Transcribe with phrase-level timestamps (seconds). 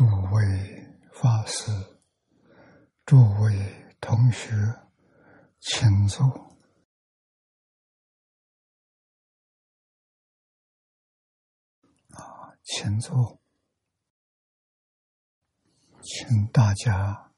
[0.00, 1.70] 诸位法师、
[3.04, 4.50] 诸位同学，
[5.60, 6.26] 请坐。
[12.14, 13.42] 啊，请坐，
[16.00, 17.34] 请大家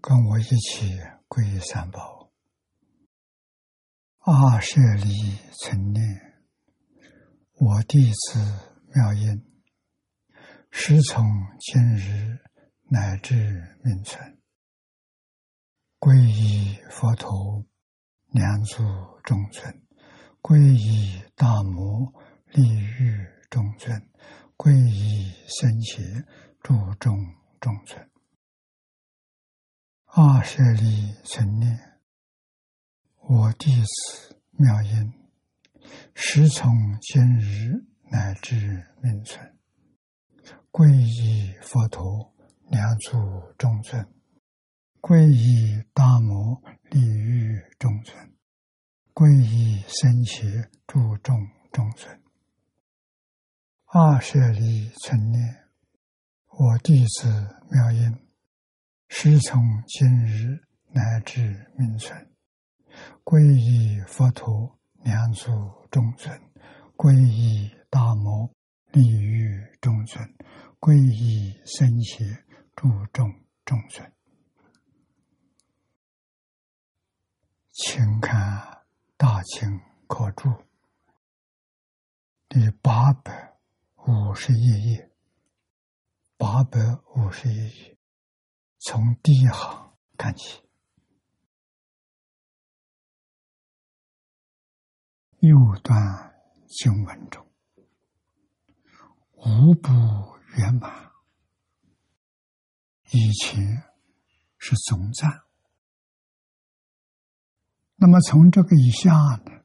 [0.00, 2.30] 跟我一起皈依三宝。
[4.18, 5.10] 阿舍利
[5.58, 6.44] 存念，
[7.54, 8.38] 我弟子
[8.94, 9.51] 妙音。
[10.74, 11.22] 师从
[11.60, 12.38] 今日
[12.88, 14.38] 乃至命存，
[16.00, 17.64] 皈依佛陀，
[18.28, 18.82] 两足
[19.22, 19.70] 中尊；
[20.40, 22.10] 皈依大摩，
[22.46, 23.96] 利欲中尊；
[24.56, 26.26] 皈依僧伽，
[26.62, 27.16] 注众
[27.60, 28.10] 中尊。
[30.06, 31.78] 二舍利成念，
[33.18, 35.12] 我弟子妙音，
[36.14, 39.58] 师从今日乃至命存。
[40.72, 42.34] 皈依佛陀，
[42.70, 43.18] 两足
[43.58, 44.02] 中尊；
[45.02, 48.16] 皈依大摩，利欲中尊；
[49.12, 52.18] 皈依僧伽，注众中尊。
[53.84, 55.68] 二舍利成念，
[56.48, 57.28] 我弟子
[57.70, 58.26] 妙音，
[59.08, 62.32] 师从今日乃至命存。
[63.22, 65.50] 皈依佛陀，两足
[65.90, 66.34] 中尊；
[66.96, 68.50] 皈依大摩，
[68.92, 70.26] 利欲中尊。
[70.82, 72.44] 皈依僧邪，
[72.74, 73.32] 注重
[73.64, 74.12] 众生，
[77.70, 78.36] 请看
[79.16, 79.78] 《大清
[80.08, 80.48] 可注》
[82.48, 83.56] 第八百
[84.08, 85.12] 五十一页，
[86.36, 86.80] 八百
[87.14, 87.96] 五十一页，
[88.80, 90.64] 从第一行看起，
[95.38, 96.34] 右段
[96.66, 97.46] 经文中。
[99.36, 100.41] 无不。
[100.56, 101.12] 圆满，
[103.10, 103.84] 以前
[104.58, 105.44] 是总赞。
[107.96, 109.12] 那么从这个以下
[109.44, 109.64] 呢，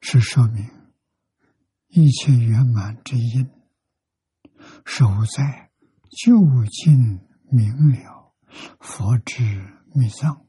[0.00, 0.92] 是说明
[1.88, 3.50] 一切圆满之因，
[4.86, 5.70] 守在
[6.24, 8.34] 就近明了
[8.80, 9.42] 佛之
[9.92, 10.46] 密藏，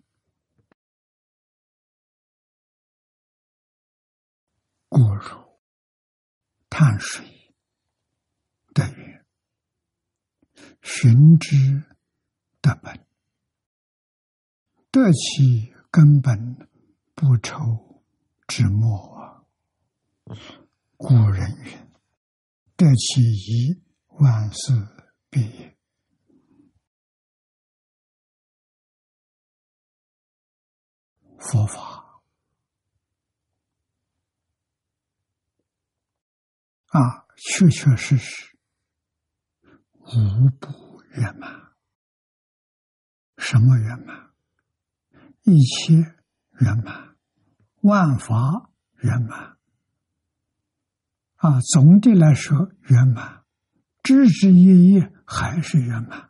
[4.87, 5.42] 故如。
[6.75, 7.23] 碳水
[8.73, 9.23] 的源，
[10.81, 11.55] 寻之
[12.63, 13.05] 的本，
[14.89, 16.67] 得其根本
[17.13, 18.03] 不愁
[18.47, 19.45] 之末啊！
[20.97, 21.71] 古人云
[22.75, 24.73] ：“得其一，万事
[25.29, 25.77] 毕。”
[31.37, 32.02] 佛法。
[36.93, 38.55] 啊，确确实实
[39.99, 41.71] 无不圆满。
[43.39, 44.31] 什么圆满？
[45.41, 45.95] 一切
[46.59, 47.15] 圆满，
[47.81, 49.57] 万法圆满。
[51.37, 53.43] 啊，总的来说圆满，
[54.03, 56.29] 枝枝叶叶还是圆满。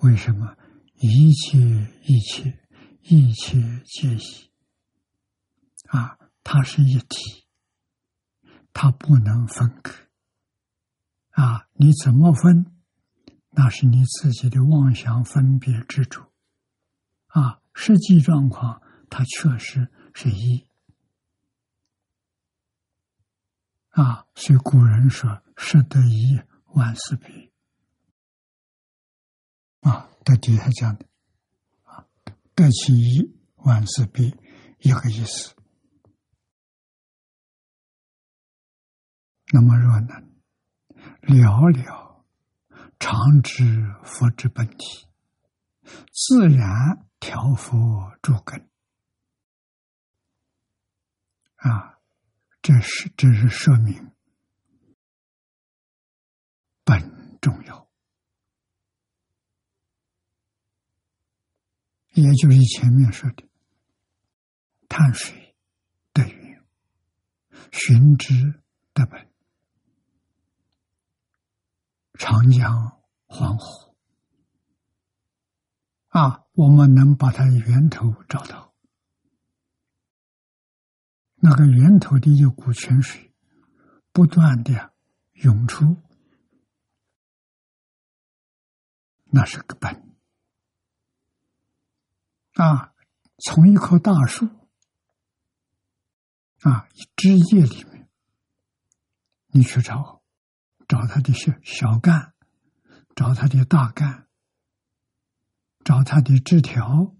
[0.00, 0.56] 为什么？
[0.96, 1.58] 一切
[2.02, 2.58] 一切
[3.02, 4.50] 一切皆一。
[5.86, 7.46] 啊，它是一体。
[8.72, 9.94] 它不能分开，
[11.30, 11.68] 啊！
[11.74, 12.66] 你怎么分？
[13.50, 16.24] 那是你自己的妄想分别之处，
[17.26, 17.60] 啊！
[17.74, 20.66] 实际状况，它确实是一，
[23.90, 24.26] 啊！
[24.34, 27.50] 所以古人说：“识得一，万事别。”
[29.82, 31.06] 啊，在底下讲的，
[31.82, 32.06] 啊，
[32.54, 34.26] 得其一，万事别，
[34.78, 35.54] 一个意思。
[39.52, 40.30] 那么若能
[41.22, 42.24] 了了
[42.98, 45.08] 常知佛之本体，
[46.12, 47.76] 自然调伏
[48.22, 48.68] 诸根。
[51.56, 51.98] 啊，
[52.62, 54.12] 这是这是说明
[56.84, 57.90] 本重要，
[62.12, 63.48] 也就是前面说的
[64.88, 65.56] 碳水
[66.12, 66.64] 的源，
[67.72, 68.62] 寻之
[68.94, 69.29] 的本。
[72.20, 73.96] 长江、黄河
[76.08, 78.74] 啊，我们能把它源头找到，
[81.36, 83.32] 那个源头的一股泉水
[84.12, 84.92] 不断的
[85.32, 85.96] 涌出，
[89.24, 90.14] 那是个本。
[92.56, 92.94] 啊。
[93.42, 94.46] 从一棵大树
[96.60, 96.86] 啊，
[97.16, 98.10] 枝叶里面
[99.46, 100.19] 你去找，
[100.90, 102.34] 找他的小小干，
[103.14, 104.26] 找他的大干，
[105.84, 107.14] 找他的枝条，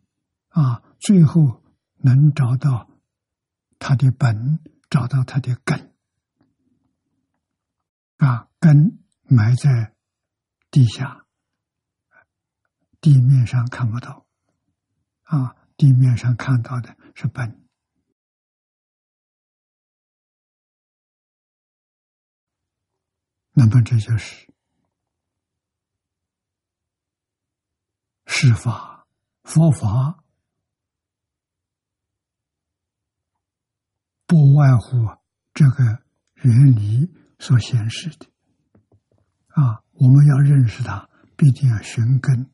[0.48, 1.62] 啊，最后
[1.98, 2.90] 能找到
[3.78, 4.58] 他的本，
[4.90, 5.94] 找到他的根，
[8.16, 9.94] 啊，根埋在
[10.72, 11.24] 地下，
[13.00, 14.26] 地面上看不到，
[15.22, 17.64] 啊，地面上看到的是本。
[23.52, 24.48] 那么这就是
[28.26, 29.06] 释法
[29.42, 30.22] 佛法，
[34.26, 34.96] 不外乎
[35.52, 36.02] 这个
[36.34, 38.26] 原理所显示的
[39.48, 39.82] 啊。
[39.92, 42.50] 我们要认识它，必定要寻根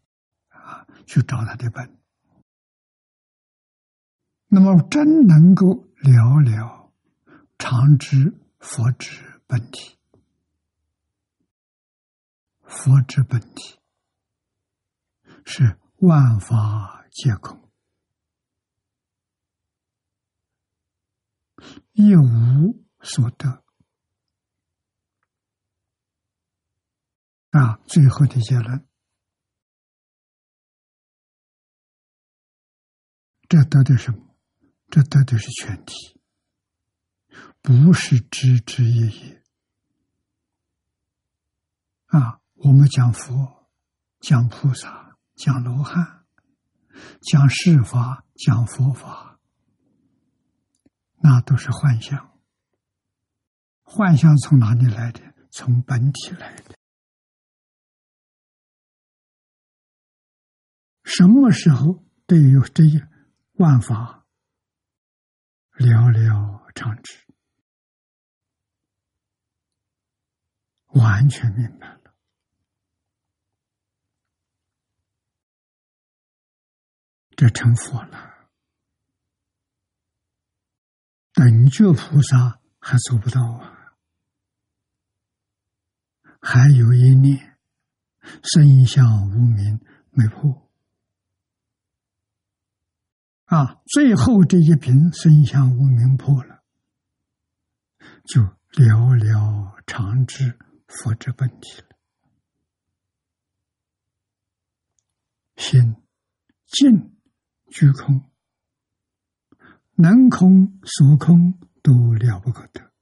[0.48, 1.98] 啊，去找它的本。
[4.48, 6.92] 那么真能够了了
[7.58, 9.95] 常知佛之本体。
[12.76, 13.80] 佛之本体
[15.46, 17.72] 是万法皆空，
[21.92, 23.64] 一无所得。
[27.50, 28.86] 啊，最后的结论，
[33.48, 34.36] 这得的什么？
[34.90, 36.20] 这得的是全体，
[37.62, 39.42] 不是枝枝叶叶。
[42.08, 42.42] 啊。
[42.56, 43.68] 我们讲佛，
[44.20, 46.24] 讲菩萨，讲罗汉，
[47.20, 49.38] 讲世法，讲佛法，
[51.16, 52.40] 那都是幻象。
[53.82, 55.20] 幻象从哪里来的？
[55.50, 56.76] 从本体来的。
[61.04, 63.08] 什么时候对于这些
[63.52, 64.26] 万法
[65.72, 67.24] 了了常知，
[70.88, 72.14] 完全明白了。
[77.36, 78.48] 这成佛了，
[81.34, 83.94] 等觉菩萨还做不到啊！
[86.40, 87.58] 还有一念
[88.42, 89.78] 身相无名
[90.10, 90.70] 没破
[93.44, 93.82] 啊！
[93.84, 96.62] 最后这一瓶身相无名破了，
[98.24, 98.40] 就
[98.72, 100.58] 寥寥长知
[100.88, 101.88] 佛之本体了，
[105.56, 105.96] 心
[106.64, 107.15] 静。
[107.68, 108.30] 虚空、
[109.94, 112.92] 能空、所空都了不可得，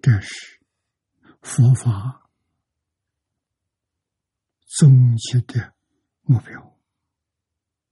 [0.00, 0.60] 这是
[1.42, 2.30] 佛法
[4.66, 5.74] 终极的
[6.22, 6.78] 目标。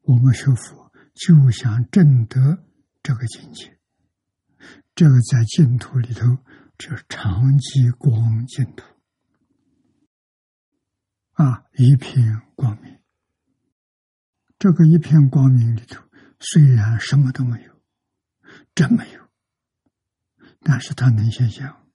[0.02, 2.64] 我们学佛就想证得
[3.02, 3.78] 这个境界，
[4.94, 6.38] 这个在净土里头
[6.78, 8.95] 叫长期光净土。
[11.36, 12.98] 啊，一片光明。
[14.58, 16.02] 这个一片光明里头，
[16.40, 17.82] 虽然什么都没有，
[18.74, 19.28] 真没有，
[20.60, 21.86] 但是他能想象，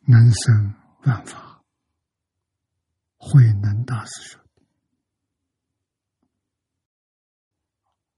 [0.00, 0.74] 能生
[1.04, 1.62] 万法，
[3.16, 4.62] 慧能大师说的。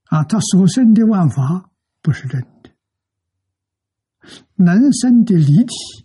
[0.05, 1.69] 啊，他所生的万法
[2.01, 2.75] 不是真的，
[4.55, 6.04] 能生的离体。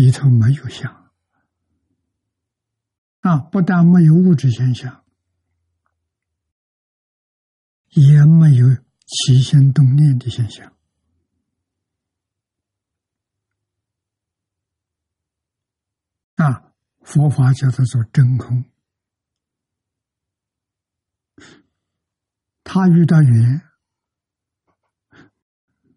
[0.00, 1.12] 里头没有相
[3.20, 5.04] 啊，不但没有物质现象，
[7.90, 8.66] 也没有
[9.04, 10.74] 起心动念的现象
[16.36, 16.72] 啊。
[17.02, 18.64] 佛法叫它做真空，
[22.64, 23.68] 他遇到缘，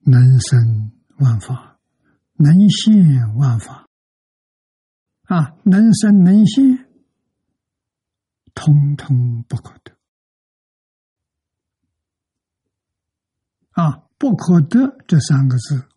[0.01, 1.79] 能生万法，
[2.33, 3.82] 能现万法。
[5.24, 6.89] 啊，能生能现，
[8.53, 9.94] 通通不可得。
[13.72, 15.88] 啊，不可得这三个字，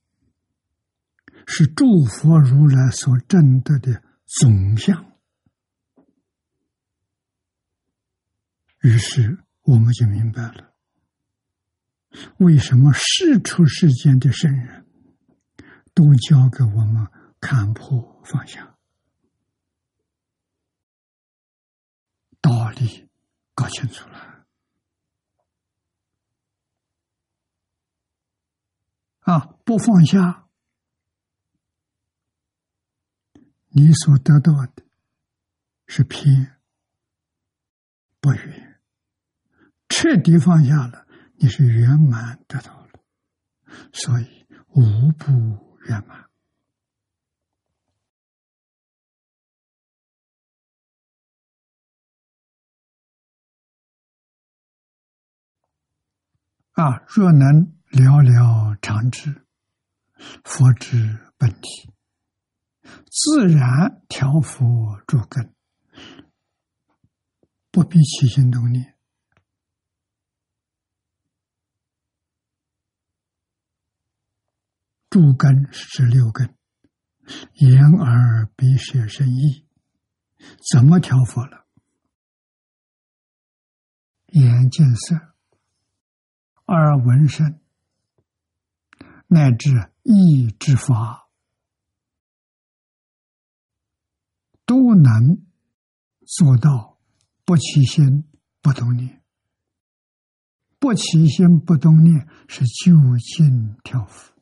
[1.46, 5.12] 是诸佛如来所证得的总相。
[8.80, 10.72] 于是我们就明白了，
[12.38, 14.86] 为什么世出世间的圣人，
[15.92, 17.06] 都教给我们
[17.40, 18.75] 看破放下。
[22.46, 23.08] 道理
[23.54, 24.46] 搞清楚了
[29.22, 29.40] 啊！
[29.64, 30.46] 不放下，
[33.70, 34.84] 你所得到的
[35.88, 36.60] 是偏，
[38.20, 38.80] 不圆，
[39.88, 41.04] 彻底放下了，
[41.38, 43.00] 你是圆满得到了，
[43.92, 46.25] 所以无不圆满。
[56.76, 59.46] 啊，若能了了常知，
[60.44, 61.90] 佛之本体，
[63.10, 65.54] 自然调伏诸根，
[67.70, 68.94] 不必起心动念。
[75.08, 76.58] 诸根是指六根，
[77.54, 79.66] 眼耳鼻舌身意，
[80.70, 81.66] 怎么调伏了？
[84.26, 85.35] 眼见色。
[86.66, 87.60] 而闻声，
[89.28, 91.28] 乃至意之法，
[94.64, 95.46] 都能
[96.26, 96.98] 做到
[97.44, 98.28] 不起心
[98.60, 99.22] 不动念。
[100.78, 104.32] 不起心不动念是究竟调伏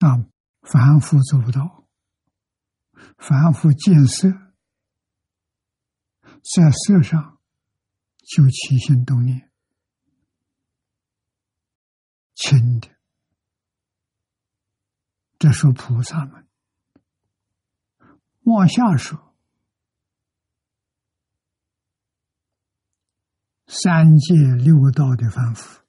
[0.00, 0.26] 啊，
[0.62, 1.81] 凡夫做不到。
[3.18, 4.28] 凡夫见色，
[6.42, 7.40] 在色上
[8.18, 9.50] 就起心动念，
[12.34, 12.88] 轻的。
[15.38, 16.46] 这说菩萨们
[18.42, 19.34] 往下说，
[23.66, 25.82] 三界六道的凡夫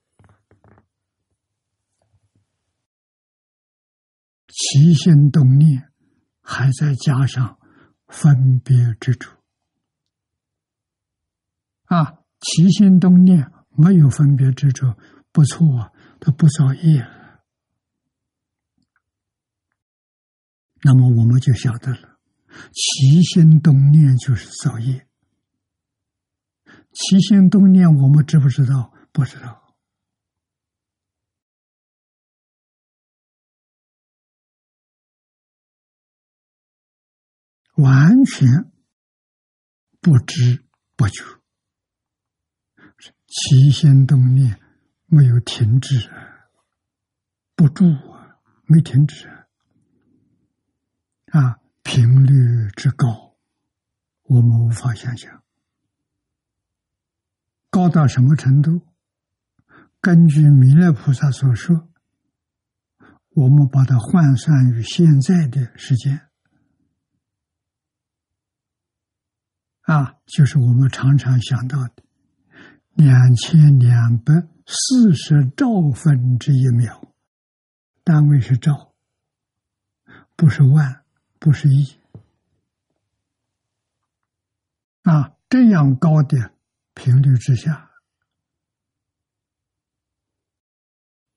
[4.47, 5.92] 起心动念。
[6.43, 7.57] 还再加上
[8.07, 9.35] 分别之处
[11.85, 14.93] 啊，起心动念没有分别之处，
[15.31, 17.07] 不错，他不造业。
[20.83, 22.19] 那么我们就晓得了，
[22.73, 25.07] 起心动念就是造业。
[26.91, 28.93] 起心动念，我们知不知道？
[29.13, 29.62] 不知道。
[37.75, 38.71] 完全
[39.99, 40.63] 不知
[40.95, 41.23] 不觉，
[43.27, 44.59] 起心动念
[45.07, 46.09] 没有停止，
[47.55, 49.27] 不住啊，没停止
[51.31, 53.35] 啊，频率之高，
[54.23, 55.43] 我们无法想象，
[57.71, 58.87] 高到什么程度？
[59.99, 61.89] 根据弥勒菩萨所说，
[63.29, 66.29] 我们把它换算于现在的时间。
[69.83, 72.03] 啊，就是我们常常想到的
[72.93, 74.33] 两千两百
[74.65, 77.13] 四十兆分之一秒，
[78.03, 78.93] 单位是兆，
[80.37, 81.03] 不是万，
[81.37, 81.97] 不是亿。
[85.01, 86.53] 啊，这样高的
[86.93, 87.91] 频率之下，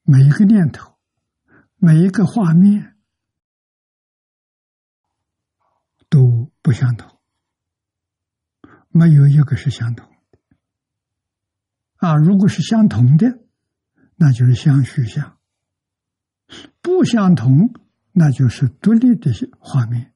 [0.02, 0.96] 每一个念头，
[1.78, 2.96] 每一个画面
[6.08, 7.15] 都不相同。
[8.96, 10.38] 没有一个是相同的
[11.96, 12.16] 啊！
[12.16, 13.40] 如果是相同的，
[14.16, 15.38] 那就是相续相；
[16.80, 17.74] 不相同，
[18.12, 20.14] 那就是独立的画面，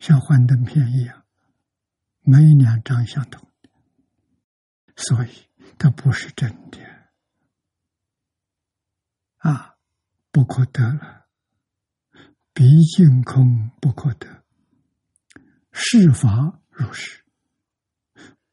[0.00, 1.24] 像幻灯片一样，
[2.22, 3.70] 没两张相同的，
[4.96, 5.30] 所以
[5.78, 6.78] 它不是真的
[9.36, 9.76] 啊！
[10.32, 11.26] 不可得了，
[12.52, 14.44] 毕竟空不可得，
[15.70, 17.24] 是法如是。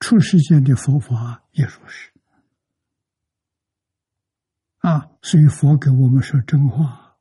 [0.06, 2.14] 出世间的佛法也如是
[4.78, 7.18] 啊，所以佛给我们说真话，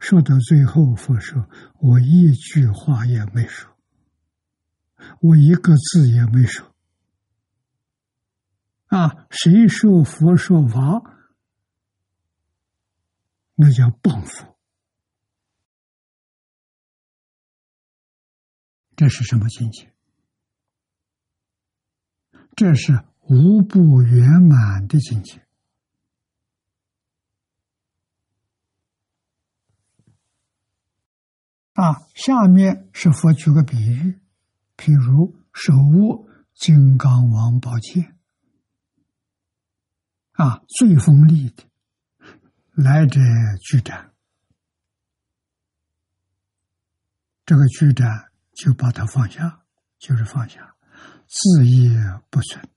[0.00, 3.72] 说到最后，佛说：“我一句话也没说，
[5.20, 6.74] 我一个字也没说。”
[8.90, 11.00] 啊，谁说佛说法，
[13.54, 14.58] 那叫谤佛。
[18.96, 19.92] 这是什么境界？
[22.56, 25.46] 这是无不圆满的境界
[31.74, 32.08] 啊！
[32.14, 34.18] 下面是佛举个比喻，
[34.78, 38.16] 譬如手握金刚王宝剑
[40.32, 41.64] 啊，最锋利的，
[42.72, 43.20] 来者
[43.60, 44.14] 拒斩，
[47.44, 49.66] 这个拒斩就把它放下，
[49.98, 50.75] 就是放下。
[51.28, 51.90] 自也
[52.30, 52.68] 不存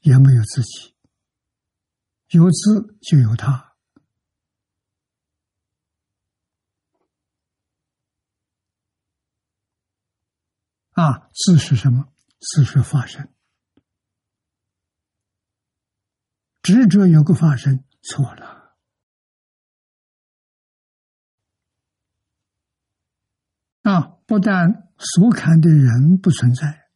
[0.00, 0.94] 也没有自己
[2.28, 3.76] 有自就有他。
[10.92, 12.12] 啊自是什么？
[12.40, 13.32] 自是发生
[16.60, 18.57] 执着有个发生错了。
[23.88, 26.88] 啊，不但所砍的人不存在，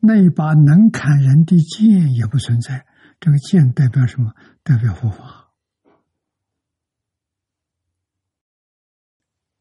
[0.00, 2.84] 那一把能砍人的剑也不存在。
[3.20, 4.34] 这个剑代表什么？
[4.64, 5.52] 代表佛法。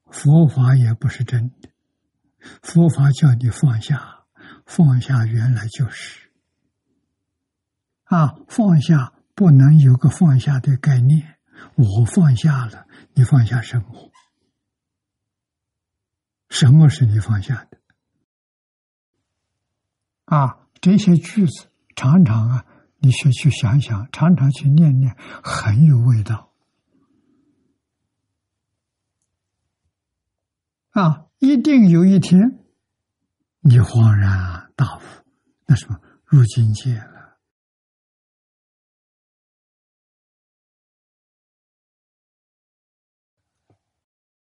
[0.10, 1.70] 佛法也不是真的。
[2.64, 4.26] 佛法叫你放下，
[4.66, 6.32] 放下原来就是。
[8.06, 11.38] 啊，放下不能有个放下的概念。
[11.76, 14.12] 我放下了，你放下什么？
[16.50, 17.78] 什么是你放下的？
[20.26, 22.66] 啊，这些句子常常啊，
[23.00, 26.54] 你去去想想，常常去念念，很有味道。
[30.92, 32.66] 啊，一定有一天，
[33.60, 35.02] 你恍然大悟，
[35.66, 37.38] 那什么入境界了。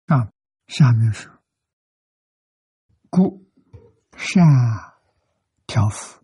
[0.05, 0.31] 啊，
[0.67, 1.29] 下面是
[3.17, 3.43] 故
[4.15, 4.45] 善
[5.65, 6.23] 调伏，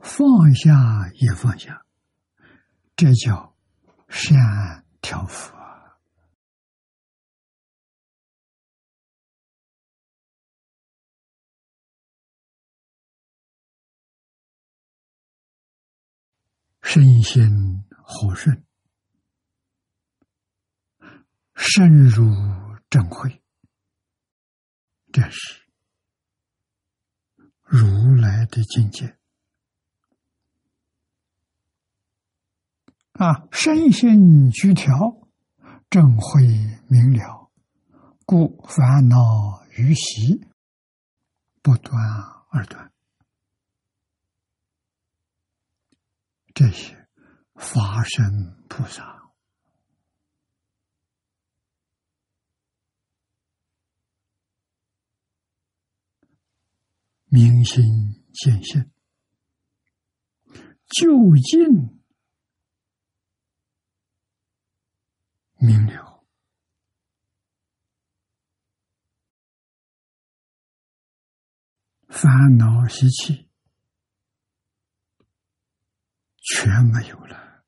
[0.00, 0.72] 放下
[1.14, 1.86] 也放下，
[2.96, 3.56] 这叫
[4.08, 6.00] 善调伏啊。
[16.82, 17.84] 身心。
[18.08, 18.65] 和顺，
[21.56, 22.30] 深入
[22.88, 23.42] 正会，
[25.10, 25.66] 这是
[27.62, 29.18] 如来的境界
[33.12, 33.48] 啊！
[33.50, 35.28] 身心俱调，
[35.90, 36.42] 正会
[36.88, 37.50] 明了，
[38.24, 40.46] 故烦恼于习
[41.62, 41.98] 不断
[42.50, 42.92] 而断，
[46.54, 46.94] 这些。
[47.58, 49.15] 法身菩萨
[57.36, 57.84] 明心
[58.32, 58.90] 见性，
[60.86, 62.00] 究竟
[65.58, 66.24] 明了，
[72.08, 73.50] 烦恼习气
[76.40, 77.62] 全没有了。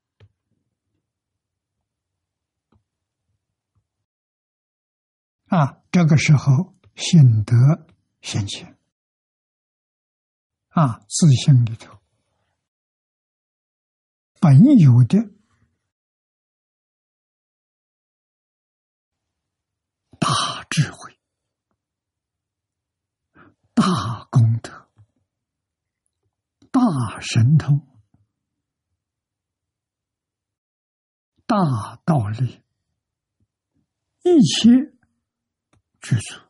[5.49, 7.87] 啊，这个时候心得
[8.23, 8.78] 显现，
[10.79, 11.99] 啊，自信里头
[14.39, 15.19] 本有的
[20.21, 21.19] 大智慧、
[23.75, 24.89] 大功德、
[26.71, 26.81] 大
[27.21, 27.85] 神通、
[31.45, 32.63] 大道理，
[34.23, 34.95] 一切。
[36.01, 36.41] 具足，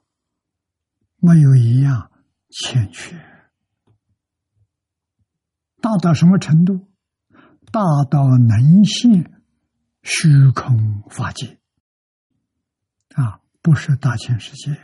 [1.16, 2.12] 没有一样
[2.50, 3.38] 欠缺。
[5.80, 6.88] 大到什么程度？
[7.70, 9.42] 大到能现
[10.02, 11.58] 虚空法界
[13.14, 13.40] 啊！
[13.60, 14.80] 不是大千世界，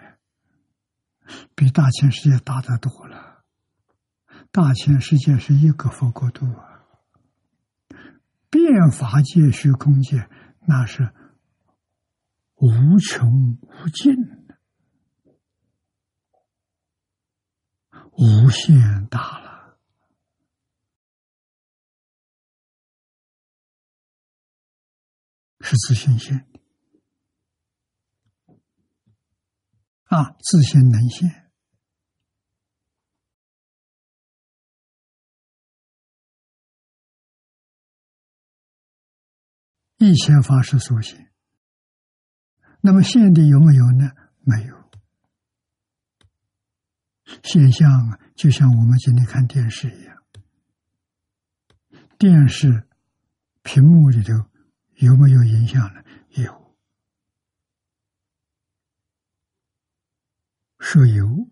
[1.55, 3.45] 比大千世界大得多了。
[4.51, 6.85] 大千世界是一个佛国度啊，
[8.51, 10.29] 变法界、虚空界
[10.67, 11.15] 那是
[12.57, 14.15] 无穷无尽。
[18.17, 19.44] 无限大，
[25.65, 26.47] 是自信现
[30.05, 31.51] 啊，自信能现，
[39.97, 41.33] 一切法是所现。
[42.83, 44.11] 那么现的有没有呢？
[44.41, 44.85] 没有。
[47.43, 50.23] 现象啊就像我们今天看电视一样，
[52.19, 52.87] 电视
[53.63, 54.33] 屏幕里头
[54.97, 56.03] 有没有影响呢？
[56.31, 56.77] 有，
[60.79, 61.51] 说有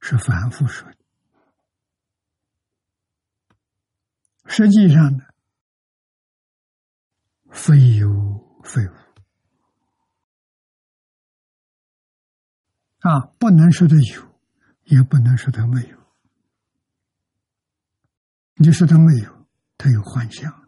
[0.00, 0.98] 是反复说的，
[4.46, 5.24] 实际上呢，
[7.50, 8.92] 非有非无
[13.00, 14.34] 啊，不能说的有。
[14.84, 15.98] 也不能说他没有，
[18.56, 19.46] 你说他没有，
[19.78, 20.63] 他有幻象，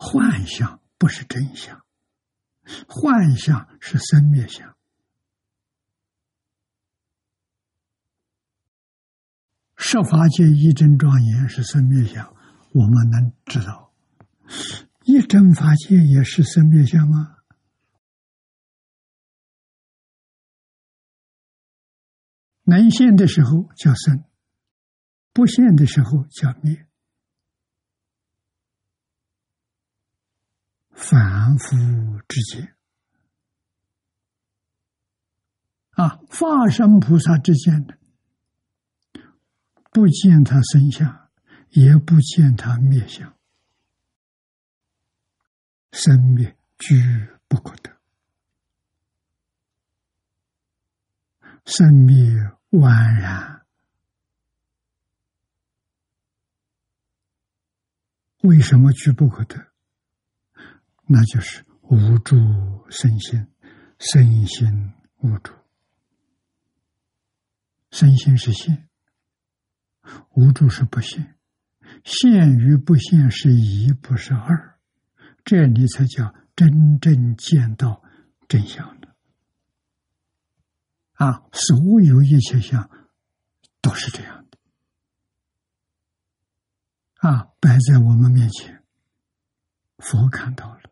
[0.00, 1.84] 幻象不是真相，
[2.88, 4.76] 幻象是生灭相，
[9.76, 12.34] 十法界一真庄严是生灭相，
[12.72, 13.92] 我们能知道，
[15.04, 17.36] 一真法界也是生灭相吗？
[22.62, 24.24] 能现的时候叫生，
[25.32, 26.87] 不现的时候叫灭。
[31.00, 31.76] 凡夫
[32.26, 32.74] 之间
[35.90, 37.96] 啊，化身菩萨之间的，
[39.92, 41.30] 不见他生相，
[41.70, 43.36] 也不见他灭相，
[45.92, 46.96] 生灭俱
[47.46, 47.96] 不可得，
[51.64, 52.16] 生灭
[52.70, 53.64] 宛然。
[58.42, 59.72] 为什么俱不可得？
[61.10, 62.36] 那就是无助
[62.90, 63.46] 身心，
[63.98, 65.54] 身心无助，
[67.90, 68.90] 身心是现，
[70.34, 71.38] 无助是不现，
[72.04, 74.78] 现与不现是一，不是二，
[75.46, 78.04] 这里才叫真正见到
[78.46, 79.08] 真相的。
[81.14, 82.90] 啊，所有一切相
[83.80, 84.58] 都是这样的，
[87.14, 88.84] 啊，摆在我们面前，
[89.96, 90.82] 佛看到了。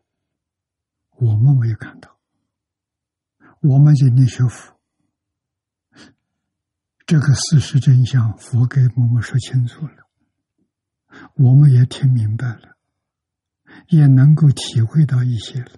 [1.19, 2.17] 我们没有看到，
[3.61, 4.79] 我们今天学佛，
[7.05, 10.07] 这个事实真相，佛给我们说清楚了，
[11.35, 12.77] 我们也听明白了，
[13.89, 15.71] 也能够体会到一些了。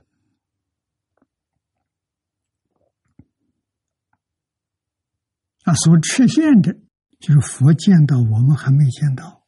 [5.63, 6.73] 啊，所出现的，
[7.19, 9.45] 就是佛见到我们还没见到，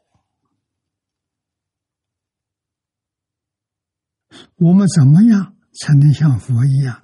[4.55, 5.57] 我们怎么样？
[5.73, 7.03] 才能像佛一样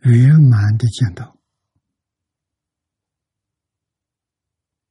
[0.00, 1.36] 圆满的见到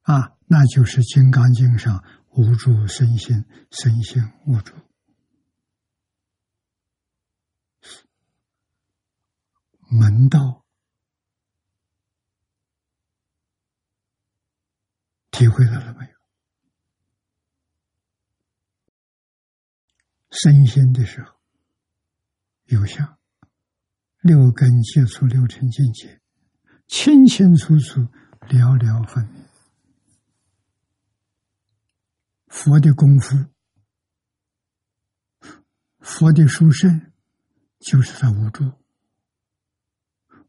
[0.02, 2.04] 啊，那就是《金刚经》上
[2.38, 4.76] “无助身心，身心无助”
[9.90, 10.65] 门道。
[15.36, 16.12] 体会到了没有？
[20.32, 21.34] 身心的时候，
[22.68, 23.20] 有相，
[24.22, 26.22] 六根接触六尘境界，
[26.88, 28.00] 清清楚楚，
[28.48, 29.44] 了了分明。
[32.48, 33.36] 佛的功夫，
[36.00, 37.12] 佛的殊胜，
[37.80, 38.72] 就是在无助。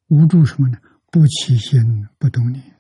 [0.07, 0.79] 无助什么呢？
[1.11, 2.76] 不起心，不动念。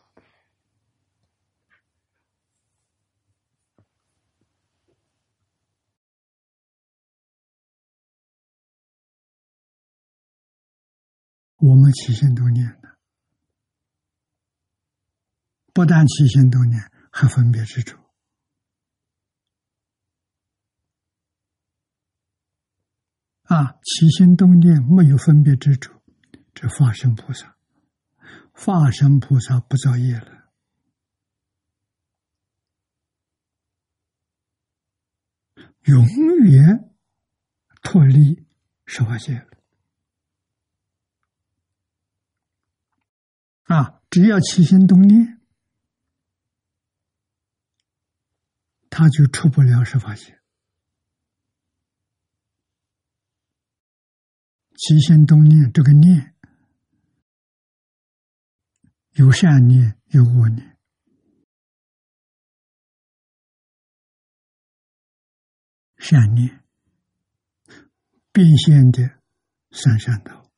[11.66, 12.96] 我们起心动念的，
[15.72, 17.98] 不但起心动念，还分别执着。
[23.42, 26.00] 啊，起心动念没有分别执着，
[26.54, 27.56] 这化身菩萨，
[28.52, 30.52] 化身菩萨不造业了，
[35.82, 36.06] 永
[36.44, 36.94] 远
[37.82, 38.46] 脱离
[38.84, 39.55] 十法界了。
[43.66, 45.40] 啊，只要起心动念，
[48.88, 50.40] 他就出不了十法界。
[54.76, 56.36] 起心动念，这个念
[59.14, 60.78] 有善念，有恶念，
[65.96, 66.62] 善念
[68.30, 69.18] 变现的
[69.72, 70.48] 三善道，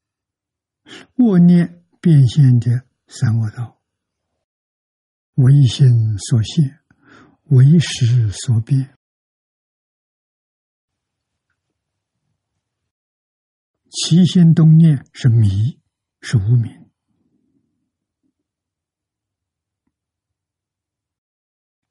[1.17, 2.87] 恶念变现的。
[3.09, 3.81] 三恶道，
[5.35, 6.85] 唯心所现，
[7.45, 8.97] 唯识所变。
[13.91, 15.81] 起心动念是迷，
[16.21, 16.91] 是无明；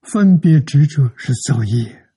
[0.02, 2.14] 分别执着是造业，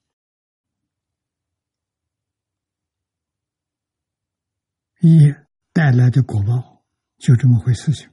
[5.00, 6.84] 业带来的果报
[7.16, 8.10] 就这么回事情。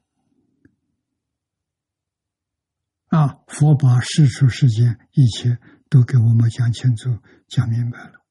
[3.07, 3.39] 啊！
[3.47, 5.57] 佛把世出世间一切
[5.89, 7.17] 都给我们讲清楚、
[7.47, 8.21] 讲明白了。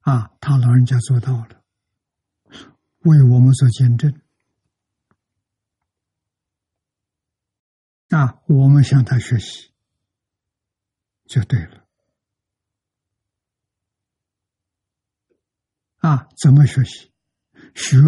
[0.00, 1.62] 啊，他老人家做到了，
[3.04, 4.20] 为我们做见证。
[8.08, 9.70] 啊，我们向他学习
[11.26, 11.86] 就对了。
[15.98, 17.12] 啊，怎么学习？
[17.74, 17.98] 学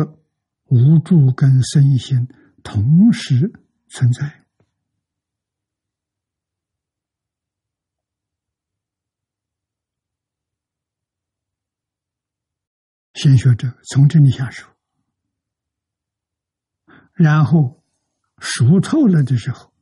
[0.65, 2.29] 无助跟身心
[2.65, 3.53] 同时
[3.89, 4.44] 存在。
[13.25, 14.69] 先学这个，从这里下手，
[17.15, 17.83] 然后
[18.37, 19.73] 熟透了的时候，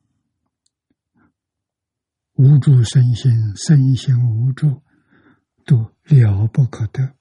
[2.35, 4.81] 无助身心，身心无助，
[5.65, 7.17] 都了不可得。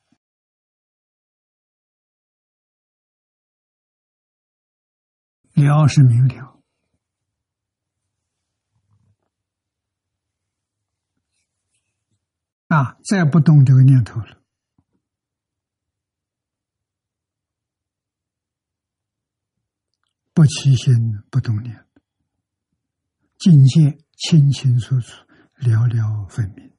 [5.55, 6.63] 了是明了，
[12.69, 14.42] 啊，再不动这个念头了，
[20.35, 20.95] 不起心，
[21.31, 21.87] 不动念，
[23.38, 26.73] 境界清清楚楚，了了分明，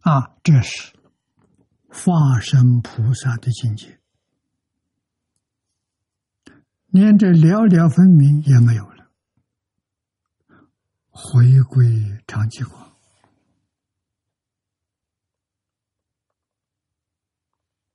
[0.00, 0.92] 啊，这是
[1.88, 4.00] 化身菩萨的境界。
[6.86, 9.10] 连这了了分明也没有了，
[11.08, 11.86] 回归
[12.26, 12.98] 长寂光，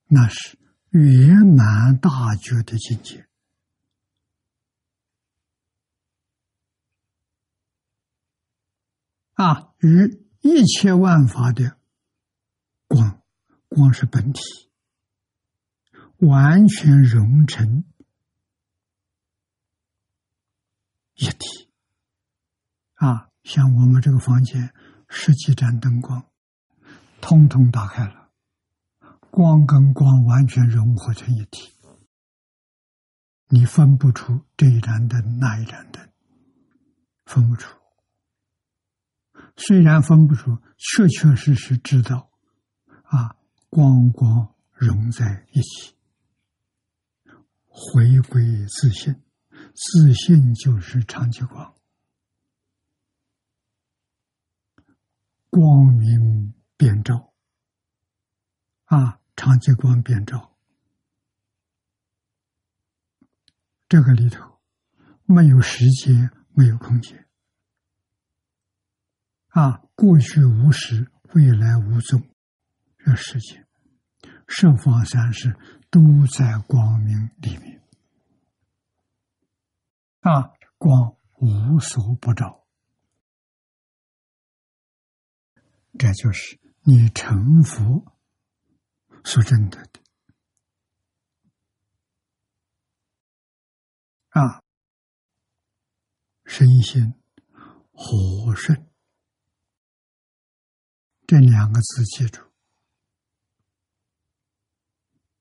[0.05, 0.57] 那是
[0.89, 3.27] 圆满大觉的境界
[9.33, 9.73] 啊！
[9.77, 11.77] 与一切万法的
[12.87, 13.21] 光，
[13.67, 14.41] 光是本体，
[16.17, 17.83] 完全融成。
[21.13, 21.69] 一体
[22.95, 24.73] 啊，像我们这个房间
[25.07, 26.31] 十几盏灯光，
[27.21, 28.16] 通通打开了，
[29.37, 31.71] 光跟光完全融合成一体，
[33.49, 36.09] 你分不出这一盏灯那一盏灯，
[37.23, 37.77] 分不出。
[39.55, 42.31] 虽然分不出，确确实实知道
[43.03, 43.35] 啊，
[43.69, 45.95] 光光融在一起，
[47.67, 49.21] 回归自信。
[49.75, 51.75] 自信就是长期光，
[55.51, 57.35] 光明遍照
[58.85, 60.57] 啊，长期光遍照，
[63.87, 64.59] 这个里头
[65.25, 67.27] 没有时间，没有空间。
[69.49, 72.21] 啊，过去无时，未来无踪，
[72.97, 73.65] 这世界。
[74.47, 75.55] 十方三世
[75.91, 76.01] 都
[76.35, 77.83] 在光明里面。
[80.21, 82.65] 啊，光无所不照，
[85.99, 88.16] 这就是你成佛
[89.27, 89.99] 所证得的。
[94.29, 94.63] 啊，
[96.45, 97.13] 身心
[97.91, 98.89] 和顺
[101.27, 102.41] 这两个字记住，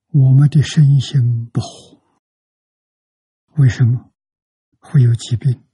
[0.09, 2.03] 我们的身心不和，
[3.59, 4.13] 为什么？
[4.81, 5.65] 会有疾病，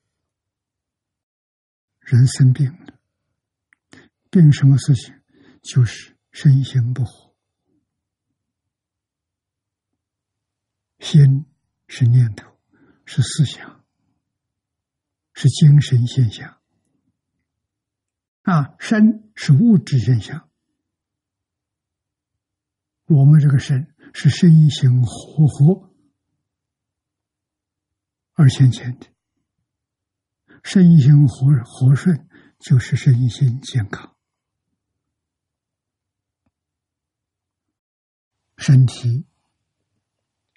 [2.01, 2.98] 人生病了，
[4.31, 5.14] 病什么事情？
[5.62, 7.32] 就是身心不和。
[11.03, 11.45] 心
[11.88, 12.57] 是念头，
[13.05, 13.85] 是思想，
[15.35, 16.61] 是精神现象。
[18.43, 20.49] 啊，身是物质现象。
[23.07, 25.91] 我们这个身是身心和合。
[28.35, 29.09] 而现前的
[30.62, 32.29] 身心和和顺，
[32.61, 34.17] 就是身心健康。
[38.57, 39.27] 身体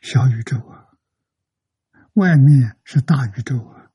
[0.05, 0.85] 小宇宙啊，
[2.13, 3.89] 外面是大宇宙啊。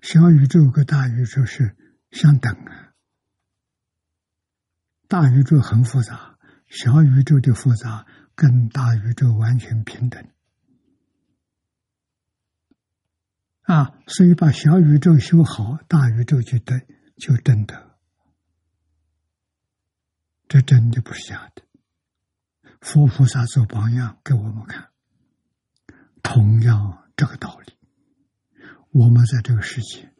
[0.00, 1.76] 小宇宙和大宇宙是
[2.10, 2.94] 相等啊。
[5.06, 6.38] 大宇宙很复杂，
[6.68, 10.26] 小宇宙的复杂跟大宇宙完全平等。
[13.64, 16.80] 啊，所以把小宇宙修好，大宇宙就得
[17.18, 17.98] 就真的，
[20.48, 21.62] 这真的不是假的。
[22.80, 24.90] 佛菩萨做榜样给我们看，
[26.24, 27.78] 同样这个道理，
[28.90, 30.12] 我们在这个世界，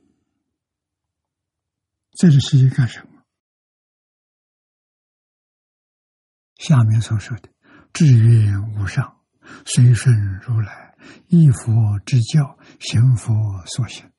[2.17, 3.25] 在这世界干什么？
[6.57, 7.49] 下面所说的
[7.93, 9.25] 智愿无上，
[9.67, 10.95] 随顺如来。
[11.29, 13.35] 依佛之教，行佛
[13.67, 14.11] 所行，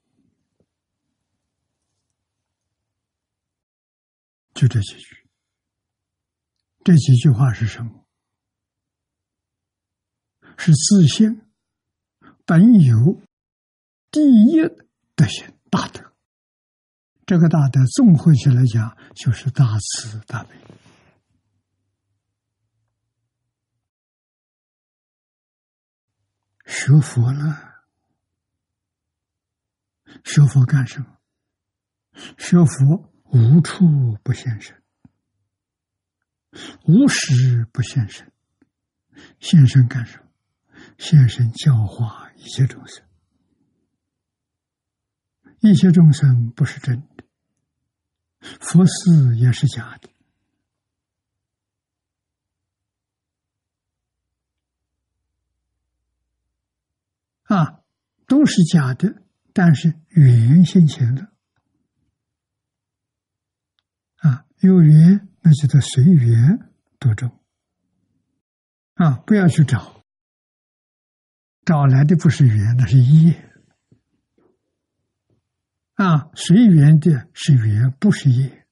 [4.54, 5.28] 就这几句。
[6.84, 8.06] 这几句话是什么？
[10.58, 11.42] 是自信
[12.46, 13.20] 本有
[14.12, 14.62] 第一
[15.16, 16.14] 德行大德。
[17.26, 20.56] 这个大德综合起来讲，就是大慈大悲。
[26.68, 27.84] 学佛了，
[30.24, 31.18] 学佛干什么？
[32.38, 34.84] 学佛无处不现身，
[36.86, 38.32] 无时不现身。
[39.40, 40.25] 现身干什么？
[40.98, 43.06] 现身教化一切众生。
[45.60, 47.24] 一切众生不是真的，
[48.60, 50.10] 佛寺也是假的。
[57.44, 57.84] 啊，
[58.26, 61.32] 都是假的，但是缘现前了。
[64.18, 67.30] 啊，有缘那就得随缘度众。
[68.96, 69.95] 啊，不要去找，
[71.66, 73.52] 找来的不是缘，那是业。
[75.96, 78.68] 啊，随缘的是缘，不是业，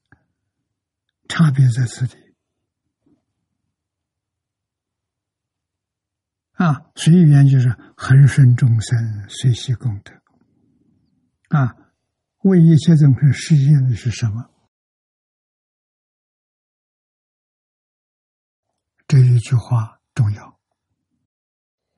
[1.27, 2.15] 差别在此地。
[6.51, 10.13] 啊，随缘就是恒顺众生，随喜功德。
[11.57, 11.75] 啊，
[12.43, 14.51] 为一切众生实现的是什么？
[19.07, 20.59] 这一句话重要，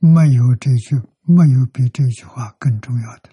[0.05, 3.29] 没有这句，没有比这句话更重要的。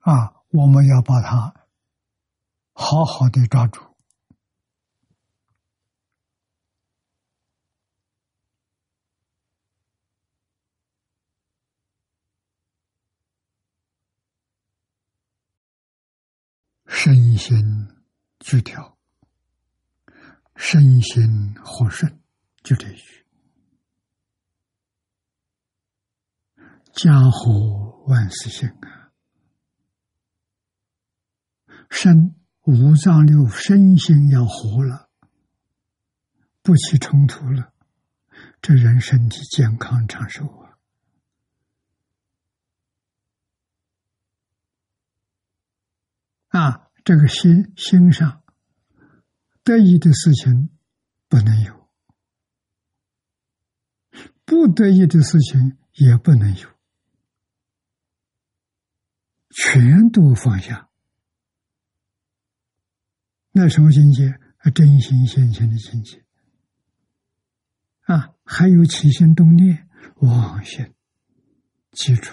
[0.00, 0.40] 啊。
[0.52, 1.54] 我们要把它
[2.72, 3.89] 好好的抓住，
[16.92, 17.88] 身心
[18.40, 18.98] 俱调，
[20.56, 22.20] 身心和顺，
[22.64, 23.24] 就这一句，
[26.92, 29.12] 家和万事兴啊。
[31.88, 35.08] 身五脏六身心要活了，
[36.60, 37.72] 不起冲突了，
[38.60, 40.59] 这人身体健康长寿。
[46.50, 46.86] 啊！
[47.02, 48.44] 这个心心上
[49.64, 50.68] 得意的事情
[51.28, 51.88] 不能有，
[54.44, 56.68] 不得意的事情也不能有，
[59.48, 60.90] 全都放下。
[63.52, 64.38] 那什么境界？
[64.74, 66.22] 真心现前的境界
[68.02, 68.34] 啊！
[68.44, 70.94] 还有起心动念、妄心，
[71.92, 72.30] 记住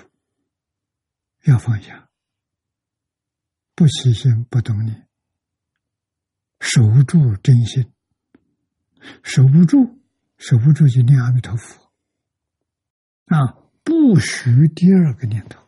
[1.45, 2.06] 要放下，
[3.77, 5.07] 不起心不动念，
[6.59, 7.93] 守住真心，
[9.21, 10.01] 守不住，
[10.39, 11.93] 守不住就念阿弥陀佛
[13.25, 13.53] 啊！
[13.83, 15.61] 不许第二个念头，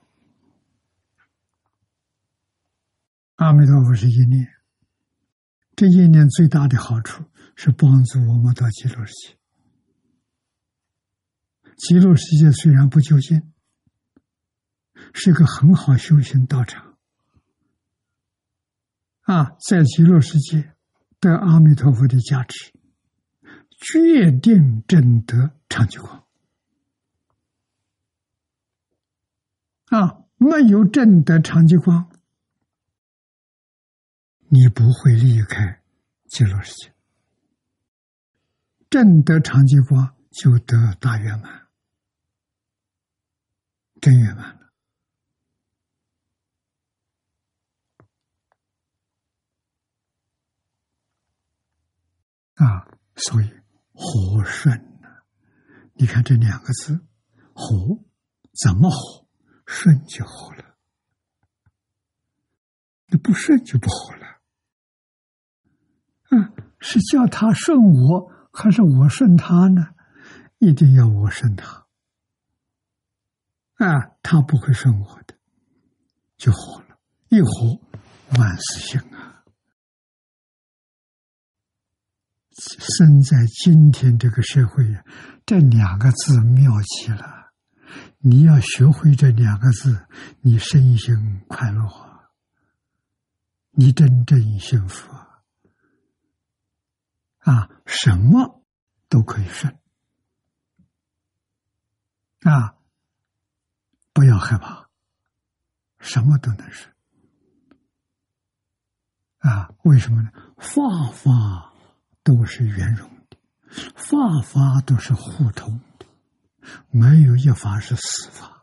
[3.36, 4.56] 阿弥陀佛是一念。
[5.76, 7.24] 这一念最大的好处
[7.56, 9.38] 是帮助我们到极乐世界。
[11.78, 13.54] 极乐世界虽然不究竟，
[15.14, 16.89] 是一个很好修行道场。
[19.30, 20.74] 啊，在极乐世界
[21.20, 22.74] 得阿弥陀佛的加持，
[23.78, 26.26] 决定证得长久光。
[29.86, 32.10] 啊，没有证得长久光。
[34.48, 35.80] 你不会离开
[36.26, 36.92] 极乐世界，
[38.90, 41.68] 正得长寂光就得大圆满，
[44.02, 44.69] 真圆满了
[52.60, 52.88] 啊！
[53.16, 53.50] 所以
[53.94, 55.08] 和顺呢？
[55.94, 57.00] 你看这两个字，
[57.54, 58.00] 和
[58.54, 59.28] 怎么和？
[59.66, 60.66] 顺就和了，
[63.06, 64.42] 那不顺就不和了。
[66.32, 69.94] 嗯，是叫他顺我，还是我顺他呢？
[70.58, 71.86] 一定要我顺他。
[73.76, 75.36] 啊，他不会顺我的，
[76.36, 76.98] 就好了。
[77.28, 77.80] 一活，
[78.40, 79.00] 万事兴
[82.60, 84.86] 生在今天这个社会，
[85.46, 87.52] 这两个字妙极了。
[88.20, 90.06] 你要学会这两个字，
[90.42, 91.90] 你身心快乐，
[93.72, 95.10] 你真正幸福。
[97.40, 98.64] 啊，什么
[99.08, 99.74] 都可以顺
[102.42, 102.76] 啊！
[104.14, 104.90] 不要害怕，
[106.00, 106.94] 什么都能顺
[109.38, 110.30] 啊，为什么呢？
[110.58, 111.69] 放放
[112.30, 113.38] 都是圆融的，
[113.96, 116.06] 法法都是互通的，
[116.92, 118.62] 没有一法是死法。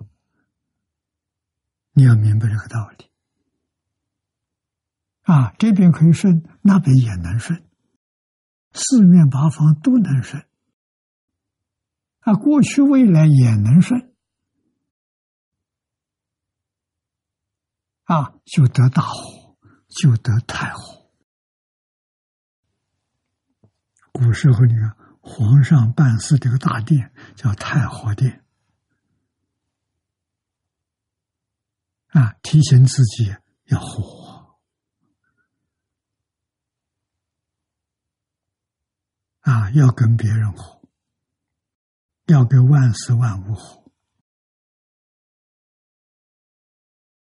[1.90, 3.10] 你要明白这个道理
[5.22, 5.52] 啊！
[5.58, 7.68] 这边可以顺，那边也能顺，
[8.72, 10.46] 四面八方都能顺
[12.20, 12.34] 啊！
[12.34, 14.14] 过去未来也能顺
[18.04, 18.32] 啊！
[18.44, 19.56] 就得大火，
[19.88, 20.95] 就得太火。
[24.16, 28.42] 古时候，你看皇上办事这个大殿叫太和殿。
[32.08, 33.36] 啊，提醒自己
[33.66, 34.56] 要活
[39.40, 40.88] 啊，要跟别人活，
[42.24, 43.92] 要跟万事万物活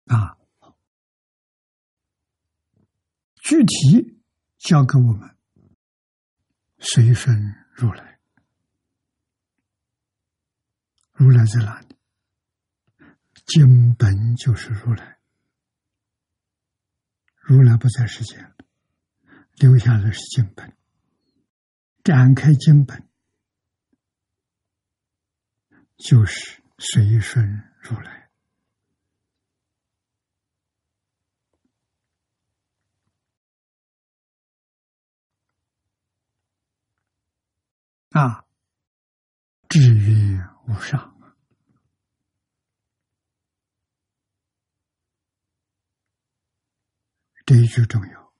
[0.06, 0.38] 啊。
[3.42, 4.22] 具体
[4.58, 5.33] 教给我们
[6.84, 8.18] 随身如来，
[11.12, 11.96] 如来在哪里？
[13.46, 15.18] 经本就是如来，
[17.40, 18.54] 如来不在世间，
[19.56, 20.76] 留下的是经本。
[22.02, 23.08] 展开经本，
[25.96, 28.23] 就是随顺如来。
[38.14, 38.44] 啊，
[39.68, 40.38] 至于
[40.68, 41.12] 无上。
[47.44, 48.32] 这一句重要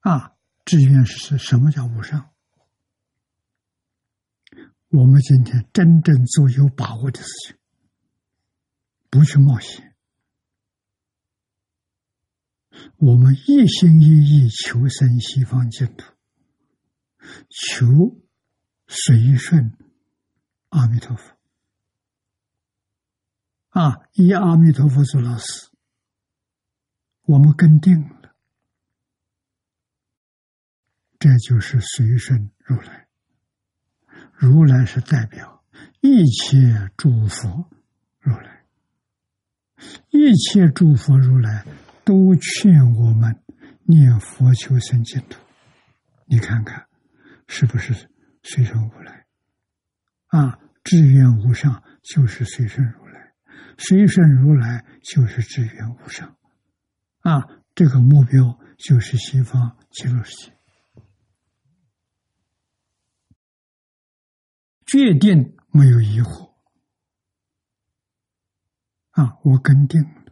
[0.00, 0.36] 啊！
[0.66, 2.34] 志愿是什么叫无上？
[4.90, 7.56] 我们今天真正做有把握的事情，
[9.08, 9.96] 不去冒险，
[12.98, 16.13] 我们一心一意求生西方净土，
[17.48, 18.20] 求
[18.86, 19.76] 随顺
[20.68, 21.34] 阿弥陀佛。
[23.70, 24.06] 啊！
[24.12, 25.68] 依阿弥陀佛做老师，
[27.22, 28.36] 我们跟定了，
[31.18, 33.08] 这就是随顺如来。
[34.32, 35.64] 如来是代表
[36.00, 37.68] 一切诸佛
[38.20, 38.64] 如来，
[40.10, 41.66] 一切诸佛如来
[42.04, 43.42] 都劝我们
[43.82, 45.40] 念佛求生净土。
[46.26, 46.86] 你看看，
[47.46, 47.92] 是不是
[48.42, 49.26] 随顺如来？
[50.26, 53.34] 啊，志愿无上就是随顺如来。
[53.76, 56.38] 随顺如来就是智愿无上，
[57.20, 57.42] 啊，
[57.74, 60.52] 这个目标就是西方极乐世界，
[64.86, 66.54] 决定没有疑惑，
[69.10, 70.23] 啊，我跟定了，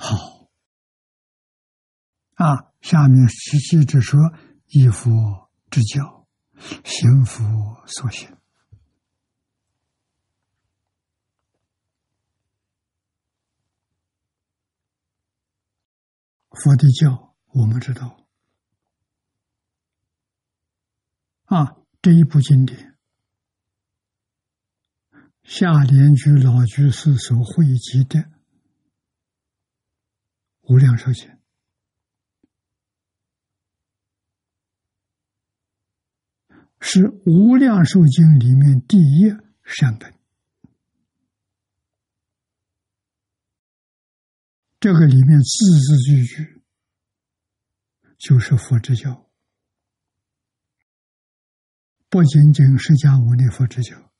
[0.00, 0.48] 好，
[2.34, 4.18] 啊，下面是接着说。
[4.72, 6.28] 依佛之教，
[6.84, 7.42] 行佛
[7.88, 8.38] 所行。
[16.50, 18.28] 佛的教，我们知道
[21.46, 22.96] 啊，这一部经典，
[25.42, 28.20] 下莲居老居士所汇集的
[30.70, 31.28] 《无量寿经》。
[36.78, 39.28] 是《无量寿经》里面第一
[39.64, 40.14] 善本，
[44.78, 46.62] 这个里面字字句句
[48.16, 49.28] 就是佛之教，
[52.08, 54.12] 不仅仅释迦牟尼佛之教，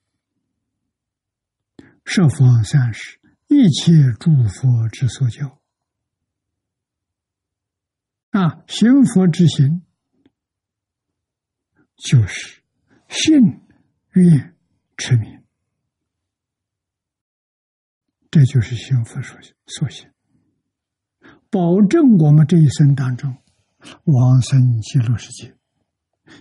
[2.04, 5.59] 十方三世一切诸佛之所教，
[8.30, 9.82] 啊，行佛之行。
[12.02, 12.62] 就是
[13.08, 13.60] 信
[14.12, 14.56] 愿
[14.96, 15.44] 持名，
[18.30, 20.10] 这就是幸福所所行，
[21.50, 23.36] 保证我们这一生当中
[24.04, 25.54] 往生极乐世界，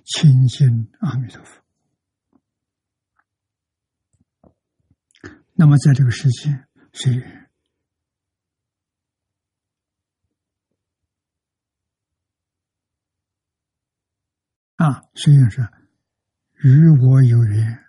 [0.05, 1.61] 亲近阿弥陀佛。
[5.55, 6.63] 那么在这个世界，
[6.93, 7.38] 谁。
[14.80, 15.61] 啊，所以说，
[16.63, 17.84] 与我有缘，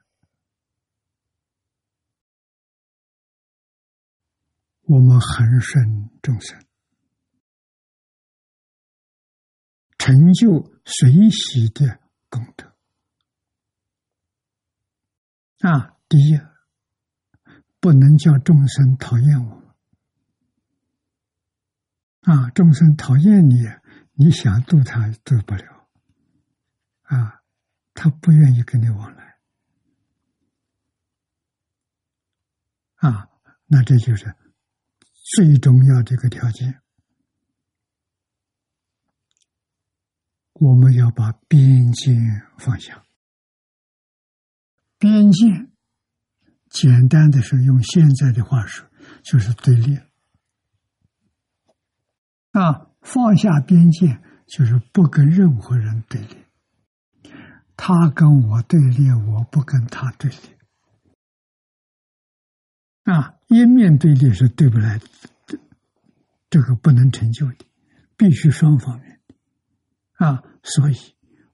[4.82, 6.60] 我们恒顺众生，
[9.98, 12.66] 成就随喜的功德。
[15.60, 16.40] 啊，第一，
[17.78, 19.76] 不能叫众生讨厌我
[22.22, 23.54] 啊，众生讨厌你，
[24.14, 25.79] 你想渡他渡不了，
[27.10, 27.42] 啊，
[27.92, 29.36] 他不愿意跟你往来，
[32.94, 33.28] 啊，
[33.66, 34.32] 那这就是
[35.34, 36.80] 最重要的一个条件。
[40.52, 42.12] 我们要把边界
[42.58, 43.04] 放下。
[44.96, 45.68] 边界，
[46.68, 48.88] 简单的说，用现在的话说，
[49.24, 49.98] 就是对立。
[52.52, 56.44] 啊，放下边界，就是不跟任何人对立。
[57.82, 60.36] 他跟我对立，我不跟他对立。
[63.04, 65.08] 啊，一面对立是对不来的，
[66.50, 67.64] 这个不能成就的，
[68.18, 69.18] 必须双方面。
[70.12, 70.94] 啊，所以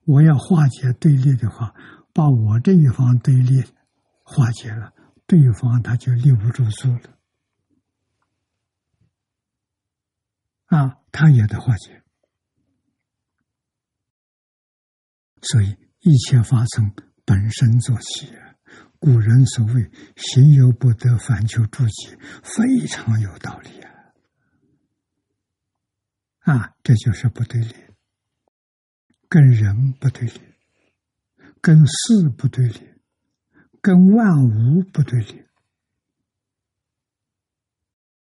[0.03, 1.73] 我要化解对立的话，
[2.13, 3.63] 把我这一方对立
[4.23, 4.93] 化解了，
[5.25, 7.17] 对方他就立不住足了。
[10.65, 12.03] 啊，他也得化解。
[15.41, 15.77] 所以
[16.09, 16.89] 一切法从
[17.25, 18.31] 本身做起，
[18.97, 23.91] 古人所谓“行有不得，反求诸己”，非常有道理啊！
[26.53, 27.75] 啊，这就是不对立。
[29.27, 30.39] 跟人不对立，
[31.59, 32.79] 跟事不对立，
[33.81, 35.43] 跟万物不对立。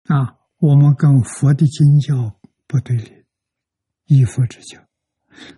[0.05, 3.25] 啊，我们跟佛的经教不对立，
[4.05, 4.84] 依佛之教，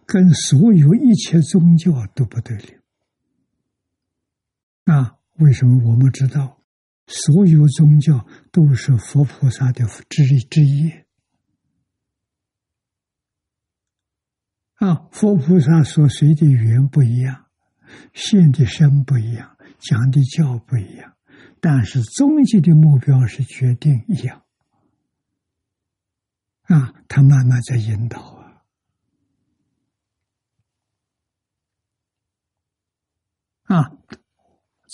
[0.06, 2.78] 跟所有一切宗教都不对立。
[4.86, 6.62] 啊，为什么我们知道，
[7.08, 10.92] 所有宗教都是佛菩萨的之之一？
[14.76, 17.48] 啊，佛菩萨所随的语言不一样，
[18.14, 21.18] 现的身不一样，讲的教不一样，
[21.60, 24.44] 但是终极的目标是决定一样。
[26.64, 28.37] 啊，他慢慢在引导
[33.68, 33.92] 啊，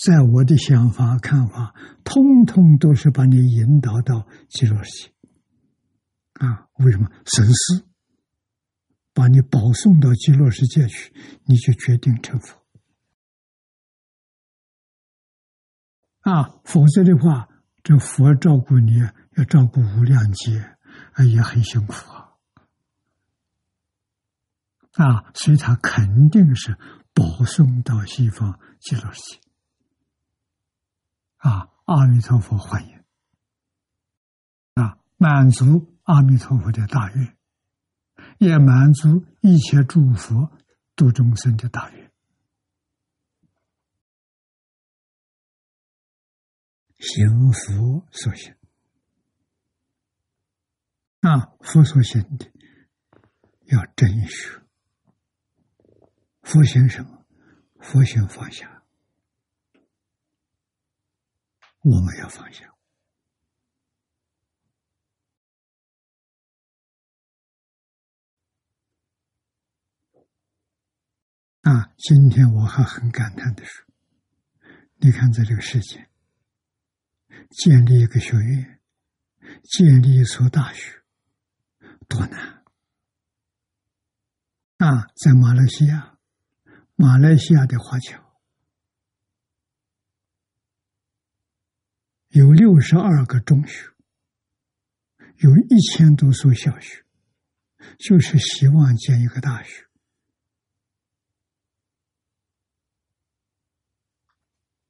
[0.04, 5.14] 在我的想法看法，通通都是把你引导到极乐世界。
[6.34, 7.86] 啊，为什么神思？
[9.16, 11.14] 把你保送到极乐世界去，
[11.44, 12.60] 你就决定成佛
[16.22, 16.58] 啊！
[16.64, 17.48] 否则的话，
[17.84, 18.98] 这佛照顾你
[19.36, 20.58] 要照顾无量劫，
[21.12, 22.34] 啊，也很辛苦啊！
[24.94, 26.76] 啊，所以他肯定是
[27.14, 29.40] 保送到西方极乐世界
[31.36, 31.70] 啊！
[31.84, 33.04] 阿弥陀佛，欢迎
[34.74, 34.98] 啊！
[35.16, 37.36] 满足阿弥陀佛的大愿。
[38.38, 40.50] 也满足一切诸佛
[40.96, 42.12] 度众生的大愿，
[46.98, 48.56] 行佛所行
[51.20, 52.50] 啊，佛所行的
[53.66, 54.63] 要真学。
[56.44, 57.26] 佛行什么？
[57.80, 58.84] 佛行放下，
[61.80, 62.72] 我们要放下。
[71.62, 73.86] 啊，今天我还很感叹的说，
[74.96, 76.08] 你看，在这个世界
[77.50, 78.80] 建立一个学院，
[79.62, 81.02] 建立一所大学，
[82.06, 82.62] 多难！
[84.76, 86.13] 啊，在马来西亚，
[87.04, 88.18] 马来西亚的华侨。
[92.28, 93.92] 有六十二个中学，
[95.36, 97.04] 有一千多所小学，
[97.98, 99.84] 就是希望建一个大学。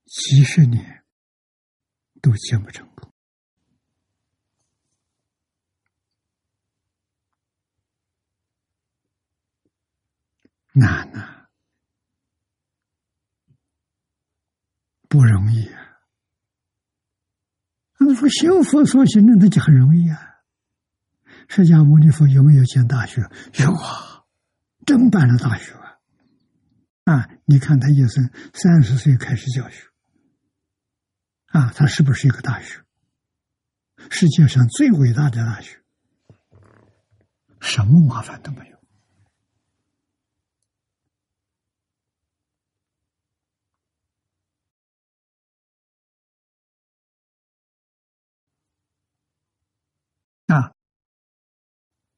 [0.06, 1.04] 几十年
[2.22, 3.12] 都建不成功，
[10.74, 11.43] 难呐，
[15.14, 15.80] 不容易啊！
[18.00, 20.18] 那说修佛所行的，那就很容易啊。
[21.48, 23.22] 释迦牟尼佛有没有建大学？
[23.60, 24.24] 有啊，
[24.84, 26.00] 真办了大学啊！
[27.04, 29.86] 啊，你看他一生三十岁开始教学。
[31.46, 32.82] 啊，他是不是一个大学？
[34.10, 35.80] 世界上最伟大的大学，
[37.60, 38.73] 什么麻烦都没有。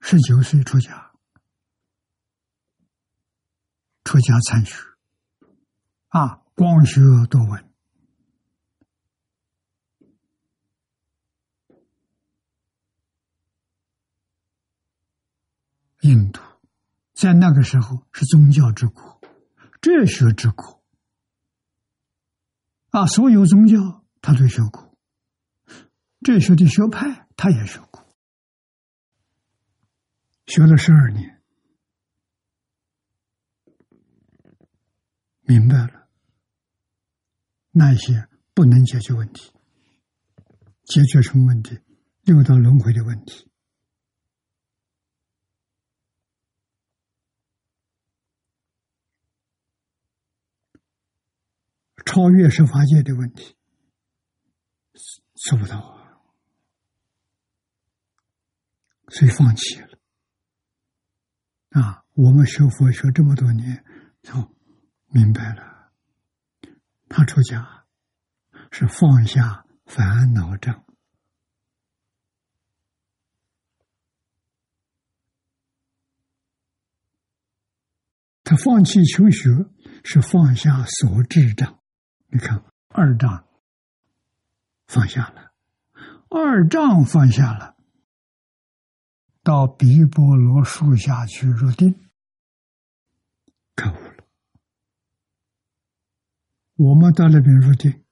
[0.09, 1.11] 十九岁出家，
[4.05, 4.77] 出家参学，
[6.11, 7.69] 啊，光学多闻，
[16.03, 16.41] 印度
[17.13, 19.21] 在那个时候是宗教之国，
[19.81, 20.85] 哲学之国，
[22.91, 24.97] 啊，所有宗教他都学过，
[26.21, 27.85] 哲学的学派他也学。
[30.47, 31.43] 学了十二年，
[35.41, 36.09] 明白了
[37.73, 39.53] 那些不能解决问题，
[40.85, 41.79] 解决什么问题？
[42.23, 43.51] 六道轮回的问题。
[52.07, 53.57] 超越十法界的问题，
[55.35, 56.23] 做不到啊，
[59.09, 59.96] 所以放弃了。
[61.79, 63.85] 啊，我们学佛学这么多年，
[64.23, 64.33] 就
[65.09, 65.93] 明白了，
[67.07, 67.85] 他出家
[68.71, 70.87] 是放下烦恼障，
[78.43, 79.67] 他放弃求学
[80.03, 81.79] 是放下所智障。
[82.29, 83.47] 你看，二丈
[84.87, 85.53] 放下了，
[86.31, 87.76] 二丈放下了，
[89.47, 92.11] 到比波罗树下去入定，
[93.77, 94.25] 开悟了。
[96.75, 98.03] 我们到那边入定，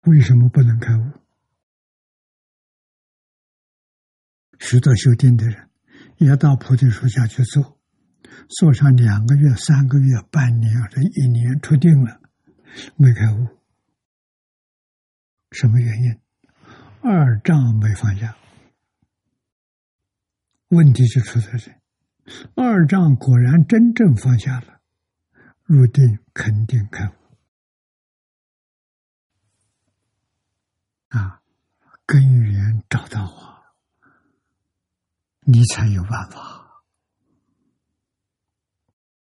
[0.00, 1.12] 为什么不能开悟？
[4.58, 5.70] 许多修定的人
[6.16, 7.78] 也到菩提树下去坐。
[8.48, 12.20] 坐上两个月、三个月、半年或者一年，出定了，
[12.96, 13.46] 没开悟，
[15.52, 16.20] 什么原因？
[17.02, 18.36] 二丈没放下，
[20.68, 21.70] 问题就出在这。
[22.54, 24.80] 二丈果然真正放下了，
[25.64, 27.12] 入定肯定开悟
[31.08, 31.42] 啊！
[32.06, 33.62] 根源找到我，
[35.40, 36.82] 你才有办法。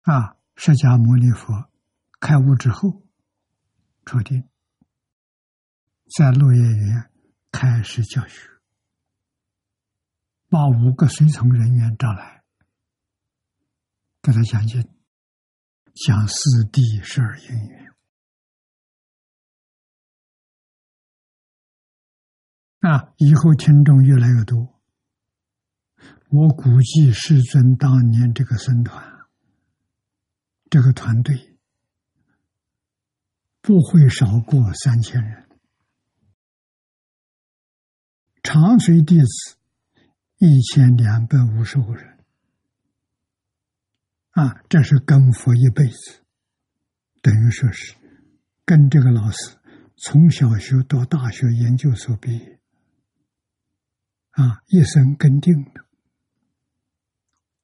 [0.02, 0.36] 啊！
[0.56, 1.70] 释迦牟尼佛
[2.20, 3.02] 开悟之后，
[4.06, 4.48] 出定，
[6.16, 7.10] 在落叶园
[7.52, 8.48] 开始教学，
[10.48, 12.44] 把五个随从人员招来，
[14.22, 14.82] 给他讲经，
[15.96, 16.36] 讲四
[16.72, 17.94] 谛十二因缘。
[22.82, 23.14] 啊！
[23.18, 24.80] 以后听众越来越多，
[26.30, 29.12] 我估计世尊当年这个僧团。
[30.70, 31.58] 这个团队
[33.62, 35.43] 不会少过三千人，
[38.44, 39.56] 长随弟子
[40.38, 42.20] 一千两百五十五人，
[44.32, 46.22] 啊，这是跟佛一辈子，
[47.22, 47.96] 等于说是
[48.66, 49.58] 跟这个老师
[49.96, 52.60] 从小学到大学研究所毕业，
[54.32, 55.86] 啊，一生跟定的。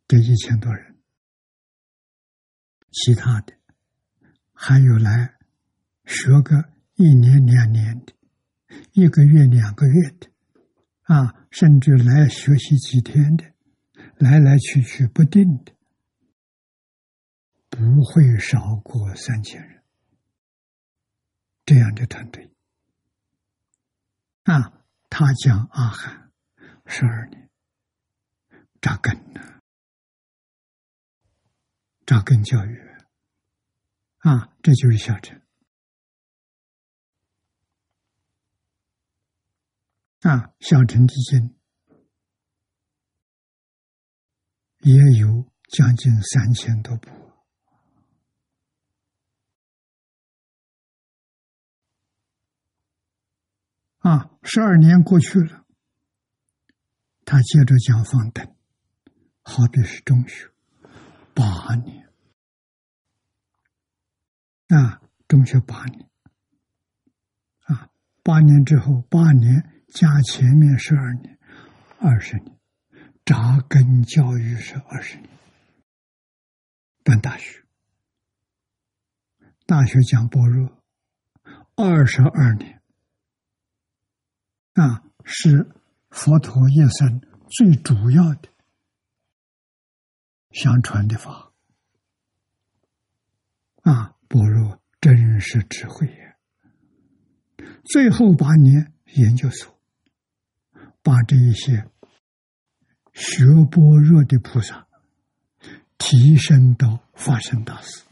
[0.07, 0.95] 这一千多人。
[2.91, 3.53] 其他的
[4.53, 5.35] 还有来
[6.05, 8.13] 学个一年两年的，
[8.93, 10.28] 一个月两个月的，
[11.09, 13.43] 啊，甚至来学习几天的，
[14.19, 15.73] 来来去去不定的，
[17.71, 19.83] 不会少过三千人。
[21.65, 22.51] 这样的团队，
[24.43, 26.31] 啊，他讲阿含
[26.85, 27.49] 十二年
[28.79, 29.41] 扎根呢。
[32.05, 32.79] 扎根教育，
[34.19, 35.41] 啊，这就是小乘。
[40.21, 41.55] 啊，小乘之经
[44.79, 47.09] 也有将近三千多部。
[53.99, 55.65] 啊，十二年过去了，
[57.23, 58.55] 他接着讲方等，
[59.41, 60.51] 好比是中学。
[61.33, 62.09] 八年
[64.67, 66.09] 啊，中学八年
[67.61, 67.89] 啊，
[68.23, 71.39] 八年之后，八年加前面十二年，
[71.99, 72.57] 二十年，
[73.25, 75.29] 扎根教育是二十年，
[77.03, 77.63] 办大学，
[79.65, 80.83] 大学讲般若，
[81.75, 82.81] 二十二年。
[84.73, 85.69] 啊，是
[86.09, 88.49] 佛陀一生最主要的。
[90.51, 91.51] 相传的法。
[93.81, 96.35] 啊，般若真实智慧也。
[97.85, 99.78] 最后八年研究所，
[101.01, 101.89] 把这一些
[103.13, 104.87] 学般若的菩萨
[105.97, 108.03] 提升到法身大师。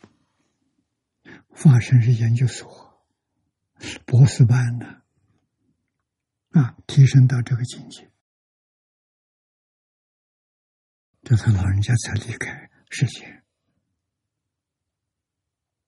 [1.51, 3.01] 法身是研究所
[4.05, 5.01] 博士班的
[6.51, 8.11] 啊，提升到这个境界，
[11.23, 13.43] 这他老人家才离开世界。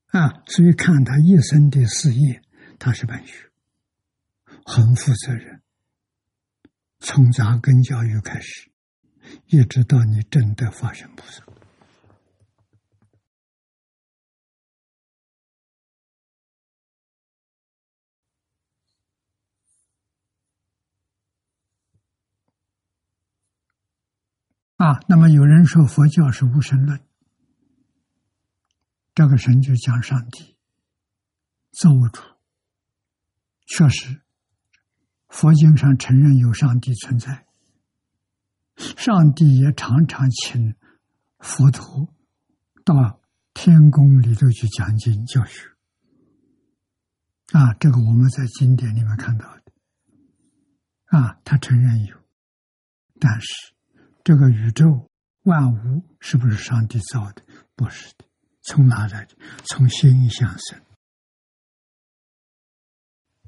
[0.07, 2.41] 啊，所以看他一生的事业，
[2.79, 3.51] 他是办学，
[4.65, 5.58] 很负责任，
[6.99, 8.69] 从扎根教育开始，
[9.47, 11.43] 一直到你真的发生菩萨。
[24.75, 27.01] 啊，那么有人说佛教是无神论，
[29.13, 30.57] 这个神就讲上帝
[31.71, 32.21] 造物主。
[33.65, 34.21] 确实，
[35.29, 37.45] 佛经上承认有上帝存在，
[38.75, 40.75] 上帝也常常请
[41.39, 42.13] 佛陀
[42.83, 43.21] 到
[43.53, 45.69] 天宫里头去讲经教学。
[47.53, 49.71] 啊，这个我们在经典里面看到的。
[51.05, 52.15] 啊，他承认有，
[53.19, 53.47] 但是。
[54.21, 55.09] 这个宇宙
[55.43, 57.41] 万物是不是上帝造的？
[57.75, 58.25] 不是的，
[58.61, 59.35] 从哪来的？
[59.65, 60.79] 从心想生。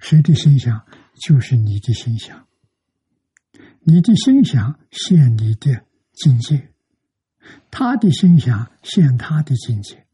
[0.02, 0.86] 谁的心想？
[1.22, 2.46] 就是你的心想。
[3.84, 6.74] 你的心想现你的境界，
[7.70, 10.06] 他的心想现他的境界。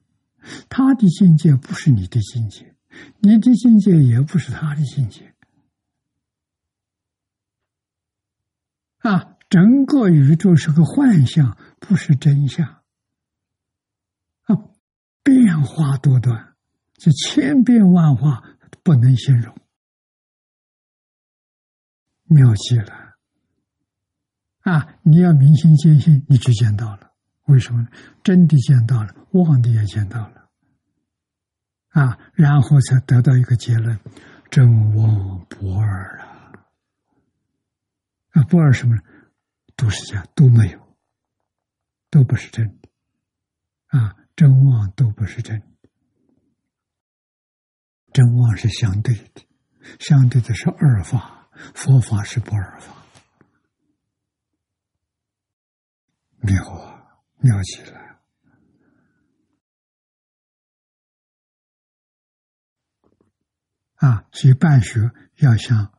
[0.69, 2.75] 他的境界不是你的境界，
[3.19, 5.33] 你的境界也不是他的境界。
[8.99, 9.33] 啊。
[9.49, 12.67] 整个宇宙是个幻象，不是真相。
[14.41, 14.59] 啊，
[15.23, 16.53] 变化多端，
[16.95, 18.43] 这千变万化
[18.83, 19.55] 不能形容，
[22.27, 22.93] 妙极了。
[24.61, 27.11] 啊，你要明心见性，你就见到了。
[27.45, 27.87] 为什么呢？
[28.23, 30.49] 真的见到了，妄的也见到了。
[31.89, 33.99] 啊，然后才得到一个结论：
[34.49, 36.25] 真妄不二了。
[38.31, 38.97] 啊，不二什么？
[39.77, 40.97] 都是假，都没有，
[42.09, 42.89] 都不是真的，
[43.87, 45.67] 啊，真妄都不是真的，
[48.11, 49.45] 真妄是相对的，
[49.99, 51.36] 相对的是二法，
[51.73, 52.93] 佛法是不二法，
[56.39, 58.19] 妙啊，妙极了，
[63.95, 65.93] 啊，所以办学要向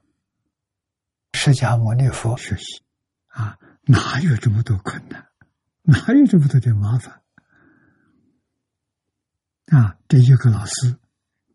[1.32, 2.82] 释迦牟尼佛学习，
[3.26, 3.59] 啊。
[3.90, 5.30] 哪有这么多困难？
[5.80, 7.22] 哪有这么多的麻烦？
[9.68, 9.96] 啊！
[10.06, 10.98] 这一个老师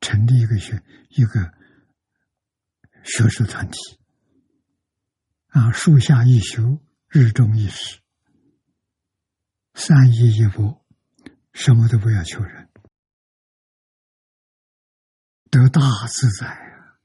[0.01, 1.54] 成立一个学一个
[3.04, 3.78] 学术团体，
[5.47, 7.99] 啊，树下一修，日中一时，
[9.74, 10.86] 三一一波，
[11.51, 12.70] 什么都不要求人，
[15.51, 16.97] 得大自在啊。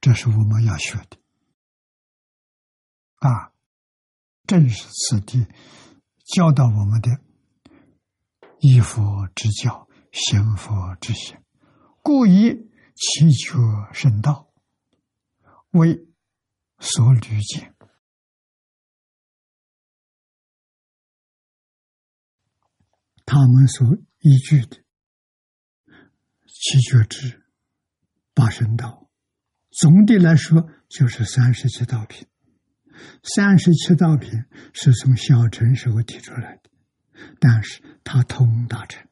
[0.00, 1.18] 这是我们要学的
[3.16, 3.55] 啊！
[4.46, 5.46] 正是此地
[6.24, 7.20] 教导我们的
[8.60, 11.36] 依佛之教，行佛之行，
[12.02, 13.58] 故以祈求
[13.92, 14.50] 圣道
[15.70, 16.06] 为
[16.78, 17.74] 所履见。
[23.24, 23.84] 他们所
[24.20, 24.84] 依据的
[26.46, 27.44] 七觉之
[28.32, 29.10] 八圣道。
[29.70, 32.26] 总的来说，就是三十七道品。
[33.22, 36.70] 三十七道品是从小乘时候提出来的，
[37.38, 39.06] 但是它通大乘。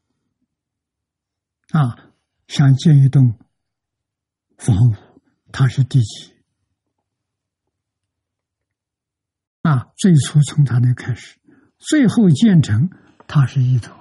[1.70, 2.12] 啊，
[2.46, 3.38] 想建一栋
[4.56, 5.20] 房屋，
[5.52, 6.34] 它是第几？
[9.62, 11.38] 啊，最初从它那开始，
[11.78, 12.90] 最后建成，
[13.26, 13.94] 它是一头，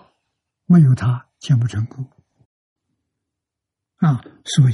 [0.66, 2.10] 没有它建不成功。
[3.98, 4.74] 啊，所以。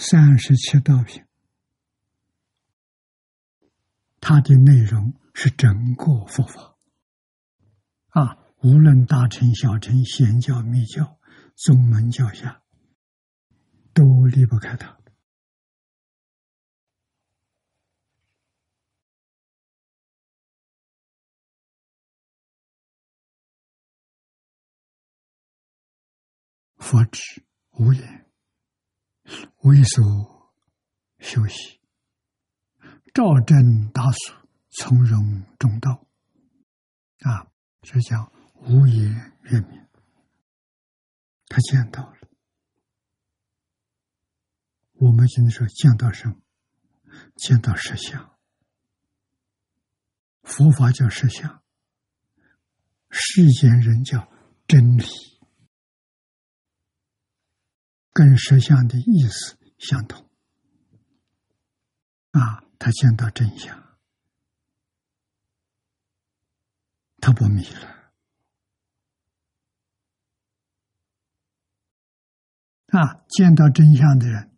[0.00, 1.24] 三十七道品，
[4.20, 6.76] 它的内容是整个佛法
[8.08, 11.18] 啊，无论大乘、小乘、显教、密教、
[11.54, 12.62] 宗门教下，
[13.94, 14.98] 都离不开它。
[26.76, 28.26] 佛指无言。
[29.62, 30.54] 为所
[31.18, 31.77] 休息，
[33.18, 34.32] 照正大俗，
[34.70, 36.06] 从容中道，
[37.22, 37.50] 啊，
[37.82, 39.88] 所以讲无言圆明。
[41.48, 42.28] 他见到了，
[44.92, 46.36] 我们现在说见到什么？
[47.34, 48.38] 见到实相。
[50.44, 51.64] 佛法叫实相，
[53.10, 54.32] 世间人叫
[54.68, 55.04] 真理，
[58.12, 60.30] 跟实相的意思相同。
[62.30, 63.98] 啊，他见到真相，
[67.18, 68.14] 他不迷了。
[72.86, 74.56] 啊，见到真相的人。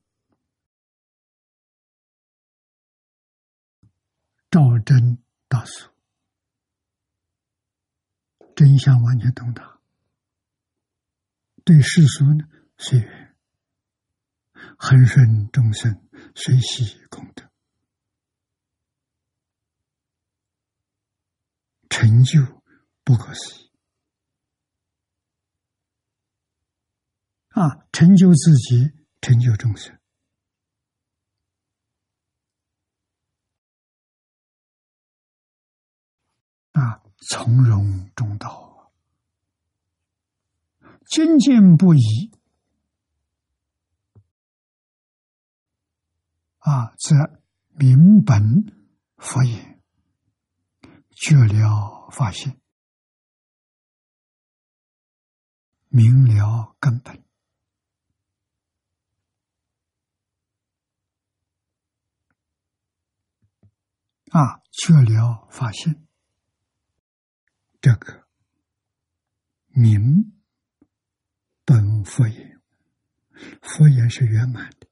[4.48, 5.18] 照真
[5.48, 5.90] 大俗，
[8.54, 9.80] 真相完全通达。
[11.64, 12.44] 对世俗呢，
[12.78, 13.34] 随缘；
[14.78, 17.49] 恒顺众生，随喜功德，
[21.91, 22.41] 成就
[23.05, 23.70] 不可思议。
[27.49, 29.99] 啊，成就自己，成就众生。
[36.72, 38.93] 啊，从容中道，
[41.07, 42.30] 精进不移，
[46.59, 48.64] 啊，则明本
[49.16, 49.79] 佛言，
[51.20, 52.58] 觉了发现，
[55.88, 57.22] 明了根本，
[64.30, 66.06] 啊，觉了发现。
[67.82, 68.26] 这个
[69.66, 70.40] 明
[71.66, 72.62] 本佛言，
[73.60, 74.88] 佛言是圆满的，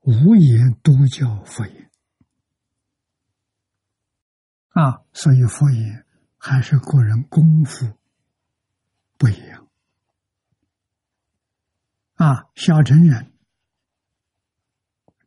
[0.00, 1.85] 无言都叫佛言。
[4.76, 5.00] 啊。
[5.12, 6.04] 所以佛言
[6.36, 7.98] 还是个人功夫
[9.16, 9.68] 不一样
[12.14, 12.50] 啊。
[12.54, 13.32] 小乘人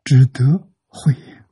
[0.04, 1.46] 只得慧眼。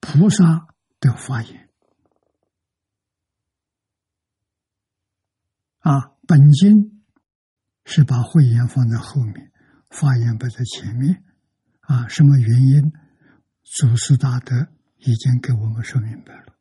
[0.00, 0.66] 菩萨
[0.98, 1.68] 的发言
[5.78, 7.04] 啊，本经
[7.84, 9.52] 是把慧眼放在后面，
[9.88, 11.24] 发言摆在前面
[11.80, 12.08] 啊。
[12.08, 12.92] 什么原因？
[13.72, 14.66] 祖师大德
[14.98, 16.56] 已经给我们说明白了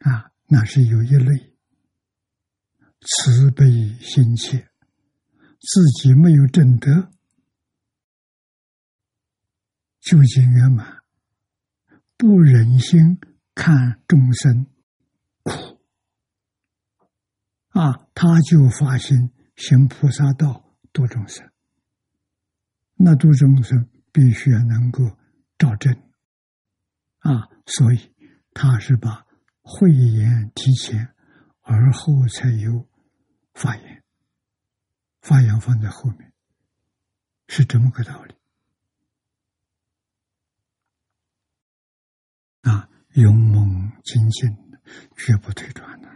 [0.00, 1.56] 啊，那是有一类
[3.00, 3.64] 慈悲
[4.00, 4.68] 心切，
[5.60, 7.10] 自己没有正德，
[10.00, 10.98] 究竟圆满。
[12.18, 13.18] 不忍心
[13.54, 14.66] 看众生
[15.42, 15.80] 苦
[17.68, 21.50] 啊，他就发心行菩萨道度众生。
[22.94, 25.18] 那度众生必须要能够
[25.58, 25.92] 照正
[27.20, 28.14] 啊，所以
[28.52, 29.26] 他是把
[29.62, 31.14] 慧眼提前，
[31.62, 32.88] 而后才有
[33.54, 34.04] 发言，
[35.20, 36.32] 发言放在后面，
[37.48, 38.34] 是这么个道理。
[42.62, 44.50] 啊，勇猛精进，
[45.16, 46.08] 绝不退转的。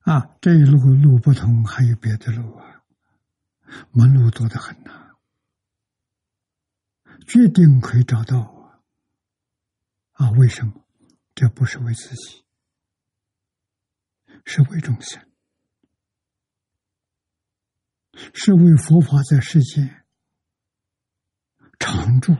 [0.00, 2.71] 啊，这一路路不通，还有别的路啊，
[3.90, 5.16] 门路多得很呐。
[7.26, 8.40] 决定可以找到
[10.12, 10.26] 啊！
[10.26, 10.84] 啊，为什么？
[11.34, 12.44] 这不是为自己，
[14.44, 15.26] 是为众生，
[18.34, 20.04] 是为佛法在世间
[21.78, 22.34] 常住。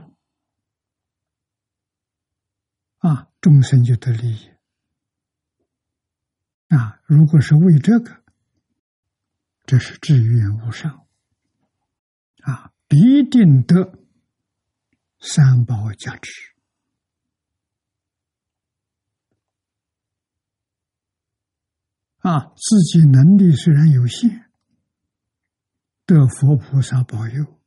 [2.99, 4.51] 啊，众生就得利益
[6.69, 7.01] 啊！
[7.07, 8.23] 如果是为这个，
[9.65, 11.07] 这是至愿无上
[12.43, 13.99] 啊，必定得
[15.19, 16.53] 三宝加持
[22.19, 22.53] 啊！
[22.57, 24.51] 自己能力虽然有限，
[26.07, 27.61] 得佛菩萨保佑，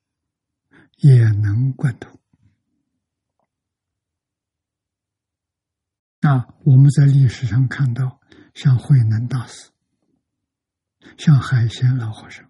[0.98, 2.18] 也能贯通。
[6.22, 8.22] 啊，我们在历史上看到，
[8.54, 9.72] 像慧能大师，
[11.18, 12.50] 像海贤老和尚，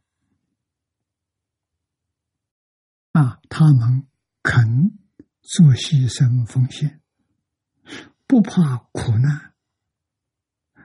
[3.15, 4.05] 啊，他们
[4.43, 4.91] 肯
[5.41, 6.99] 做牺牲奉献，
[8.27, 9.53] 不怕苦难，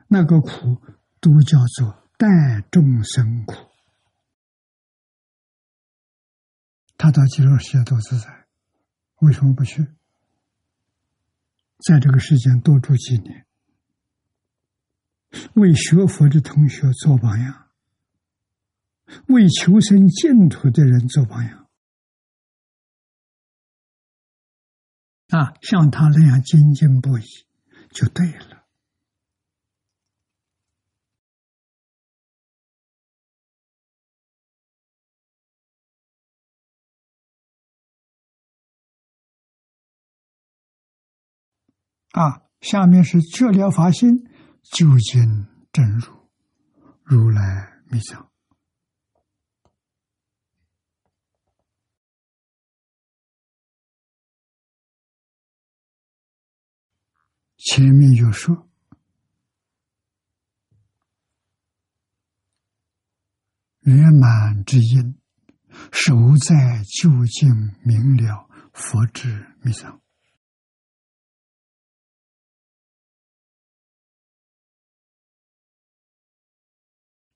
[0.06, 0.80] 那个苦
[1.18, 3.56] 都叫做代众生苦。
[6.96, 8.46] 他到极乐世界多自在，
[9.18, 9.84] 为什么不去？
[11.84, 13.44] 在这个世间多住几年，
[15.54, 17.70] 为学佛的同学做榜样，
[19.26, 21.66] 为求生净土的人做榜样，
[25.30, 27.22] 啊，像他那样精进不已，
[27.92, 28.66] 就对了。
[42.10, 44.24] 啊，下面是治了法心，
[44.64, 46.28] 究竟真如，
[47.04, 48.29] 如来密藏。
[57.62, 58.66] 前面有说，
[63.80, 65.20] 圆满之因，
[65.92, 70.00] 守在究竟明了佛之密藏。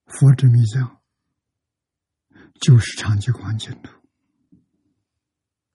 [0.07, 1.03] 佛之密藏，
[2.61, 3.91] 就是长期光净土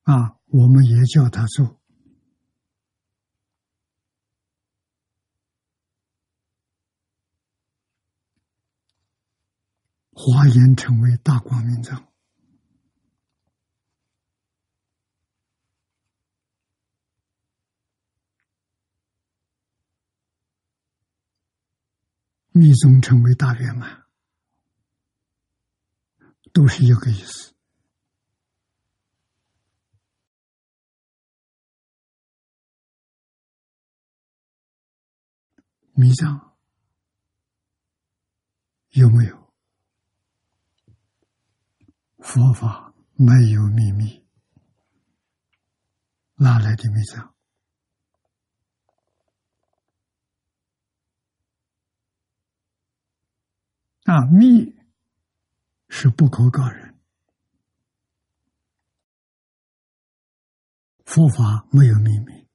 [0.03, 0.39] 啊！
[0.45, 1.78] 我们也叫他做
[10.21, 12.11] 华严，成为大光明藏。
[22.51, 24.07] 密宗成为大圆满。
[26.51, 27.53] 都是一个意思。
[35.93, 36.57] 迷藏
[38.89, 39.38] 有没有？
[42.19, 44.25] 佛法没有秘密，
[46.35, 47.33] 哪来的迷藏？
[54.03, 54.77] 啊，密。
[55.91, 56.99] 是不可告人，
[61.03, 62.47] 佛法没有秘密，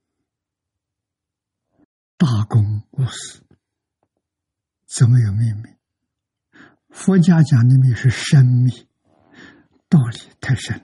[2.15, 3.45] 大公无私，
[4.85, 5.69] 怎么有秘密？
[6.89, 8.84] 佛家讲的密是深密，
[9.89, 10.81] 道理太深，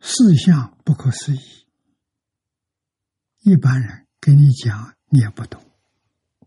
[0.00, 1.66] 事项不可思议，
[3.40, 5.62] 一般人给你讲你也不懂，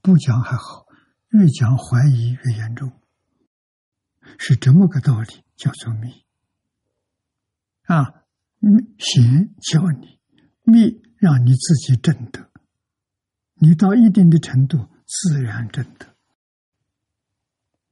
[0.01, 0.85] 不讲还好，
[1.29, 2.91] 越讲怀疑越严重。
[4.37, 6.25] 是这么个道理，叫做密
[7.83, 8.25] 啊，
[8.97, 10.19] 行教你
[10.63, 12.49] 密，让你自己证得。
[13.53, 16.15] 你到一定的程度，自然证得。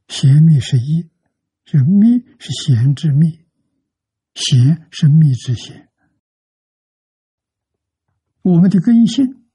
[0.07, 1.09] 贤密是一，
[1.66, 3.39] 是密是贤之密，
[4.34, 5.89] 贤是密之贤。
[8.41, 9.45] 我们的根性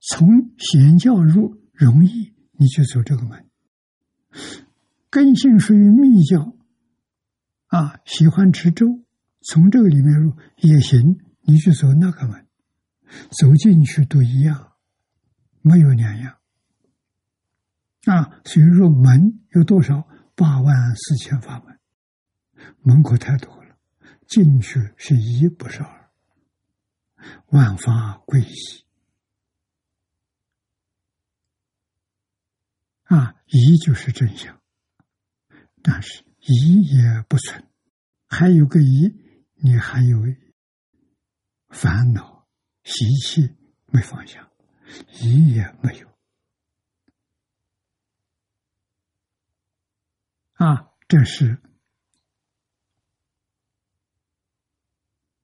[0.00, 3.48] 从贤教入容易，你就走这个门。
[5.08, 6.56] 根性属于密教，
[7.66, 9.04] 啊，喜欢吃粥，
[9.40, 11.20] 从这个里面入也行。
[11.48, 12.44] 你去走那个门，
[13.30, 14.72] 走进去都一样，
[15.62, 16.38] 没有两样。
[18.06, 20.08] 啊，所以说门有多少？
[20.34, 21.80] 八万四千法门，
[22.82, 23.78] 门口太多了，
[24.28, 26.10] 进去是一不是二，
[27.46, 28.54] 万法归一。
[33.04, 34.60] 啊，一就是真相，
[35.82, 37.64] 但是一也不存，
[38.28, 39.10] 还有个一，
[39.54, 40.22] 你还有
[41.70, 42.46] 烦恼
[42.84, 44.50] 习气没放下，
[45.22, 46.15] 一也没有。
[50.56, 51.60] 啊，这是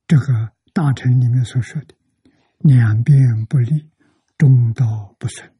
[0.06, 1.94] 这个大臣里面所说的
[2.58, 3.90] 两边不利，
[4.38, 5.54] 中道不存。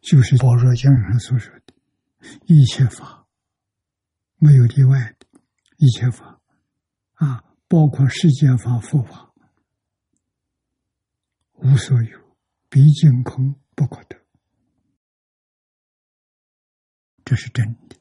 [0.00, 1.74] 就是《般若经》上所说的，
[2.46, 3.26] 一切法
[4.36, 5.26] 没有例外的，
[5.78, 6.40] 一切法
[7.14, 9.32] 啊，包括世间法、佛法，
[11.54, 12.36] 无所有，
[12.68, 14.23] 毕竟空不可得，
[17.24, 17.96] 这是真的。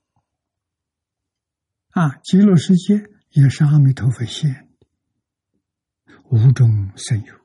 [1.89, 4.88] 啊，极乐世界也是阿弥陀佛现的，
[6.30, 7.36] 无中生有。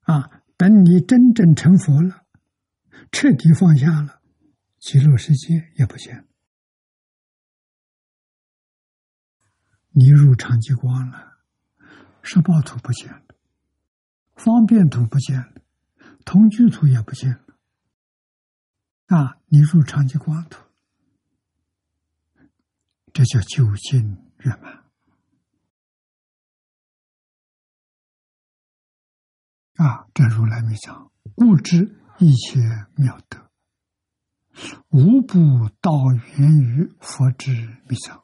[0.00, 2.24] 啊，等你真正成佛了。
[3.10, 4.22] 彻底放下了，
[4.78, 6.24] 极乐世界也不见了。
[9.90, 11.38] 你入长吉光了，
[12.22, 13.22] 十报图不见了，
[14.34, 15.52] 方便图不见了，
[16.24, 17.51] 同居图也不见了。
[19.14, 20.64] 啊，你入长吉光土，
[23.12, 24.84] 这叫究竟圆满。
[29.74, 31.98] 啊，这如来密藏，故知。
[32.18, 32.60] 一切
[32.94, 33.50] 妙德，
[34.90, 35.92] 无不道
[36.36, 37.50] 源于佛之
[37.88, 38.22] 密藏；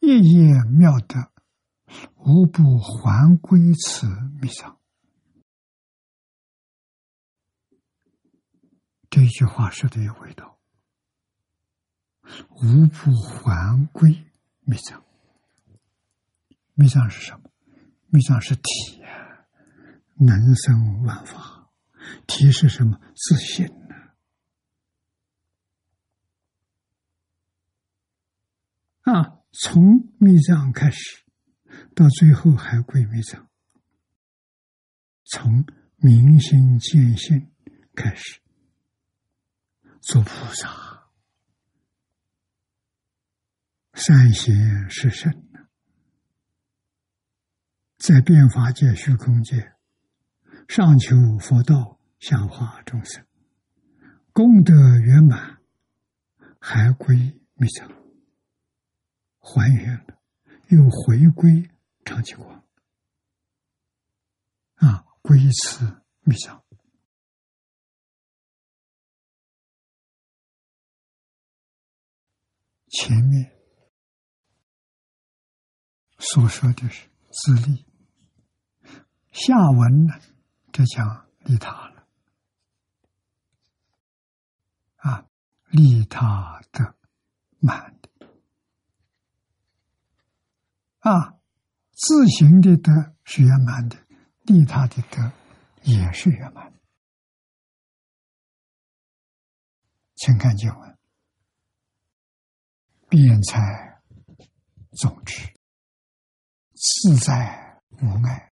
[0.00, 1.32] 一业妙德，
[2.16, 4.06] 无不还归此
[4.42, 4.79] 密藏。
[9.10, 10.58] 这句话说的有味道。
[12.62, 14.24] 无不还归
[14.60, 15.04] 密藏，
[16.74, 17.50] 密藏是什么？
[18.06, 19.46] 密藏是体呀，
[20.14, 21.72] 能生万法。
[22.28, 23.00] 体是什么？
[23.16, 23.96] 自信呢？
[29.12, 31.24] 啊，从密藏开始，
[31.96, 33.48] 到最后还归密藏。
[35.24, 35.64] 从
[35.96, 37.50] 明心见性
[37.94, 38.39] 开始，
[40.00, 41.08] 做菩萨，
[43.92, 45.32] 善行是圣。
[47.98, 49.74] 在变法界、虚空界，
[50.68, 53.24] 上求佛道，下化众生，
[54.32, 55.60] 功德圆满，
[56.58, 57.92] 还归密藏，
[59.38, 60.18] 还原了，
[60.68, 61.70] 又回归
[62.06, 62.64] 常寂光，
[64.76, 66.64] 啊，归此密藏。
[72.90, 73.56] 前面
[76.18, 77.86] 所说的是自利。
[79.32, 80.20] 下文呢，
[80.72, 82.08] 就讲利他了，
[84.96, 85.24] 啊，
[85.68, 86.96] 利他的
[87.60, 88.10] 满的，
[90.98, 91.38] 啊，
[91.92, 93.96] 自行的德是圆满的，
[94.42, 95.32] 利他的德
[95.84, 96.80] 也是圆满的。
[100.16, 100.98] 请看经文：
[103.10, 103.60] 辩才
[104.92, 105.52] 总之，
[106.74, 108.52] 自在无碍。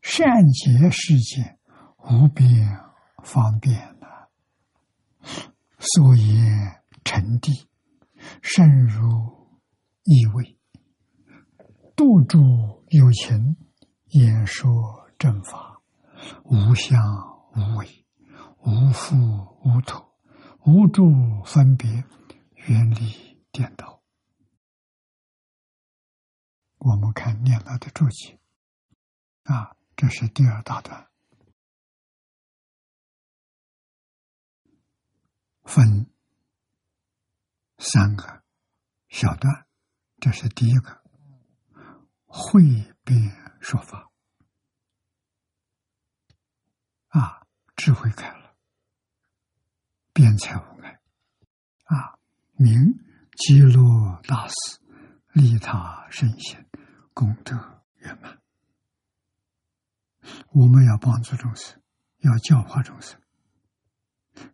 [0.00, 1.58] 善解世界，
[1.98, 2.66] 无边
[3.22, 4.06] 方便呐。
[5.78, 7.68] 所言成地，
[8.40, 9.06] 深如
[10.04, 10.58] 意味，
[11.94, 12.38] 度诸
[12.88, 13.56] 有情，
[14.12, 14.72] 演说
[15.18, 15.82] 正法，
[16.44, 16.98] 无相
[17.54, 18.06] 无为，
[18.64, 19.16] 无父
[19.62, 20.02] 无土，
[20.64, 21.12] 无诸
[21.44, 22.02] 分别，
[22.66, 24.02] 远离颠倒。
[26.78, 28.40] 我们看念老的注解
[29.44, 29.76] 啊。
[29.96, 31.10] 这是第二大段，
[35.64, 36.10] 分
[37.76, 38.42] 三个
[39.10, 39.66] 小段。
[40.18, 41.04] 这是第一个
[42.24, 42.62] 会
[43.04, 43.20] 变
[43.60, 44.10] 说法
[47.08, 47.46] 啊，
[47.76, 48.56] 智慧开了，
[50.14, 50.98] 辩才无碍
[51.84, 52.18] 啊，
[52.54, 52.74] 明
[53.40, 54.54] 基罗大师
[55.32, 56.68] 利他圣贤，
[57.14, 57.56] 功德
[58.00, 58.38] 圆满。
[60.52, 61.80] 我们要帮助众生，
[62.18, 63.18] 要教化众生。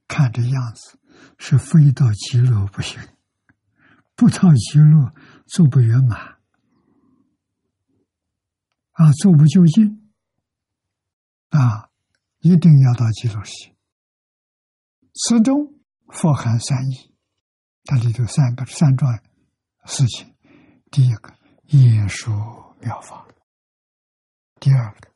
[0.07, 1.01] 看这样子，
[1.37, 3.01] 是非到极乐不行，
[4.15, 5.13] 不到极乐
[5.49, 6.39] 做不圆满，
[8.93, 10.13] 啊，做不究竟，
[11.49, 11.91] 啊，
[12.39, 13.75] 一定要到极乐去。
[15.13, 15.75] 此中
[16.07, 17.16] 富含三义，
[17.87, 19.19] 它里头三个三桩
[19.87, 20.35] 事情：
[20.91, 21.33] 第一个
[21.69, 23.27] 演说妙法，
[24.61, 25.09] 第二个。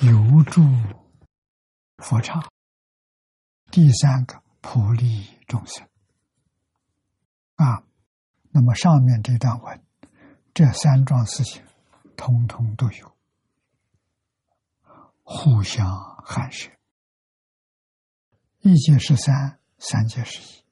[0.00, 0.60] 有助
[1.98, 2.50] 佛刹，
[3.70, 5.88] 第三个普利众生
[7.54, 7.84] 啊。
[8.50, 9.80] 那么上面这段文，
[10.52, 11.62] 这三桩事情，
[12.16, 13.16] 通通都有，
[15.22, 15.86] 互相
[16.24, 16.68] 含摄。
[18.58, 20.63] 一界是三，三界是一。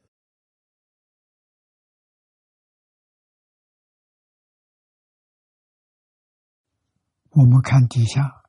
[7.33, 8.43] 我们看底下。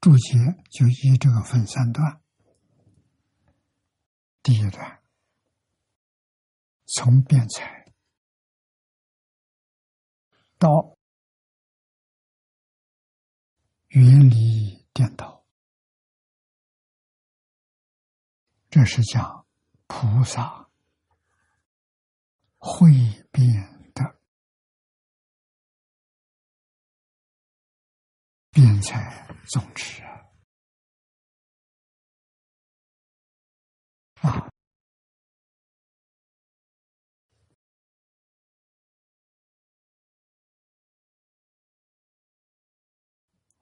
[0.00, 0.34] 注解
[0.70, 2.20] 就依这个分三段。
[4.42, 5.02] 第一段
[6.84, 7.90] 从辩才
[10.58, 10.98] 到
[13.88, 15.46] 远离颠倒，
[18.68, 19.46] 这是讲
[19.86, 20.68] 菩萨
[22.58, 22.90] 会
[23.32, 23.73] 变
[28.54, 29.12] 辩才。
[29.46, 30.24] 总之啊，
[34.22, 34.48] 啊，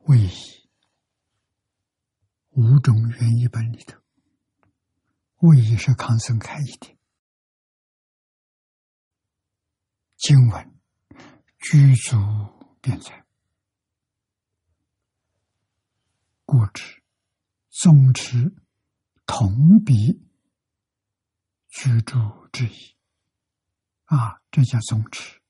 [0.05, 0.31] 为
[2.51, 3.99] 五种原译本里头，
[5.39, 6.97] 为是康生开一点
[10.17, 10.81] 经文，
[11.59, 12.17] 居足
[12.81, 13.22] 辩才。
[16.53, 17.03] 故知
[17.71, 18.55] 宗持
[19.25, 20.23] 同比
[21.71, 22.19] 居住
[22.53, 22.95] 之意
[24.05, 25.41] 啊，这叫宗持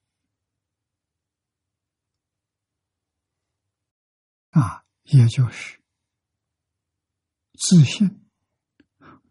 [4.51, 5.83] 啊，也就是
[7.55, 8.25] 自信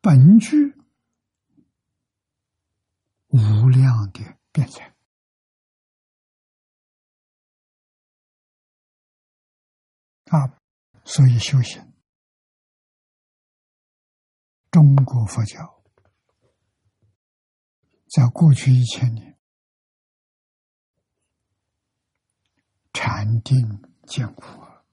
[0.01, 0.75] 本具
[3.27, 4.93] 无量的变才。
[10.25, 10.60] 啊，
[11.13, 11.93] 所以修行，
[14.71, 15.83] 中国佛教
[18.09, 19.37] 在过去一千年
[22.93, 24.85] 禅定坚固啊，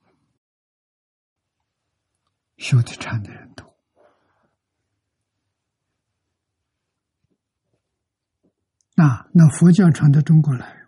[2.57, 3.73] 修的禅的人多。
[8.95, 10.85] 那，那佛教传到中国来，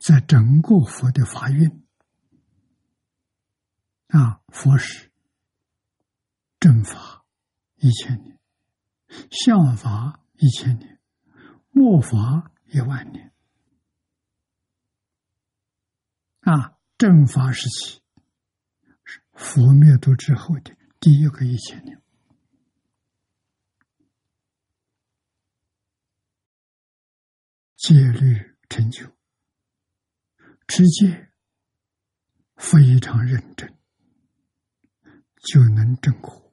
[0.00, 1.81] 在整个佛的法运
[4.12, 5.10] 啊，佛史
[6.60, 7.24] 正法
[7.76, 8.38] 一千年，
[9.30, 11.00] 相法一千年，
[11.70, 13.32] 末法一万年。
[16.40, 18.02] 啊，正法时期
[19.02, 21.98] 是佛灭度之后的第一个一千年。
[27.76, 29.10] 戒律成就，
[30.68, 31.32] 持戒
[32.56, 33.74] 非常认真，
[35.42, 36.52] 就能证果。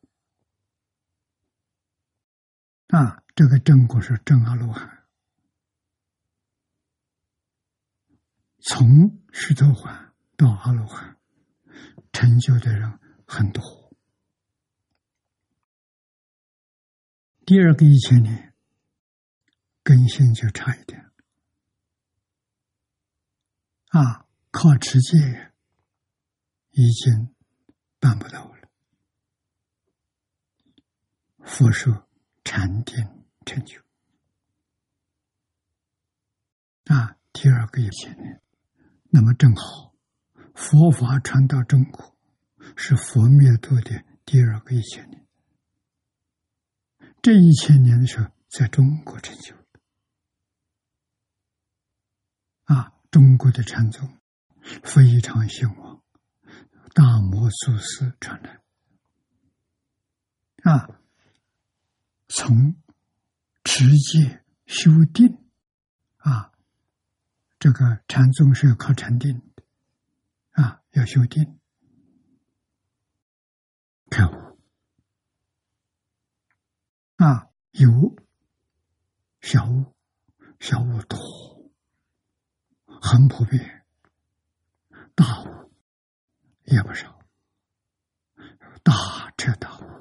[2.88, 5.08] 啊，这个证果是正阿罗汉，
[8.62, 11.18] 从须陀洹到阿罗汉，
[12.12, 13.94] 成就的人很多。
[17.46, 18.56] 第二个一千年，
[19.84, 21.12] 根性就差一点。
[23.90, 25.54] 啊，靠持戒
[26.72, 27.36] 已经
[28.00, 28.59] 办不到了。
[31.50, 32.08] 佛说
[32.44, 32.96] 禅定
[33.44, 33.82] 成就
[36.86, 38.40] 啊，第二个一千年，
[39.10, 39.94] 那么正好
[40.54, 42.16] 佛法传到中国，
[42.76, 45.26] 是佛灭度的第二个一千年。
[47.22, 49.56] 这一千年的时候，在中国成就。
[52.66, 54.20] 啊中国的禅宗
[54.84, 56.04] 非常兴旺，
[56.94, 58.62] 大魔祖师传来
[60.72, 61.02] 啊，
[62.30, 62.76] 从
[63.64, 65.44] 持戒修定
[66.18, 66.54] 啊，
[67.58, 69.64] 这个禅宗是要靠禅定的
[70.52, 71.60] 啊，要修定
[74.12, 74.60] 开悟
[77.16, 78.16] 啊，有
[79.42, 79.96] 小悟，
[80.60, 81.20] 小悟多。
[83.02, 83.86] 很普遍，
[85.16, 85.72] 大悟
[86.64, 87.20] 也不少，
[88.84, 89.99] 大彻大悟。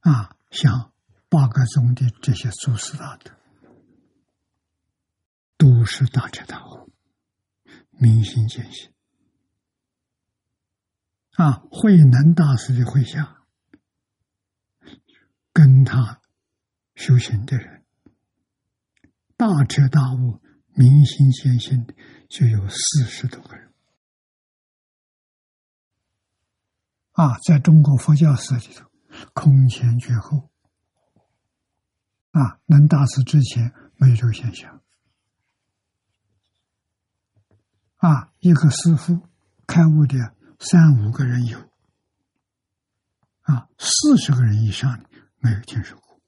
[0.00, 0.92] 啊，像
[1.28, 3.32] 八个宗的这些祖师大德，
[5.56, 6.90] 都是大彻大悟，
[7.90, 8.92] 明心见性
[11.32, 11.62] 啊。
[11.70, 13.42] 慧能大师的麾下，
[15.52, 16.20] 跟他
[16.94, 17.84] 修行的人，
[19.36, 20.40] 大彻大悟。
[20.74, 21.94] 明心见性的
[22.28, 23.72] 就有四十多个人
[27.10, 28.87] 啊，在中国佛教史里头，
[29.32, 30.50] 空前绝后
[32.30, 32.60] 啊！
[32.66, 34.82] 能大师之前没有这个现象
[37.96, 39.28] 啊，一个师傅
[39.66, 41.58] 开悟的三五个人有
[43.42, 45.04] 啊，四十个人以上
[45.38, 46.20] 没有听说过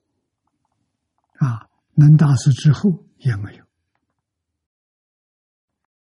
[1.39, 3.65] 啊，能大师之后也没有。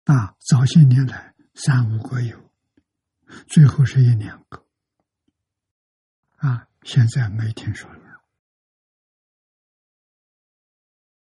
[0.05, 2.51] 啊，早些年来三五个有，
[3.47, 4.62] 最后是一两个，
[6.83, 8.21] 现在没听说了。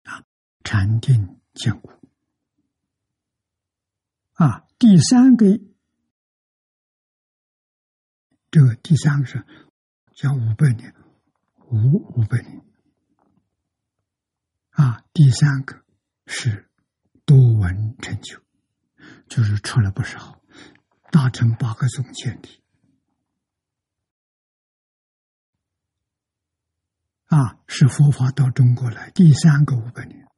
[0.05, 0.25] 啊，
[0.65, 1.91] 禅定坚固。
[4.35, 5.47] 啊，第三个，
[8.51, 9.45] 这个第三个是
[10.15, 10.95] 叫五百年，
[11.71, 12.65] 五五百年。
[14.71, 15.85] 啊，第三个
[16.27, 16.71] 是
[17.25, 18.41] 多闻成就。
[19.29, 20.43] 就是出了不少，
[21.13, 22.60] 大乘八个宗建立
[27.31, 30.29] 啊，是佛法到中国来第三个五百年，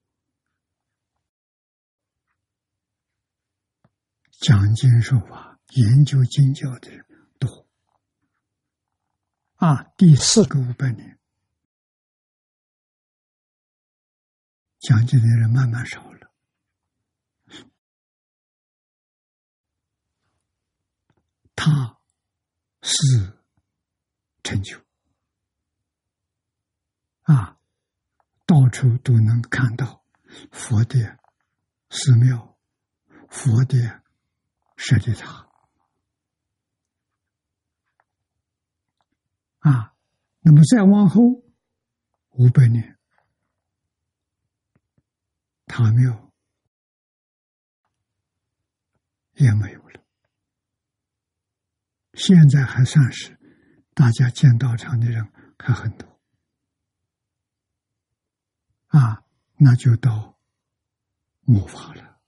[4.40, 7.06] 讲经说法、研究经教的人
[7.38, 7.66] 多。
[9.54, 11.18] 啊，第四个五百年，
[14.78, 16.30] 讲经的人慢慢少了。
[21.56, 21.98] 他
[22.82, 23.40] 是
[24.42, 24.78] 成就
[27.32, 27.58] 啊，
[28.44, 30.04] 到处都能看到
[30.50, 31.18] 佛的
[31.88, 32.58] 寺庙、
[33.30, 34.02] 佛的
[34.76, 35.48] 舍利塔
[39.60, 39.94] 啊。
[40.40, 41.22] 那么再往后
[42.32, 42.98] 五百年，
[45.64, 46.30] 塔庙
[49.36, 50.04] 也没有了。
[52.12, 53.38] 现在还算是
[53.94, 56.11] 大家见道场的人还很多
[58.92, 59.24] 啊，
[59.56, 60.38] 那就到
[61.40, 62.20] 末法了。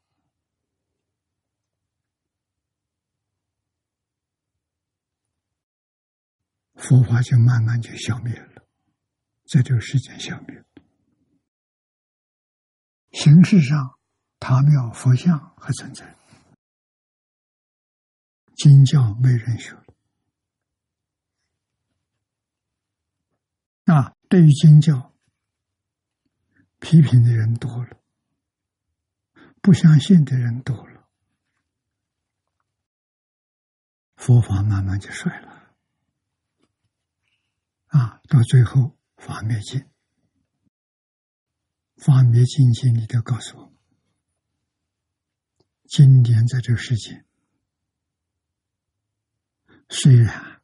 [6.75, 8.67] 佛法就慢慢就消灭了，
[9.47, 10.65] 在这个世间消灭。
[13.13, 13.99] 形式上，
[14.39, 16.17] 塔庙佛像还存在，
[18.57, 19.85] 经教没人学了。
[23.85, 25.14] 啊，对于经教，
[26.85, 27.99] 批评的人多了，
[29.63, 31.09] 不相信的人多了，
[34.17, 35.75] 佛法慢慢就衰了。
[37.87, 39.83] 啊，到最后法灭尽，
[41.97, 43.75] 法灭尽经你都告诉我
[45.85, 47.25] 今天在这个世界，
[49.89, 50.61] 虽然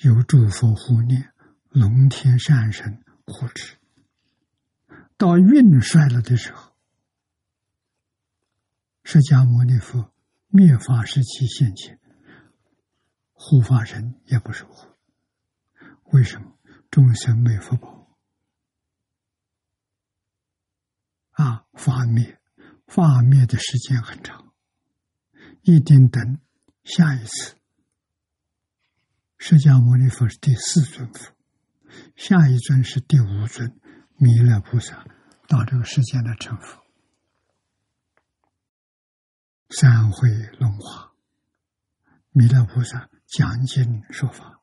[0.00, 1.32] 有诸佛护念、
[1.70, 3.78] 龙天善神护持，
[5.16, 6.72] 到运衰了的时候，
[9.02, 10.12] 释迦牟尼佛
[10.48, 12.00] 灭法时期现前，
[13.32, 14.88] 护法神也不守护。
[16.12, 16.58] 为什么
[16.90, 18.16] 众生没福报
[21.30, 21.66] 啊？
[21.74, 22.40] 法灭，
[22.86, 24.52] 法灭的时间很长，
[25.62, 26.38] 一定等
[26.84, 27.56] 下一次。
[29.38, 31.34] 释迦牟尼佛是第四尊佛，
[32.16, 33.78] 下一尊是第五尊
[34.16, 35.04] 弥勒菩萨
[35.48, 36.82] 到这个世间来成佛，
[39.70, 41.12] 三会龙华，
[42.30, 44.62] 弥勒菩萨讲经说法。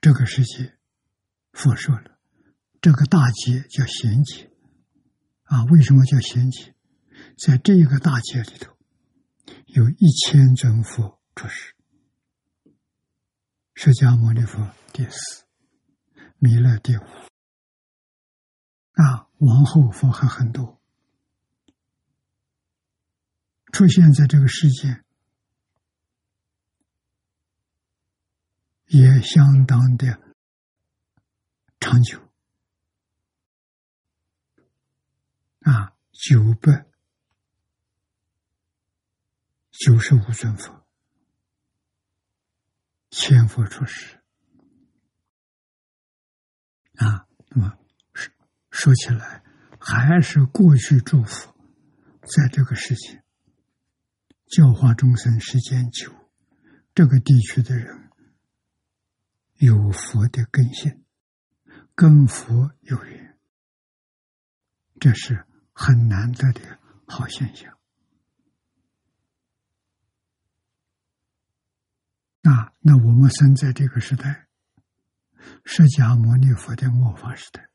[0.00, 0.78] 这个世界，
[1.52, 2.18] 佛说了，
[2.80, 4.50] 这个大劫叫贤劫，
[5.44, 6.74] 啊，为什么叫贤劫？
[7.38, 8.76] 在这一个大劫里头，
[9.66, 11.74] 有一千尊佛出世，
[13.74, 15.44] 释迦牟尼佛第四，
[16.38, 17.02] 弥勒第五，
[18.92, 20.80] 啊，往后佛还很多，
[23.72, 25.02] 出现在这个世界。
[28.94, 30.20] 也相当的
[31.80, 32.20] 长久。
[35.60, 36.91] 啊，九百
[39.84, 40.86] 九十五尊佛，
[43.10, 44.22] 千佛出世
[46.94, 47.26] 啊。
[47.48, 47.76] 那么
[48.14, 48.32] 说
[48.70, 49.42] 说起来，
[49.80, 51.52] 还是过去祝福，
[52.20, 53.24] 在这个世界
[54.46, 56.14] 教化众生时间久，
[56.94, 58.08] 这个地区的人。
[59.56, 61.04] 有佛的根性，
[61.96, 63.36] 跟佛有缘，
[65.00, 66.78] 这是很难得的
[67.08, 67.76] 好现象。
[72.42, 74.48] 那那我们生在这个时代，
[75.64, 77.70] 释迦牟尼佛的末法时代，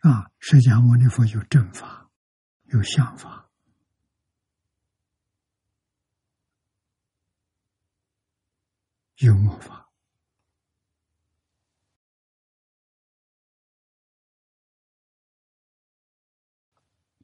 [0.00, 2.10] 啊，释迦牟尼佛有正法，
[2.64, 3.44] 有相法。
[9.20, 9.90] 有魔法，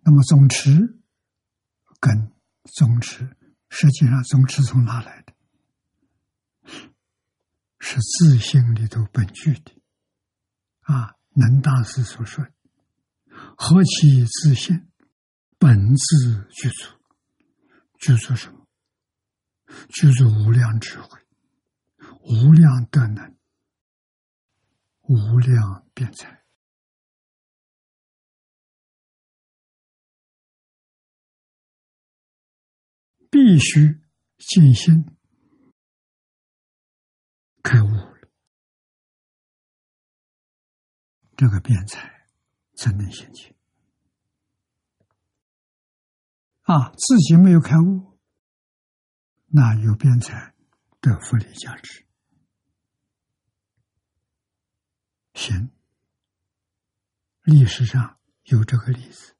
[0.00, 1.02] 那么总持
[2.00, 2.32] 跟
[2.64, 3.36] 总持，
[3.74, 5.32] 实际上总是从哪来的？
[7.80, 9.72] 是自性里头本具的
[10.82, 11.16] 啊！
[11.30, 12.46] 能大师所说
[13.56, 14.88] ：“何其自性，
[15.58, 16.86] 本自具足，
[17.98, 18.66] 具足什么？
[19.88, 21.18] 具足无量智慧。”
[22.24, 23.36] 无量德能，
[25.00, 26.41] 无量辩才，
[33.32, 33.98] 必须
[34.36, 35.16] 尽心
[37.62, 38.28] 开悟了，
[41.34, 42.26] 这个辩才
[42.74, 43.56] 才能现前。
[46.64, 48.18] 啊，自己没有开悟，
[49.46, 50.54] 那有辩才
[51.00, 52.04] 的福利价值。
[55.32, 55.70] 行，
[57.44, 59.34] 历史上有这个例子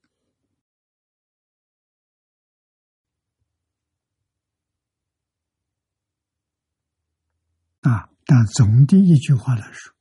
[7.83, 9.95] 啊，但总的一句话来说，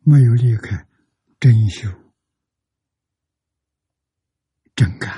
[0.00, 0.86] 没有离开
[1.40, 1.88] 真修、
[4.74, 5.12] 真干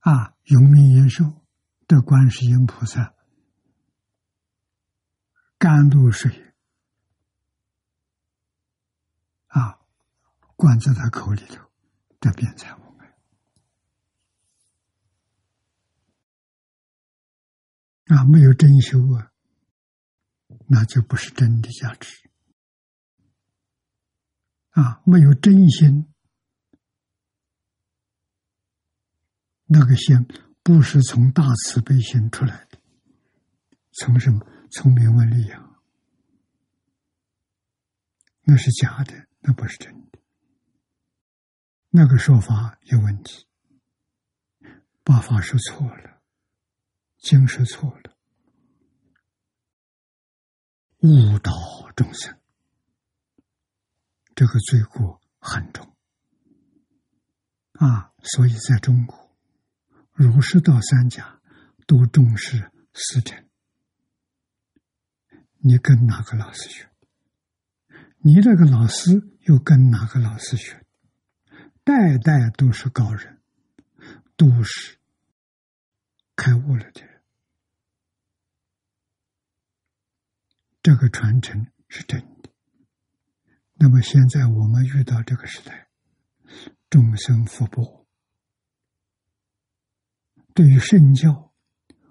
[0.00, 1.46] 啊，永明延寿
[1.88, 3.14] 的观世音菩萨，
[5.58, 6.54] 甘露水
[9.48, 9.80] 啊，
[10.54, 11.70] 灌在他口里头，
[12.20, 13.16] 的辩才无碍
[18.06, 19.32] 啊，没有真修啊，
[20.68, 22.30] 那就不是真的价值
[24.70, 26.12] 啊，没有真心。
[29.66, 30.26] 那个心
[30.62, 32.78] 不是从大慈悲心出来的，
[33.92, 34.46] 从什么？
[34.68, 35.80] 从名闻利养，
[38.42, 40.18] 那是假的，那不是真的。
[41.90, 43.46] 那个说法有问题，
[45.04, 46.15] 把法说错了，
[47.26, 48.16] 经是错了，
[50.98, 51.50] 误导
[51.96, 52.38] 众生，
[54.36, 55.96] 这个罪过很重
[57.72, 58.12] 啊！
[58.22, 59.36] 所以在中国。
[60.12, 61.42] 儒释道三家
[61.84, 63.44] 都重视师承，
[65.58, 66.88] 你跟哪个老师学？
[68.18, 70.86] 你那个老师又跟哪个老师学？
[71.82, 73.42] 代代都是高人，
[74.36, 75.00] 都是
[76.36, 77.15] 开悟了的人，
[80.86, 82.50] 这个传承是真的。
[83.74, 85.88] 那么现在我们遇到这个时代，
[86.88, 88.06] 众生福薄。
[90.54, 91.52] 对于圣教，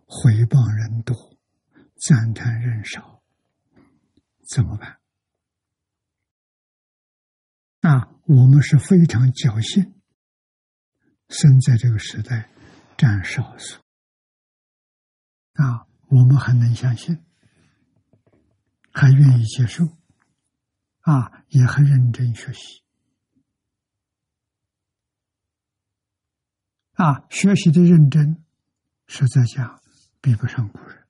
[0.05, 1.15] 毁谤人多，
[1.95, 3.23] 赞叹人少，
[4.49, 4.99] 怎么办？
[7.79, 10.01] 那我们是非常侥幸，
[11.29, 12.49] 生在这个时代，
[12.97, 13.79] 占少数。
[15.53, 17.24] 啊，我们还能相信，
[18.97, 19.83] 还愿意接受，
[21.01, 22.81] 啊，也很认真学习。
[26.93, 28.41] 啊，学习的认真，
[29.05, 29.81] 实在讲
[30.21, 31.05] 比不上古人。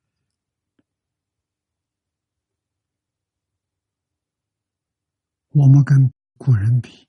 [5.50, 7.08] 我们跟古人比，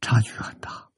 [0.00, 0.90] 差距很大。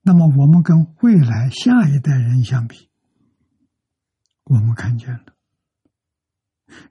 [0.00, 2.88] 那么，我们跟未来下一代人相比，
[4.44, 5.36] 我们看见了，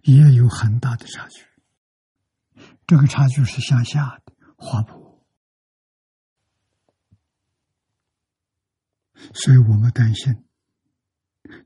[0.04, 1.46] 也有很大的差距。
[2.86, 5.24] 这个差距是向下的，滑坡。
[9.34, 10.46] 所以我们担心，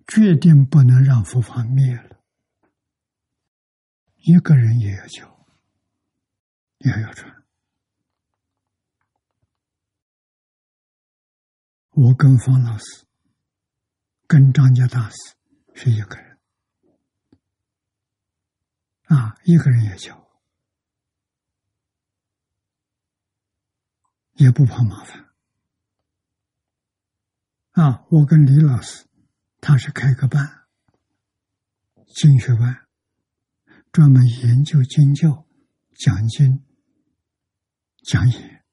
[0.07, 2.19] 决定不能让佛法灭了。
[4.17, 5.45] 一个人也要教，
[6.79, 7.43] 也要传。
[11.91, 13.05] 我跟方老师、
[14.25, 15.15] 跟张家大师
[15.75, 16.32] 是一个人，
[19.13, 20.27] 啊，一个人也教，
[24.33, 25.29] 也不怕麻烦。
[27.73, 29.05] 啊，我跟李老师，
[29.61, 30.65] 他是开个班，
[32.07, 32.87] 经学班，
[33.91, 35.47] 专门研究经教、
[35.95, 36.65] 讲经、
[38.03, 38.65] 讲演。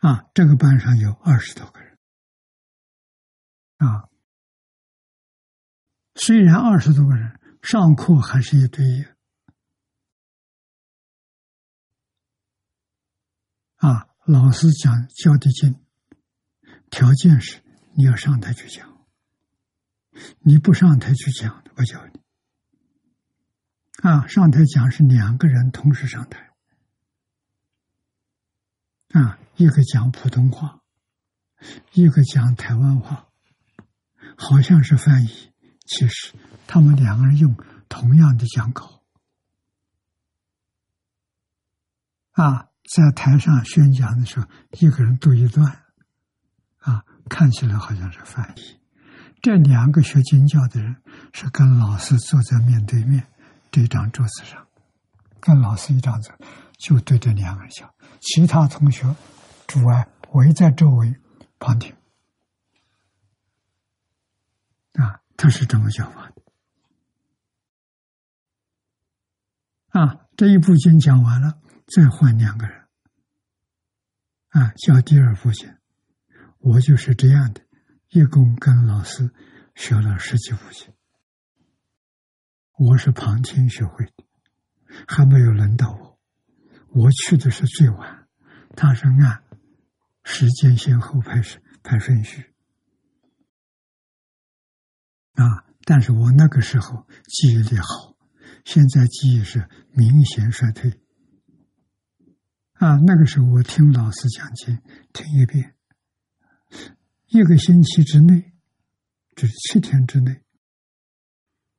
[0.00, 1.98] 啊，这个班上有二十多个人。
[3.76, 4.10] 啊，
[6.14, 9.06] 虽然二十多个人上课还是一堆。
[13.76, 14.08] 啊。
[14.26, 15.84] 老师讲教的经，
[16.88, 17.62] 条件是
[17.94, 19.04] 你要上台去讲，
[20.38, 22.22] 你不上台去讲，不教你。
[24.02, 26.54] 啊，上台讲是两个人同时上台，
[29.10, 30.80] 啊，一个讲普通话，
[31.92, 33.28] 一个讲台湾话，
[34.38, 35.52] 好像是翻译，
[35.84, 36.34] 其实
[36.66, 37.56] 他们两个人用
[37.88, 39.02] 同样的讲稿，
[42.32, 42.68] 啊。
[42.86, 45.84] 在台上宣讲的时候，一个人读一段，
[46.80, 48.78] 啊，看起来好像是翻译。
[49.40, 50.94] 这两个学经教的人
[51.32, 53.26] 是跟老师坐在面对面
[53.70, 54.68] 这张桌子上，
[55.40, 56.34] 跟老师一张嘴，
[56.76, 57.90] 就对着两个人讲，
[58.20, 59.16] 其他同学
[59.66, 61.16] 主外围在周围
[61.58, 61.96] 旁听。
[64.92, 66.42] 啊，他是这么讲法的。
[70.00, 71.60] 啊，这一部经讲完了。
[71.86, 72.88] 再换两个人，
[74.48, 75.76] 啊，教第二部经，
[76.58, 77.60] 我就是这样的，
[78.08, 79.30] 一共跟老师
[79.74, 80.94] 学了十几部经，
[82.78, 84.24] 我是旁听学会的，
[85.06, 86.18] 还没有轮到我，
[86.88, 88.28] 我去的是最晚，
[88.74, 89.44] 他是按
[90.24, 91.42] 时间先后排
[91.82, 92.53] 排顺序，
[95.34, 98.16] 啊，但是我那个时候记忆力好，
[98.64, 100.90] 现在记忆是明显衰退。
[102.74, 104.78] 啊，那个时候我听老师讲经，
[105.12, 105.74] 听一遍，
[107.28, 108.52] 一个星期之内，
[109.34, 110.42] 就是七天之内，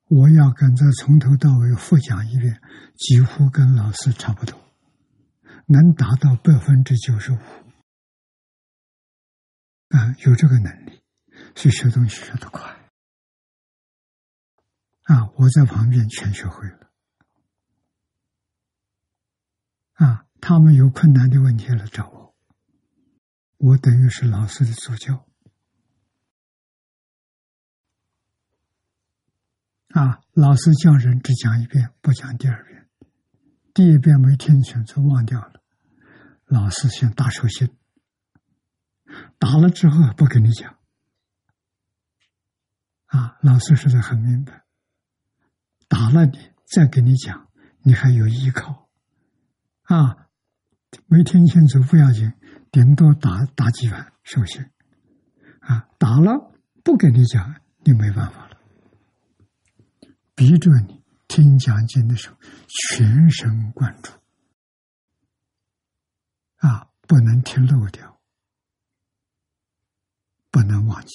[0.08, 2.62] 我要跟着从头到尾复讲一遍，
[2.96, 4.60] 几乎跟老师差不多，
[5.68, 7.38] 能达到百分之九十五。
[9.90, 11.02] 啊，有这个能力，
[11.56, 12.85] 所以学东西学得快。
[15.06, 16.92] 啊，我在旁边全学会了。
[19.94, 22.36] 啊，他们有困难的问题来找我，
[23.58, 25.28] 我等于是老师的助教。
[29.90, 32.90] 啊，老师叫人只讲一遍，不讲第二遍，
[33.74, 35.64] 第一遍没听清楚忘掉了，
[36.46, 37.78] 老师先打手心，
[39.38, 40.78] 打了之后不跟你讲。
[43.06, 44.65] 啊，老师说的很明白，
[45.88, 47.50] 打了你再跟你讲，
[47.84, 48.90] 你还有依靠。
[49.84, 50.30] 啊，
[51.08, 52.34] 没听清楚不要紧，
[52.72, 54.66] 顶多打打几番手心。
[55.62, 56.52] 啊，打了
[56.84, 58.58] 不跟你讲，你没办法了，
[60.36, 62.38] 逼着你听讲经的时候
[62.68, 64.12] 全神贯注。
[66.58, 68.20] 啊，不能听漏掉，
[70.50, 71.14] 不能忘记。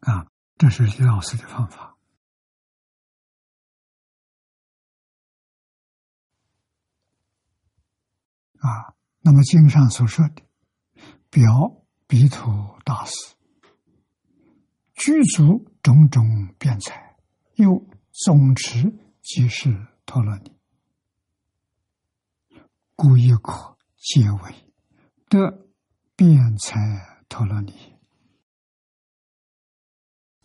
[0.00, 0.26] 啊，
[0.62, 1.98] 这是李老师的方法。
[8.60, 10.42] 啊，那么经上所说的
[11.30, 13.34] 表彼土大师，
[14.94, 17.16] 具足种种辩才，
[17.54, 18.84] 又总持
[19.20, 20.56] 即是陀罗尼，
[22.94, 24.72] 故亦可皆为
[25.28, 25.66] 得
[26.14, 27.91] 辩才陀罗尼，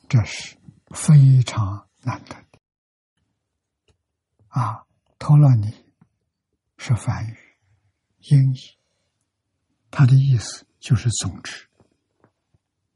[0.08, 0.58] 这是
[0.96, 2.60] 非常难得的。
[4.48, 4.86] 啊，
[5.20, 5.74] 陀罗尼
[6.78, 7.38] 是梵语。
[8.30, 8.58] 音译，
[9.90, 11.70] 他的意思就是总之，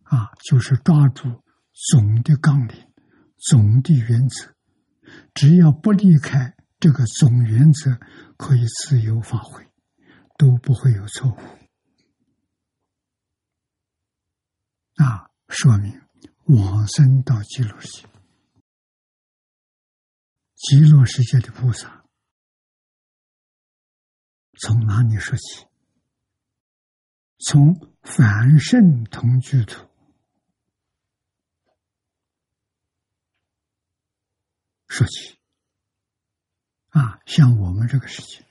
[0.03, 2.91] 啊，就是抓住总的纲领、
[3.37, 4.53] 总的原则，
[5.33, 7.97] 只要不离开这个总原则，
[8.35, 9.65] 可以自由发挥，
[10.37, 11.37] 都不会有错误。
[14.95, 16.01] 啊，说明
[16.45, 18.09] 往生到极乐世界，
[20.55, 22.05] 极乐世界的菩萨。
[24.59, 25.65] 从哪里说起？
[27.39, 29.89] 从凡圣同居土
[34.87, 35.39] 说起。
[36.89, 38.45] 啊，像我们这个世界，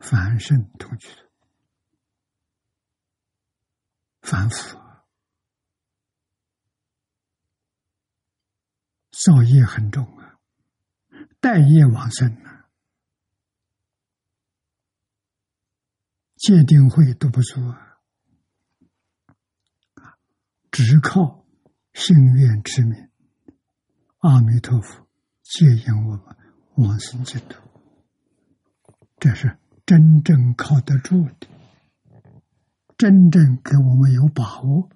[0.00, 1.22] 凡圣同居土，
[4.22, 4.76] 凡夫
[9.24, 10.38] 造业很重啊，
[11.40, 12.68] 待业往生啊。
[16.36, 17.98] 戒定慧都不足啊，
[20.70, 21.44] 只靠
[21.92, 23.10] 心愿之名，
[24.18, 25.08] 阿弥陀佛
[25.42, 26.36] 接引我们
[26.76, 27.60] 往生净土，
[29.18, 31.48] 这是真正靠得住的，
[32.96, 34.88] 真正给我们有把握，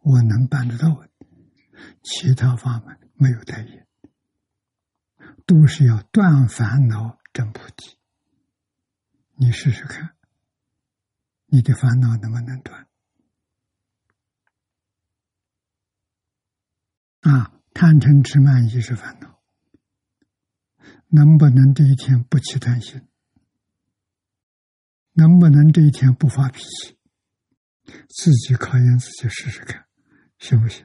[0.00, 1.08] 我能办得到的，
[2.02, 3.86] 其他法门没有代言，
[5.46, 7.96] 都是要断烦恼证菩提，
[9.34, 10.14] 你试试看。
[11.46, 12.88] 你的烦恼能不能断？
[17.20, 19.40] 啊，贪嗔痴慢疑是烦恼，
[21.08, 23.06] 能不能这一天不起贪心？
[25.12, 26.98] 能不能这一天不发脾气？
[28.08, 29.86] 自己考验自己试试看，
[30.38, 30.84] 行不行？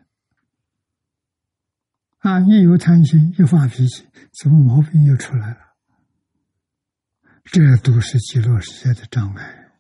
[2.20, 4.06] 啊，一有贪心，一发脾气，
[4.42, 5.76] 怎么毛病又出来了？
[7.46, 9.72] 这都是极乐世界的障碍。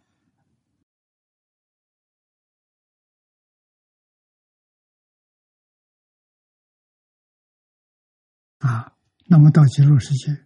[8.60, 8.98] 啊，
[9.28, 10.46] 那么到极乐世界，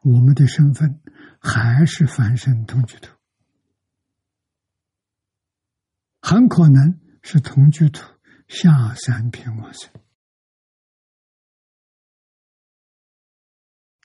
[0.00, 1.00] 我们的身份
[1.40, 3.10] 还是凡圣同居土，
[6.20, 8.04] 很可能是同居土
[8.48, 9.90] 下三品往生，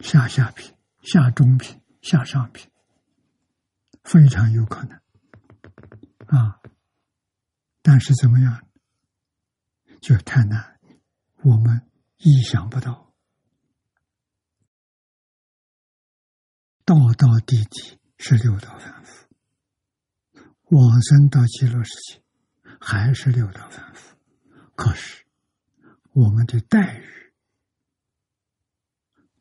[0.05, 0.71] 下下品、
[1.01, 2.69] 下中品、下上品，
[4.03, 5.01] 非常有可能。
[6.27, 6.61] 啊，
[7.81, 8.67] 但是怎么样，
[9.99, 10.79] 就太难，
[11.43, 11.89] 我们。
[12.17, 13.13] 意想不到，
[16.85, 19.27] 道道地地是六道凡夫，
[20.69, 22.23] 往生到极乐世界
[22.79, 24.15] 还是六道凡夫。
[24.75, 25.25] 可是
[26.13, 27.24] 我们的待遇、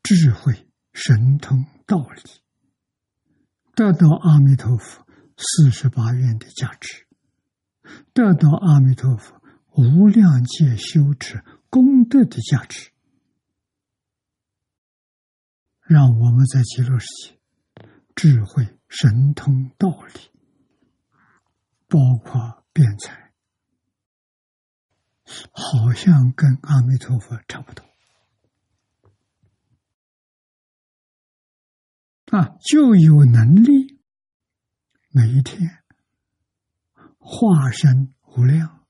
[0.05, 2.21] 智慧、神通道理，
[3.73, 5.03] 得到阿弥陀佛
[5.35, 7.07] 四十八愿的价值，
[8.13, 9.41] 得到阿弥陀佛
[9.71, 12.91] 无量界修持功德的价值，
[15.81, 20.31] 让我们在极乐世界智慧神通道理，
[21.87, 23.33] 包括辩才，
[25.51, 27.83] 好像跟阿弥陀佛差不多。
[32.35, 34.01] 啊，就有能力
[35.09, 35.85] 每一天
[37.17, 38.85] 化身无量，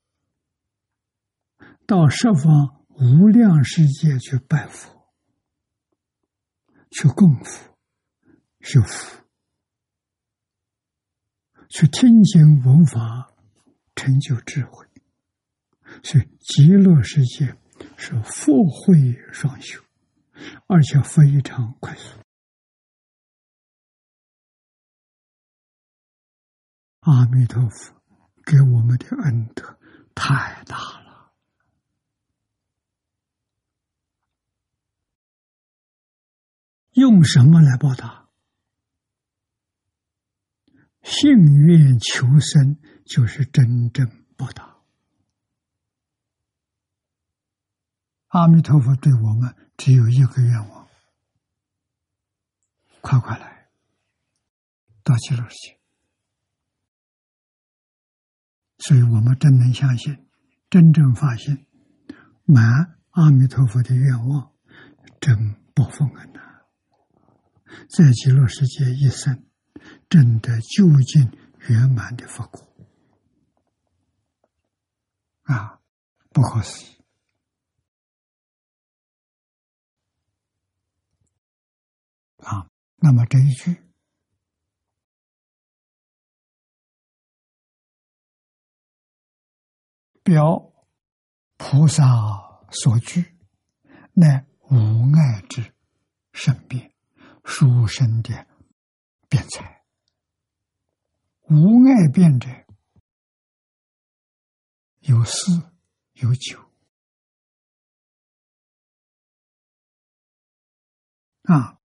[1.85, 5.11] 到十方无量世界去拜佛、
[6.89, 7.77] 去供佛、
[8.61, 9.23] 修福、
[11.69, 13.31] 去听经闻法，
[13.95, 14.87] 成就智慧。
[16.01, 17.55] 所以极乐世界
[17.95, 19.79] 是福慧双修，
[20.65, 22.24] 而且非常快速。
[27.05, 27.93] 阿弥陀佛，
[28.43, 29.77] 给我们的恩德
[30.15, 31.31] 太大了。
[36.93, 38.27] 用什么来报答？
[41.03, 41.29] 信
[41.67, 44.77] 愿求生就是真正报答。
[48.29, 50.89] 阿弥陀佛对我们只有一个愿望：
[53.01, 53.69] 快快来
[55.03, 55.74] 到极乐世界。
[58.87, 60.27] 所以我们真能相信，
[60.69, 61.65] 真正发现
[62.43, 64.51] 满阿弥陀佛的愿望，
[65.19, 66.39] 真报丰恩呐！
[67.89, 69.43] 在极乐世界一生，
[70.07, 71.31] 真的究竟
[71.67, 72.61] 圆满的佛果
[75.45, 75.79] 啊，
[76.29, 76.95] 不可思议
[82.37, 82.69] 啊！
[82.97, 83.84] 那么这一句。
[90.25, 90.73] 表
[91.55, 92.03] 菩萨
[92.71, 93.37] 所具，
[94.13, 95.71] 乃无碍之
[96.33, 96.95] 生变，
[97.43, 98.47] 殊胜的
[99.29, 99.85] 辩才。
[101.43, 102.49] 无碍辩者，
[105.01, 105.61] 有四
[106.13, 106.59] 有九
[111.43, 111.79] 啊，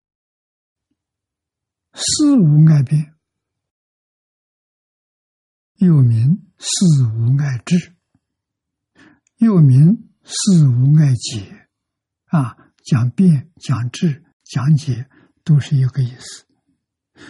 [1.91, 3.13] 四无碍辩，
[5.73, 7.98] 又名四无碍智。
[9.39, 11.69] 又名四无碍解，
[12.25, 15.09] 啊，讲辩、讲智、讲解，
[15.45, 16.45] 都是一个意思，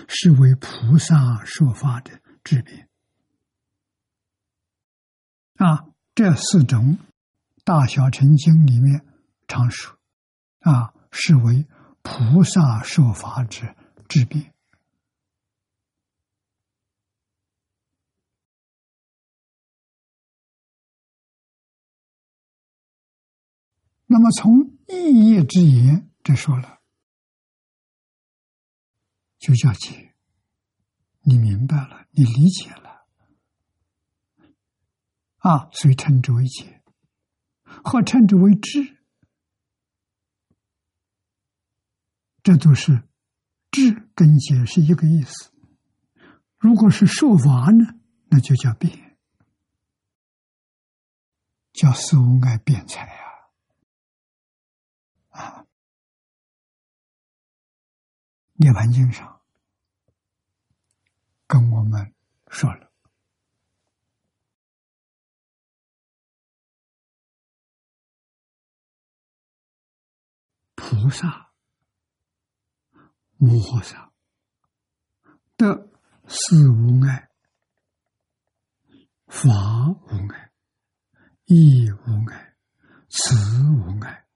[0.07, 2.89] 是为菩萨说法的智辩。
[5.57, 6.97] 啊，这四种
[7.63, 9.05] 大小乘经里面
[9.47, 9.95] 常说，
[10.61, 11.67] 啊，是为
[12.01, 13.75] 菩萨说法之
[14.07, 14.51] 智辩。
[24.11, 26.81] 那么从意业之言，这说了，
[29.37, 30.15] 就叫解。
[31.21, 33.05] 你明白了，你理解了，
[35.37, 36.81] 啊，所以称之为解，
[37.83, 38.97] 或称之为智，
[42.41, 43.07] 这都是
[43.69, 45.53] 智跟解是一个意思。
[46.57, 47.99] 如果是说法呢，
[48.31, 49.19] 那就叫辩，
[51.73, 53.28] 叫四无碍辩才啊。
[55.39, 55.63] 啊，
[58.55, 59.41] 《涅盘经》上
[61.47, 62.13] 跟我们
[62.49, 62.91] 说了，
[70.75, 71.53] 菩萨、
[73.37, 74.11] 摩诃萨
[75.55, 75.89] 的
[76.27, 77.29] 四无碍、
[79.27, 79.49] 法
[79.87, 80.51] 无碍、
[81.45, 82.57] 义无碍、
[83.07, 83.33] 慈
[83.71, 84.28] 无碍。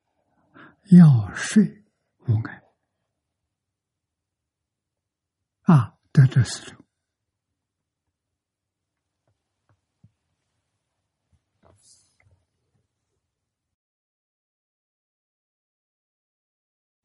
[0.92, 1.84] 要睡
[2.28, 2.64] 无碍
[5.62, 6.86] 啊，得这四种，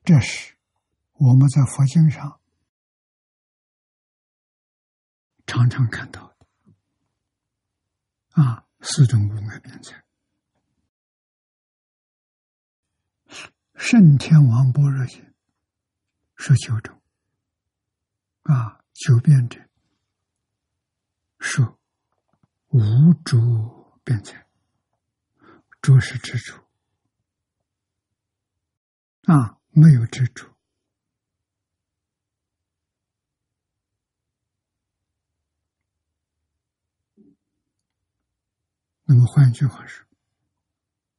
[0.04, 0.56] 这是
[1.12, 2.40] 我们在佛经上
[5.46, 6.46] 常常看到的。
[8.42, 10.07] 啊，四种无碍辩才。
[13.78, 15.24] 圣天王般若心，
[16.34, 17.00] 说九种
[18.42, 19.64] 啊，九变者
[21.38, 21.78] 说
[22.66, 24.46] 无主变财，
[25.80, 26.60] 主是之主
[29.22, 30.52] 啊，没有之主。
[39.04, 40.04] 那么换句话说，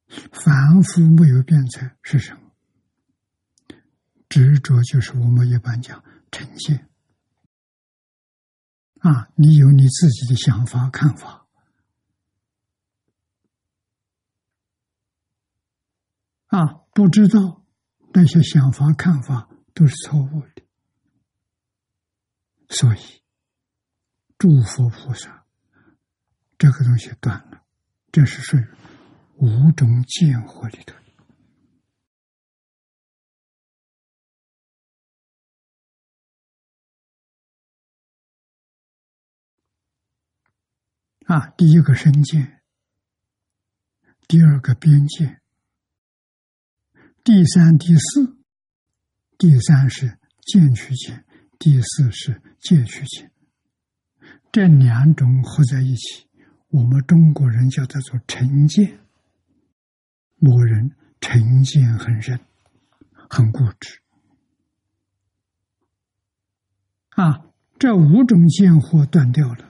[0.07, 2.48] 凡夫没有变财是什么？
[4.29, 6.87] 执着就是我们一般讲成见
[8.99, 9.31] 啊！
[9.35, 11.47] 你有你自己的想法看法
[16.47, 17.65] 啊，不知道
[18.13, 20.63] 那些想法看法都是错误的，
[22.69, 22.99] 所以
[24.37, 25.45] 诸佛菩萨
[26.57, 27.63] 这个东西断了，
[28.11, 28.67] 这是属于
[29.37, 30.95] 五种见惑里头。
[41.29, 42.59] 啊，第一个身见，
[44.27, 45.39] 第二个边界，
[47.23, 48.35] 第三、第四，
[49.37, 51.23] 第三是见取见，
[51.59, 53.31] 第四是戒取见，
[54.51, 56.27] 这两种合在一起，
[56.69, 58.99] 我们中国人叫它做成见。
[60.37, 62.39] 某人成见很深，
[63.29, 63.99] 很固执。
[67.11, 67.45] 啊，
[67.77, 69.68] 这五种见惑断掉了。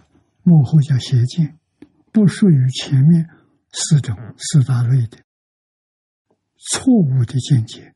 [0.49, 1.59] 幕后叫邪见，
[2.11, 3.29] 不属于前面
[3.71, 5.23] 四种四大类的
[6.57, 7.93] 错误的见解，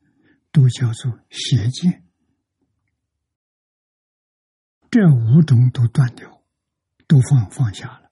[0.52, 2.06] 都叫做邪见。
[4.92, 6.44] 这五种都断掉，
[7.08, 8.12] 都放放下了，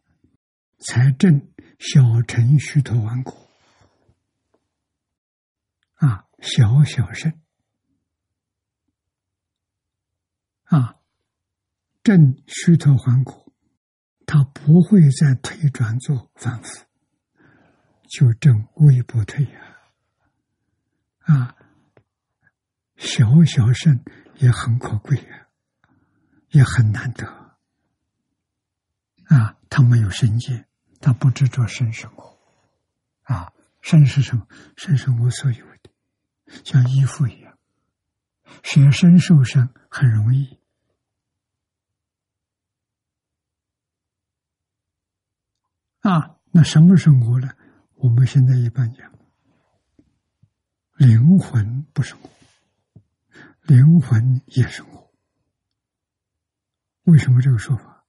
[0.79, 3.47] 才证小乘虚陀顽果
[5.97, 7.39] 啊，小小圣
[10.63, 10.95] 啊，
[12.01, 13.40] 正虚陀顽果。
[14.33, 16.85] 他不会再退转做反复，
[18.07, 19.77] 就正微不退呀！
[21.23, 21.53] 啊，
[22.95, 24.01] 小小圣
[24.37, 25.47] 也很可贵呀，
[26.51, 27.27] 也很难得
[29.25, 29.57] 啊！
[29.69, 30.65] 他没有身界，
[31.01, 32.39] 他不执着生生活
[33.23, 33.51] 啊，
[33.81, 34.47] 生是什么？
[34.77, 35.89] 生是我所有的，
[36.63, 37.57] 像衣服一样，
[38.63, 40.60] 学身受伤很容易。
[46.01, 47.49] 啊，那什么是我呢？
[47.95, 49.11] 我们现在一般讲，
[50.97, 52.29] 灵魂不是我，
[53.61, 55.13] 灵魂也是我。
[57.03, 58.03] 为什么这个说法？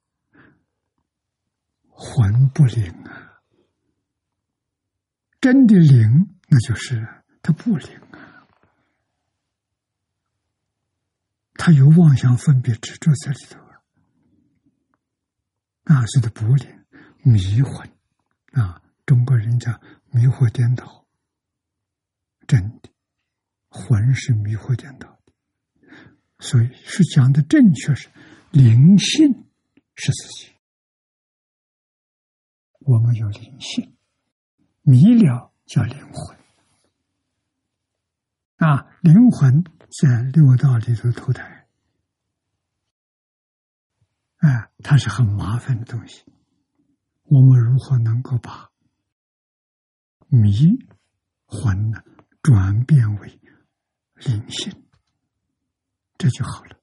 [1.85, 3.43] 魂不灵啊，
[5.41, 7.07] 真的灵，那就是
[7.43, 8.49] 它不灵啊，
[11.55, 13.83] 它有妄想分别执着在里头啊，
[15.85, 16.82] 那是的不灵。
[17.23, 17.89] 迷魂
[18.53, 18.83] 啊！
[19.05, 19.73] 中国人叫
[20.11, 21.07] 迷惑颠倒，
[22.47, 22.89] 真的
[23.69, 25.33] 魂是迷惑颠倒的，
[26.39, 28.09] 所以是讲的正确是
[28.51, 29.45] 灵性
[29.97, 30.53] 是自己，
[32.79, 33.97] 我们有灵性，
[34.83, 36.39] 迷了叫灵魂
[38.57, 38.87] 啊！
[39.01, 39.65] 灵魂
[40.01, 41.67] 在六道里头投胎，
[44.37, 46.25] 哎，它是很麻烦的东西。
[47.33, 48.71] 我们如何能够把
[50.29, 50.53] 迷
[51.47, 52.05] 魂呢
[52.43, 53.41] 转变为
[54.17, 54.71] 灵性？
[56.19, 56.79] 这就好了。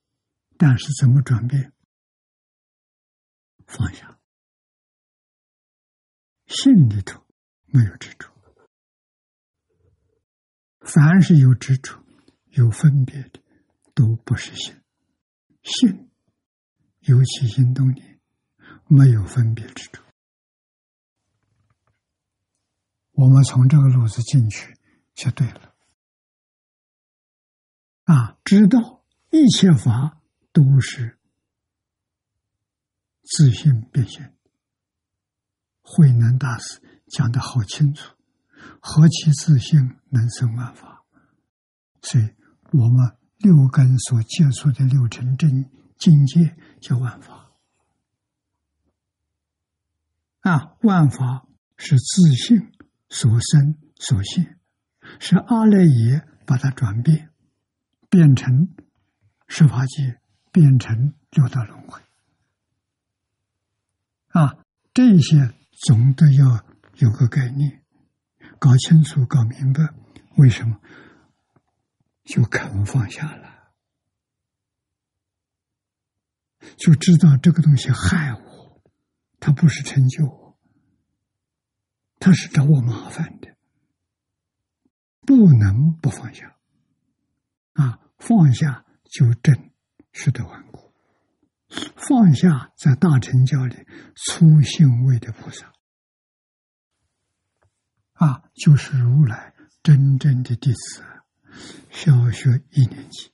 [0.57, 1.71] 但是怎么转变？
[3.67, 4.19] 放下，
[6.47, 7.23] 心里头
[7.67, 8.27] 没有执着。
[10.79, 12.03] 凡是有执着、
[12.47, 13.39] 有分别的，
[13.93, 14.75] 都不是心。
[15.61, 16.09] 心，
[17.01, 18.19] 尤其心动念，
[18.87, 20.01] 没有分别执着。
[23.19, 24.77] 我们从这个路子进去
[25.13, 25.75] 就对了，
[28.05, 30.21] 啊，知道一切法
[30.53, 31.19] 都是
[33.23, 34.37] 自信变现。
[35.81, 38.15] 慧能大师讲的好清楚，
[38.79, 41.03] 何其自信能生万法？
[42.01, 42.23] 所以，
[42.71, 47.51] 我们六根所接触的六尘真境界叫万法，
[50.39, 52.71] 啊，万法是自信。
[53.09, 54.59] 所生所现，
[55.19, 57.31] 是阿赖耶把它转变，
[58.09, 58.69] 变成
[59.47, 60.19] 十法界，
[60.51, 61.99] 变成六道轮回。
[64.27, 64.63] 啊，
[64.93, 65.53] 这些
[65.87, 66.63] 总得要
[66.97, 67.83] 有个概念，
[68.59, 69.89] 搞清楚、搞明白，
[70.37, 70.79] 为什么
[72.23, 73.73] 就肯放下了，
[76.77, 78.81] 就知道这个东西害我，
[79.39, 80.48] 它不是成就我。
[82.19, 83.55] 他是找我麻烦的，
[85.21, 86.57] 不能不放下。
[87.73, 89.71] 啊，放下就正
[90.11, 90.93] 是得顽固。
[91.95, 93.75] 放下在大乘教里
[94.15, 95.71] 粗性位的菩萨，
[98.13, 101.03] 啊，就是如来真正的弟子，
[101.91, 103.31] 小学一年级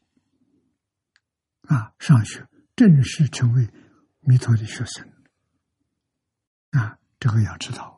[1.62, 2.46] 啊，上学
[2.76, 3.70] 正式成为
[4.20, 5.10] 弥陀的学生
[6.72, 7.95] 啊，这个要知道。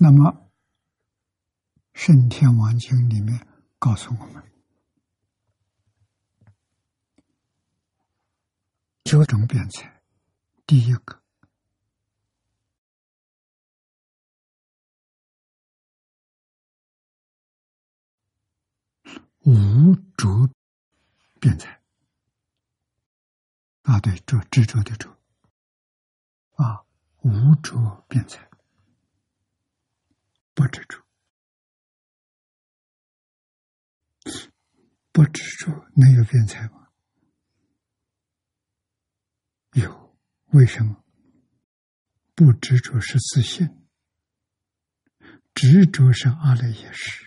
[0.00, 0.30] 那么，
[1.92, 3.44] 《圣天王经》里面
[3.80, 4.42] 告诉我们，
[9.02, 10.00] 九种辩才，
[10.66, 11.20] 第一个。
[19.40, 20.48] 无着
[21.40, 21.80] 辩才
[23.82, 25.18] 啊，对，着执着的着
[26.54, 26.84] 啊，
[27.22, 28.47] 无着辩才，
[30.58, 31.06] 不执着，
[35.12, 36.88] 不执着能有变才吗？
[39.74, 41.04] 有，为什么？
[42.34, 43.86] 不执着是自信，
[45.54, 47.24] 执着是阿赖耶识。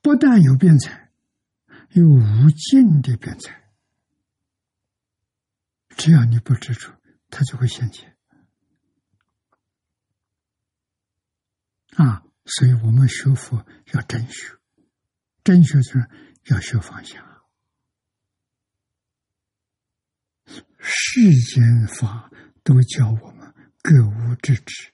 [0.00, 1.10] 不但有变才，
[1.90, 3.72] 有无尽的变才。
[5.96, 6.96] 只要你不执着，
[7.28, 8.16] 它就会现前。
[11.98, 14.56] 啊，所以我们学佛要真学，
[15.42, 16.08] 真学就是
[16.44, 17.42] 要学放下。
[20.78, 22.30] 世间法
[22.62, 23.52] 都教我们
[23.82, 24.92] 各无之知，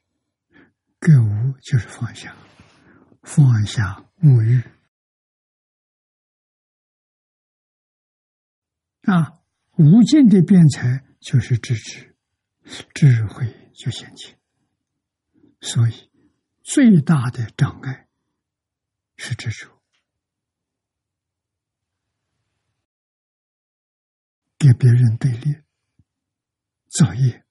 [0.99, 2.35] 各无就是放下，
[3.23, 4.63] 放下物欲。
[9.03, 9.43] 啊，
[9.77, 12.17] 无尽的辩才就是智智，
[12.95, 14.39] 智慧就显现。
[15.61, 16.11] 所以，
[16.65, 18.09] 最大的障碍
[19.17, 19.81] 是执着，
[24.59, 25.63] 给别人对立、
[26.89, 27.45] 造业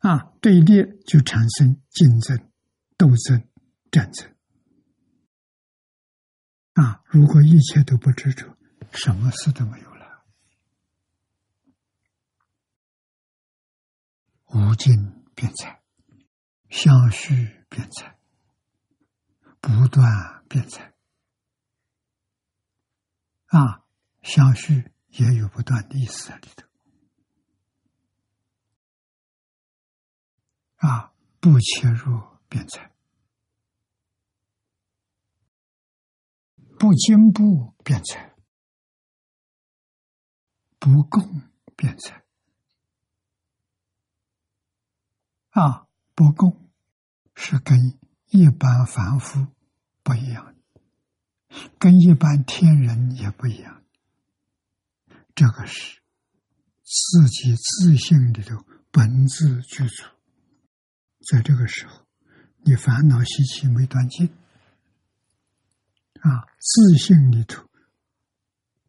[0.00, 2.52] 啊，对立就产生竞争、
[2.98, 3.48] 斗争、
[3.90, 4.36] 战争。
[6.74, 7.02] 啊！
[7.06, 8.56] 如果一切都不执着，
[8.92, 10.24] 什么事都没有了。
[14.48, 15.82] 无尽变财，
[16.70, 18.18] 相续变财，
[19.60, 20.94] 不断变财。
[23.46, 23.84] 啊，
[24.22, 26.66] 相续也有不断的意思在里头。
[30.76, 32.92] 啊，不切入变财。
[36.78, 38.34] 不进步变财，
[40.78, 41.42] 不共
[41.74, 42.24] 变财
[45.58, 45.88] 啊！
[46.14, 46.70] 不共
[47.34, 47.98] 是跟
[48.30, 49.46] 一般凡夫
[50.04, 50.54] 不一样，
[51.78, 53.82] 跟一般天人也不一样。
[55.34, 56.00] 这个是
[56.82, 60.04] 自己自信里头本质具足，
[61.28, 62.06] 在这个时候，
[62.64, 64.26] 你烦恼习气没断尽。
[66.20, 67.68] 啊，自信里头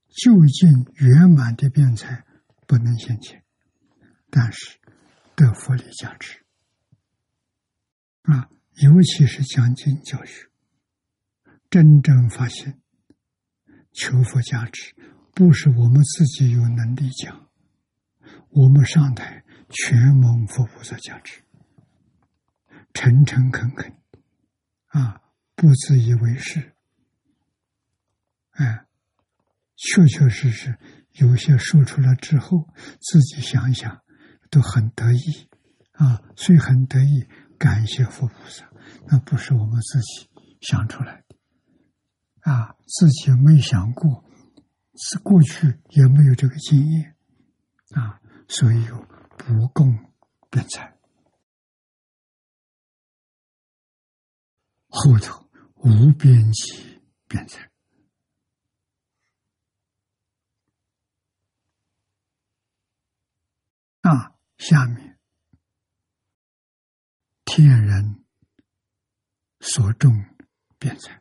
[0.07, 2.25] 究竟圆满的辩才
[2.67, 3.43] 不能现前，
[4.29, 4.79] 但是
[5.35, 6.43] 得佛力加持
[8.23, 8.49] 啊，
[8.81, 10.49] 尤其是讲经教学，
[11.69, 12.79] 真正发现
[13.93, 14.95] 求佛加持，
[15.33, 17.49] 不是我们自己有能力讲，
[18.49, 21.41] 我们上台全蒙佛菩萨加持，
[22.93, 23.95] 诚诚恳恳
[24.87, 25.21] 啊，
[25.55, 26.73] 不自以为是。
[28.51, 28.85] 哎，
[29.75, 30.77] 确确实实，
[31.13, 32.67] 有些说出来之后，
[32.99, 34.01] 自己想想
[34.49, 35.49] 都很得意
[35.93, 37.25] 啊，所以很得意，
[37.59, 38.67] 感谢佛菩萨。
[39.05, 40.29] 那不是我们自己
[40.61, 41.35] 想出来的
[42.51, 44.23] 啊，自己没想过，
[44.95, 47.15] 是过去也没有这个经验
[47.91, 48.95] 啊，所以有
[49.37, 49.93] 不共
[50.49, 50.97] 辩才，
[54.87, 57.69] 后头无边际辩才。
[64.01, 65.08] 啊，下面
[67.51, 68.23] 天人
[69.59, 70.23] 所种
[70.77, 71.19] 辩才，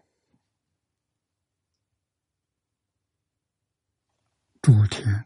[4.61, 5.25] 诸天，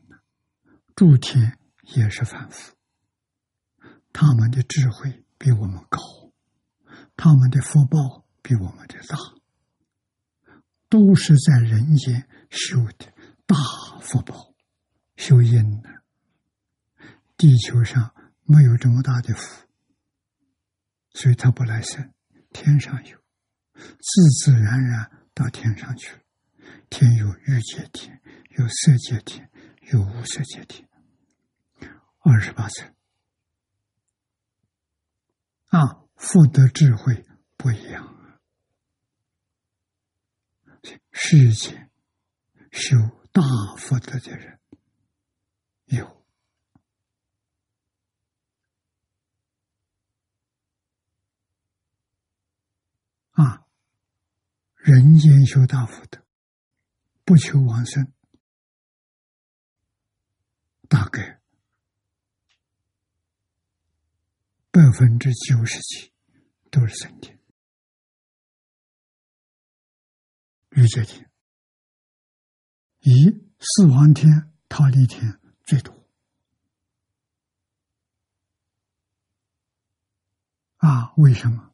[0.94, 1.58] 诸天
[1.96, 2.76] 也是凡夫，
[4.12, 5.98] 他们的智慧比我们高，
[7.16, 9.18] 他们的福报比我们的大，
[10.88, 13.12] 都是在人间修的
[13.44, 13.56] 大
[14.00, 14.54] 福报，
[15.16, 15.90] 修因的。
[17.36, 18.14] 地球上
[18.44, 19.66] 没有这么大的福，
[21.14, 22.12] 所以他不来生。
[22.52, 23.18] 天上有，
[23.74, 26.20] 自自然然到天上去了。
[26.90, 28.20] 天有欲界天，
[28.58, 29.50] 有色界天，
[29.92, 30.88] 有无色界天，
[32.18, 32.94] 二十八层
[35.68, 37.24] 啊，福德智慧
[37.56, 38.10] 不一样。
[41.12, 41.90] 世间
[42.72, 42.96] 修
[43.32, 43.42] 大
[43.78, 44.58] 福德的人
[45.86, 46.24] 有
[53.30, 53.64] 啊，
[54.82, 56.20] 人间修大福德。
[57.24, 58.12] 不求往生，
[60.88, 61.40] 大概
[64.72, 66.12] 百分之九十几
[66.68, 67.38] 都是三天、
[70.70, 71.30] 欲界天，
[73.02, 76.04] 以四王天、桃李天最多。
[80.78, 81.72] 啊，为什么？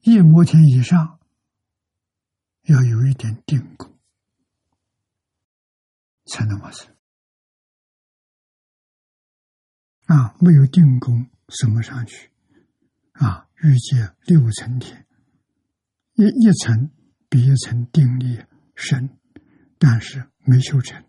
[0.00, 1.19] 夜摩天以上
[2.62, 3.90] 要有一点定功。
[6.26, 6.86] 才能往生
[10.04, 10.36] 啊！
[10.40, 12.30] 没有定功，升不上去
[13.14, 13.48] 啊！
[13.56, 15.08] 欲界六层天，
[16.14, 16.92] 一一层
[17.28, 18.44] 比一层定力
[18.76, 19.18] 深，
[19.76, 21.04] 但是没修成，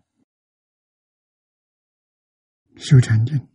[2.76, 3.48] 修禅定，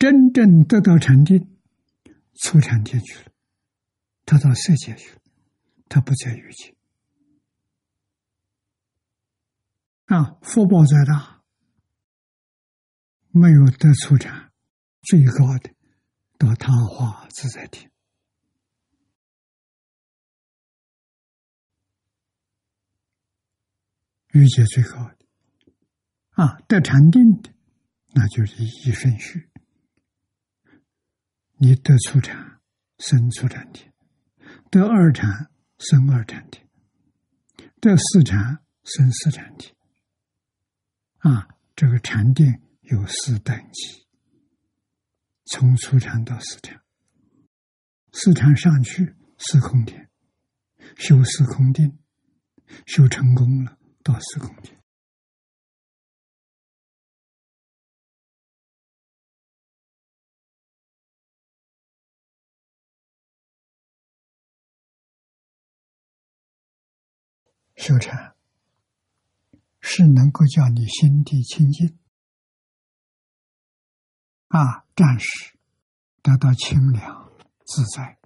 [0.00, 1.60] 真正得到禅定，
[2.34, 3.32] 出禅定去了，
[4.28, 5.22] 他到色界去了，
[5.88, 6.76] 他不在欲界。
[10.04, 11.42] 啊，福报再大，
[13.30, 14.52] 没有得出禅，
[15.00, 15.74] 最高的
[16.36, 17.90] 到他化自在天，
[24.32, 25.16] 欲界最高的
[26.32, 27.54] 啊，得禅定的，
[28.12, 29.48] 那就是一顺序。
[31.60, 32.60] 你得出禅，
[32.98, 33.90] 生出禅天；
[34.70, 36.66] 得二禅，生二禅天；
[37.80, 39.74] 得四禅，生四禅天。
[41.18, 44.06] 啊，这个禅定有四等级，
[45.46, 46.80] 从初禅到四禅，
[48.12, 50.10] 四禅上去四空天，
[50.96, 51.98] 修四空定，
[52.86, 54.78] 修成功了到四空天。
[67.78, 68.34] 修禅。
[69.80, 71.98] 是能够叫你心地清净
[74.48, 75.56] 啊，暂时
[76.20, 77.32] 得到清凉
[77.64, 78.18] 自在，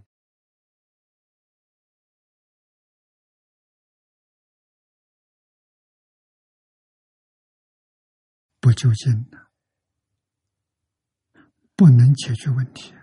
[8.59, 9.51] 不究竟的，
[11.77, 12.95] 不能解决问题。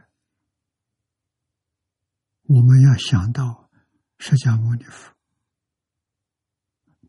[2.44, 3.70] 我们要想到
[4.18, 5.19] 释迦牟尼佛。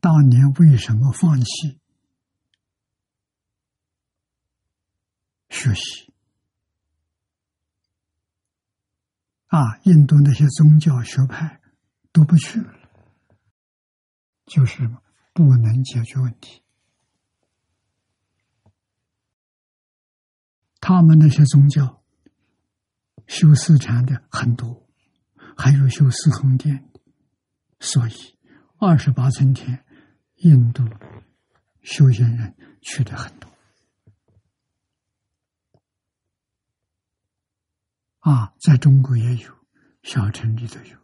[0.00, 1.78] 当年为什么放弃
[5.50, 6.10] 学习？
[9.48, 11.60] 啊，印度那些宗教学派
[12.12, 12.64] 都不去，
[14.46, 14.88] 就是
[15.34, 16.62] 不能解决问题。
[20.80, 22.02] 他们那些宗教
[23.26, 24.88] 修四禅的很多，
[25.56, 26.88] 还有修四空殿，
[27.80, 28.38] 所以
[28.78, 29.84] 二十八层天。
[30.40, 30.82] 印度
[31.82, 33.50] 修行人去的很多
[38.20, 39.54] 啊，在中国也有，
[40.02, 40.98] 小城里都有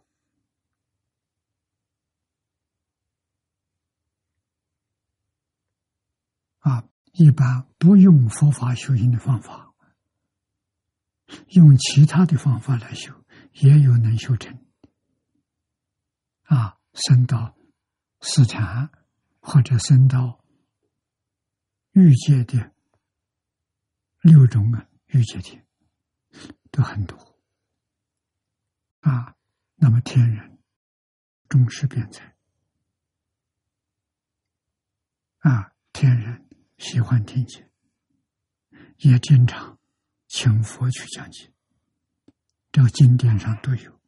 [6.59, 6.87] 啊。
[7.13, 9.73] 一般不用佛法修行的方法，
[11.49, 13.13] 用其他的方法来修，
[13.53, 14.63] 也有能修成
[16.43, 17.55] 啊，升到
[18.21, 18.91] 四禅。
[19.49, 20.43] 或者升到
[21.93, 22.73] 欲界的
[24.19, 25.65] 六种啊，欲界天
[26.69, 27.17] 都很多。
[28.99, 29.33] 啊。
[29.79, 30.59] 那么天人
[31.47, 32.35] 终是变才
[35.37, 36.45] 啊，天人
[36.77, 37.63] 喜欢听经，
[38.97, 39.79] 也经常
[40.27, 41.53] 请佛去讲经，
[42.71, 44.01] 这个经典上都有，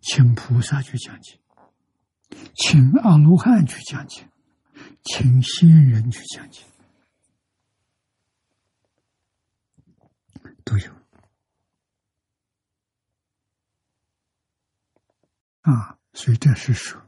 [0.00, 1.38] 请菩萨去讲经，
[2.54, 4.31] 请阿罗汉去讲经。
[5.04, 6.64] 请先人去讲解，
[10.64, 10.92] 都有。
[15.62, 17.00] 啊，所以这是说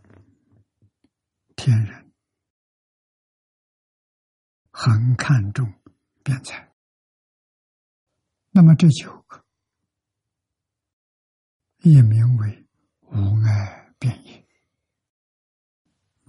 [1.56, 2.12] 天人
[4.70, 5.72] 很看重
[6.22, 6.72] 辩才。
[8.50, 9.44] 那么这九个
[11.78, 12.68] 也名为
[13.00, 14.46] 无碍辩业，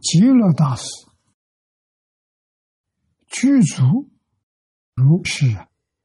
[0.01, 0.87] 极乐大师
[3.38, 4.10] 具足
[4.94, 5.45] 如是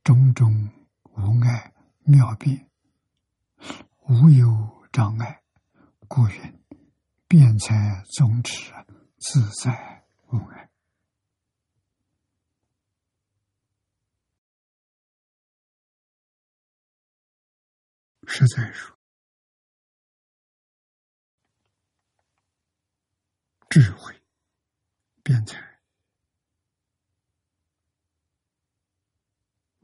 [0.02, 0.68] 种种
[1.04, 2.68] 无碍妙变，
[4.08, 5.40] 无有障碍，
[6.08, 6.60] 故云
[7.28, 8.72] 辩才宗旨
[9.18, 10.68] 自在无碍。
[18.26, 18.98] 实在说，
[23.68, 24.20] 智慧、
[25.22, 25.69] 辩才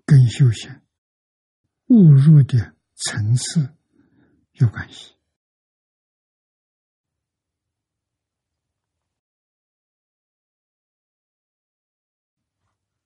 [0.06, 0.80] 跟修行
[1.88, 3.74] 误入的层次
[4.52, 5.14] 有关系，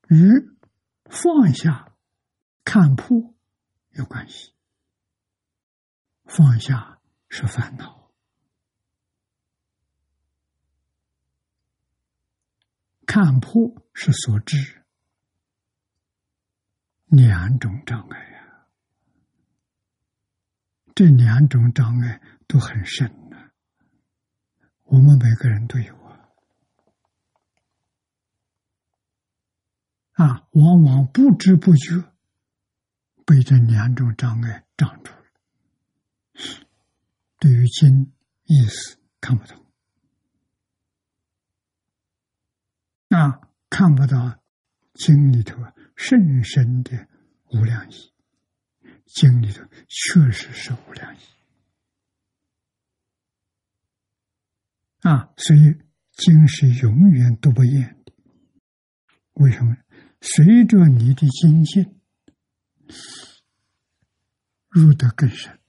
[0.09, 0.51] 与
[1.07, 1.97] 放下、
[2.65, 3.35] 看破
[3.93, 4.53] 有关系。
[6.25, 8.13] 放下是烦恼，
[13.07, 14.80] 看破是所知，
[17.11, 18.67] 两种障碍呀。
[20.95, 23.37] 这两种障碍都很深的，
[24.85, 26.21] 我们每个人都有啊，
[30.13, 32.13] 啊，往往不知不觉
[33.25, 35.25] 被这两种障碍障住了。
[37.39, 38.13] 对于经
[38.45, 39.67] 意思看不懂，
[43.09, 44.39] 那看不到
[44.93, 47.07] 经里头啊甚深的
[47.53, 48.11] 无量意，
[49.05, 51.19] 经里头确实是无量意
[55.01, 55.77] 啊，所以
[56.13, 58.15] 经是永远读不厌的。
[59.35, 59.77] 为什么？
[60.23, 62.01] 随着你的精进
[64.71, 65.61] 入得更深。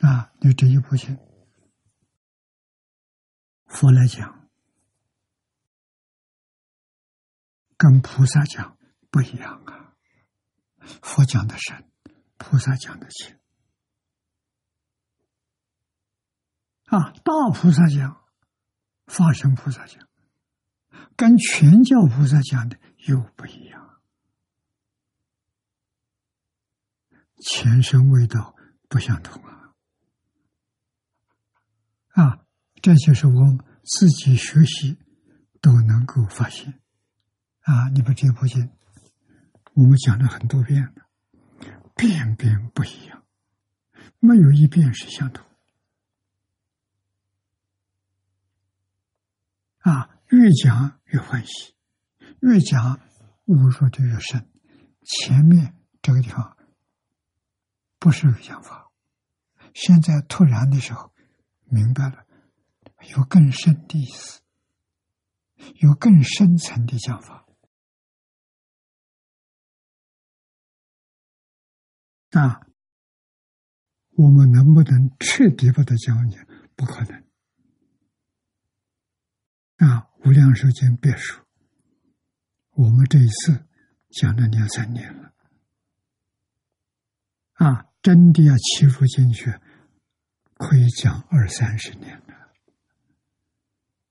[0.00, 1.18] 啊，你这一部经，
[3.64, 4.37] 佛来讲，
[7.78, 8.76] 跟菩萨讲
[9.10, 9.94] 不一样啊。
[11.00, 11.88] 佛讲的深，
[12.36, 13.40] 菩萨讲的浅。
[16.86, 18.24] 啊，大菩萨讲，
[19.06, 20.08] 法身菩萨讲，
[21.16, 24.00] 跟全教菩萨讲的又不一样，
[27.36, 28.56] 前生味道
[28.88, 29.74] 不相同啊。
[32.08, 32.46] 啊，
[32.80, 34.98] 这就是我们自己学习
[35.60, 36.80] 都能够发现。
[37.68, 38.70] 啊，你把这部经
[39.74, 41.06] 我们讲了很多遍了，
[41.94, 43.22] 遍遍不一样，
[44.20, 45.44] 没有一遍是相同。
[49.80, 51.74] 啊，越讲越欢喜，
[52.40, 52.98] 越讲
[53.44, 54.48] 悟入的越深。
[55.02, 56.56] 前面这个地方
[57.98, 58.90] 不是个讲法，
[59.74, 61.12] 现在突然的时候。
[61.70, 62.24] 明白了，
[63.14, 64.40] 有更深的意思，
[65.82, 67.44] 有更深层的讲法。
[72.38, 72.60] 啊
[74.16, 76.38] 我们能不能彻底把它讲解？
[76.74, 77.24] 不可能。
[79.76, 81.46] 啊，无量寿经别说，
[82.70, 83.66] 我们这一次
[84.10, 85.32] 讲了两三年了。
[87.54, 89.58] 啊，真的要切入进去。
[90.56, 92.52] 可以讲二三十年了，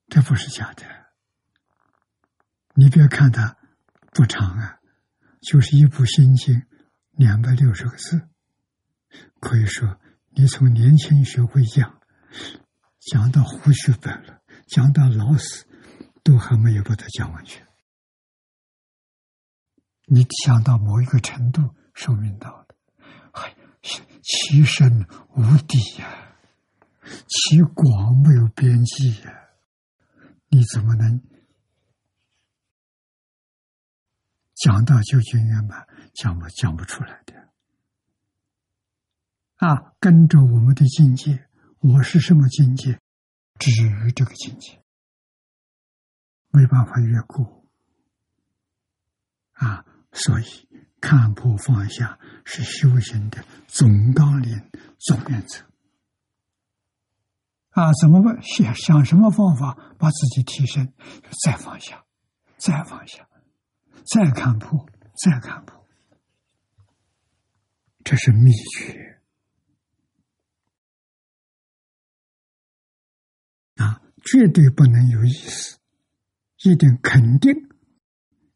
[0.08, 0.82] 这不是假的。
[2.72, 3.58] 你别看它
[4.12, 4.80] 不长啊，
[5.42, 6.62] 就是一部心经，
[7.18, 8.28] 两百六十个字。
[9.40, 9.98] 可以说，
[10.30, 12.00] 你从年轻学会讲，
[13.00, 15.66] 讲到胡须白了，讲到老死，
[16.22, 17.66] 都还没有把它讲完全。
[20.04, 22.66] 你讲到某一个程度，寿命到了，
[23.32, 23.52] 嘿，
[24.22, 25.04] 其深
[25.34, 26.36] 无底呀。
[27.26, 29.48] 其广没有边际呀，
[30.48, 31.20] 你怎么能
[34.54, 35.87] 讲到究竟圆满？
[36.18, 37.48] 讲不讲不出来的
[39.58, 39.92] 啊！
[40.00, 41.46] 跟着我们的境界，
[41.78, 42.98] 我是什么境界？
[43.60, 44.82] 止于这个境界，
[46.48, 47.64] 没办法越过
[49.52, 49.86] 啊！
[50.10, 50.44] 所以
[51.00, 55.64] 看破放下是修行的总纲领、总原则。
[57.70, 58.42] 啊，怎么办？
[58.42, 60.92] 想想什么方法把自己提升？
[61.44, 62.04] 再放下，
[62.56, 63.28] 再放下，
[64.04, 64.84] 再看破，
[65.14, 65.77] 再看破，
[68.08, 69.20] 这是秘诀
[73.74, 74.00] 啊！
[74.24, 75.78] 绝对不能有意思，
[76.62, 77.52] 一定肯定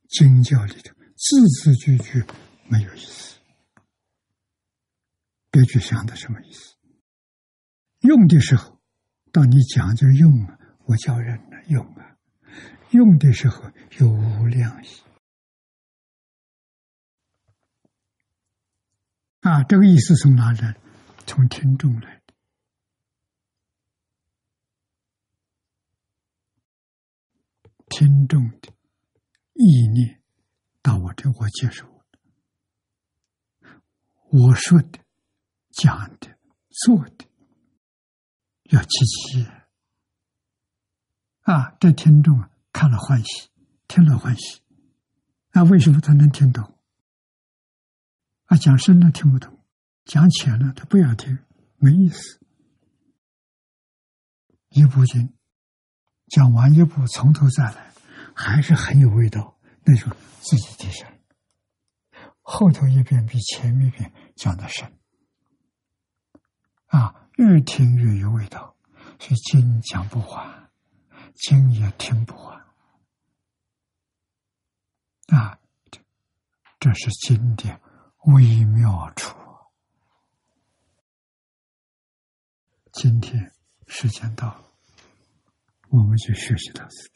[0.08, 2.24] 经教里头字字句句
[2.66, 3.36] 没有意思，
[5.50, 6.74] 别去想的什么意思，
[8.00, 8.80] 用的时候。
[9.32, 10.46] 当你讲究用，
[10.86, 12.16] 我叫人呢用啊，
[12.92, 14.88] 用的时候有无量意
[19.42, 20.76] 啊，这个意思从哪来？
[21.24, 22.34] 从听众来的，
[27.88, 28.72] 听众的
[29.54, 30.20] 意念
[30.82, 31.86] 到我这，我接受
[34.30, 34.98] 我说的、
[35.70, 36.38] 讲的、
[36.70, 37.26] 做的，
[38.64, 39.46] 要积极
[41.42, 41.76] 啊！
[41.80, 43.48] 这听众啊看了欢喜，
[43.86, 44.60] 听了欢喜，
[45.52, 46.71] 那为什么他能听懂？
[48.52, 49.64] 啊，讲深了听不懂，
[50.04, 51.38] 讲浅了他不想听，
[51.78, 52.38] 没意思。
[54.68, 55.32] 一部经
[56.26, 57.94] 讲完一部，从头再来，
[58.34, 59.58] 还是很有味道。
[59.84, 60.06] 那就
[60.42, 61.10] 自己提升。
[62.42, 64.98] 后头一遍比前面一遍讲的深，
[66.88, 68.76] 啊，越听越有味道，
[69.18, 70.70] 所以经讲不完，
[71.34, 72.60] 经也听不完，
[75.28, 75.58] 啊，
[75.90, 76.00] 这
[76.78, 77.80] 这是经典
[78.26, 79.36] 微妙处。
[82.92, 83.52] 今天
[83.88, 84.62] 时间到，
[85.88, 87.10] 我们就学习到此。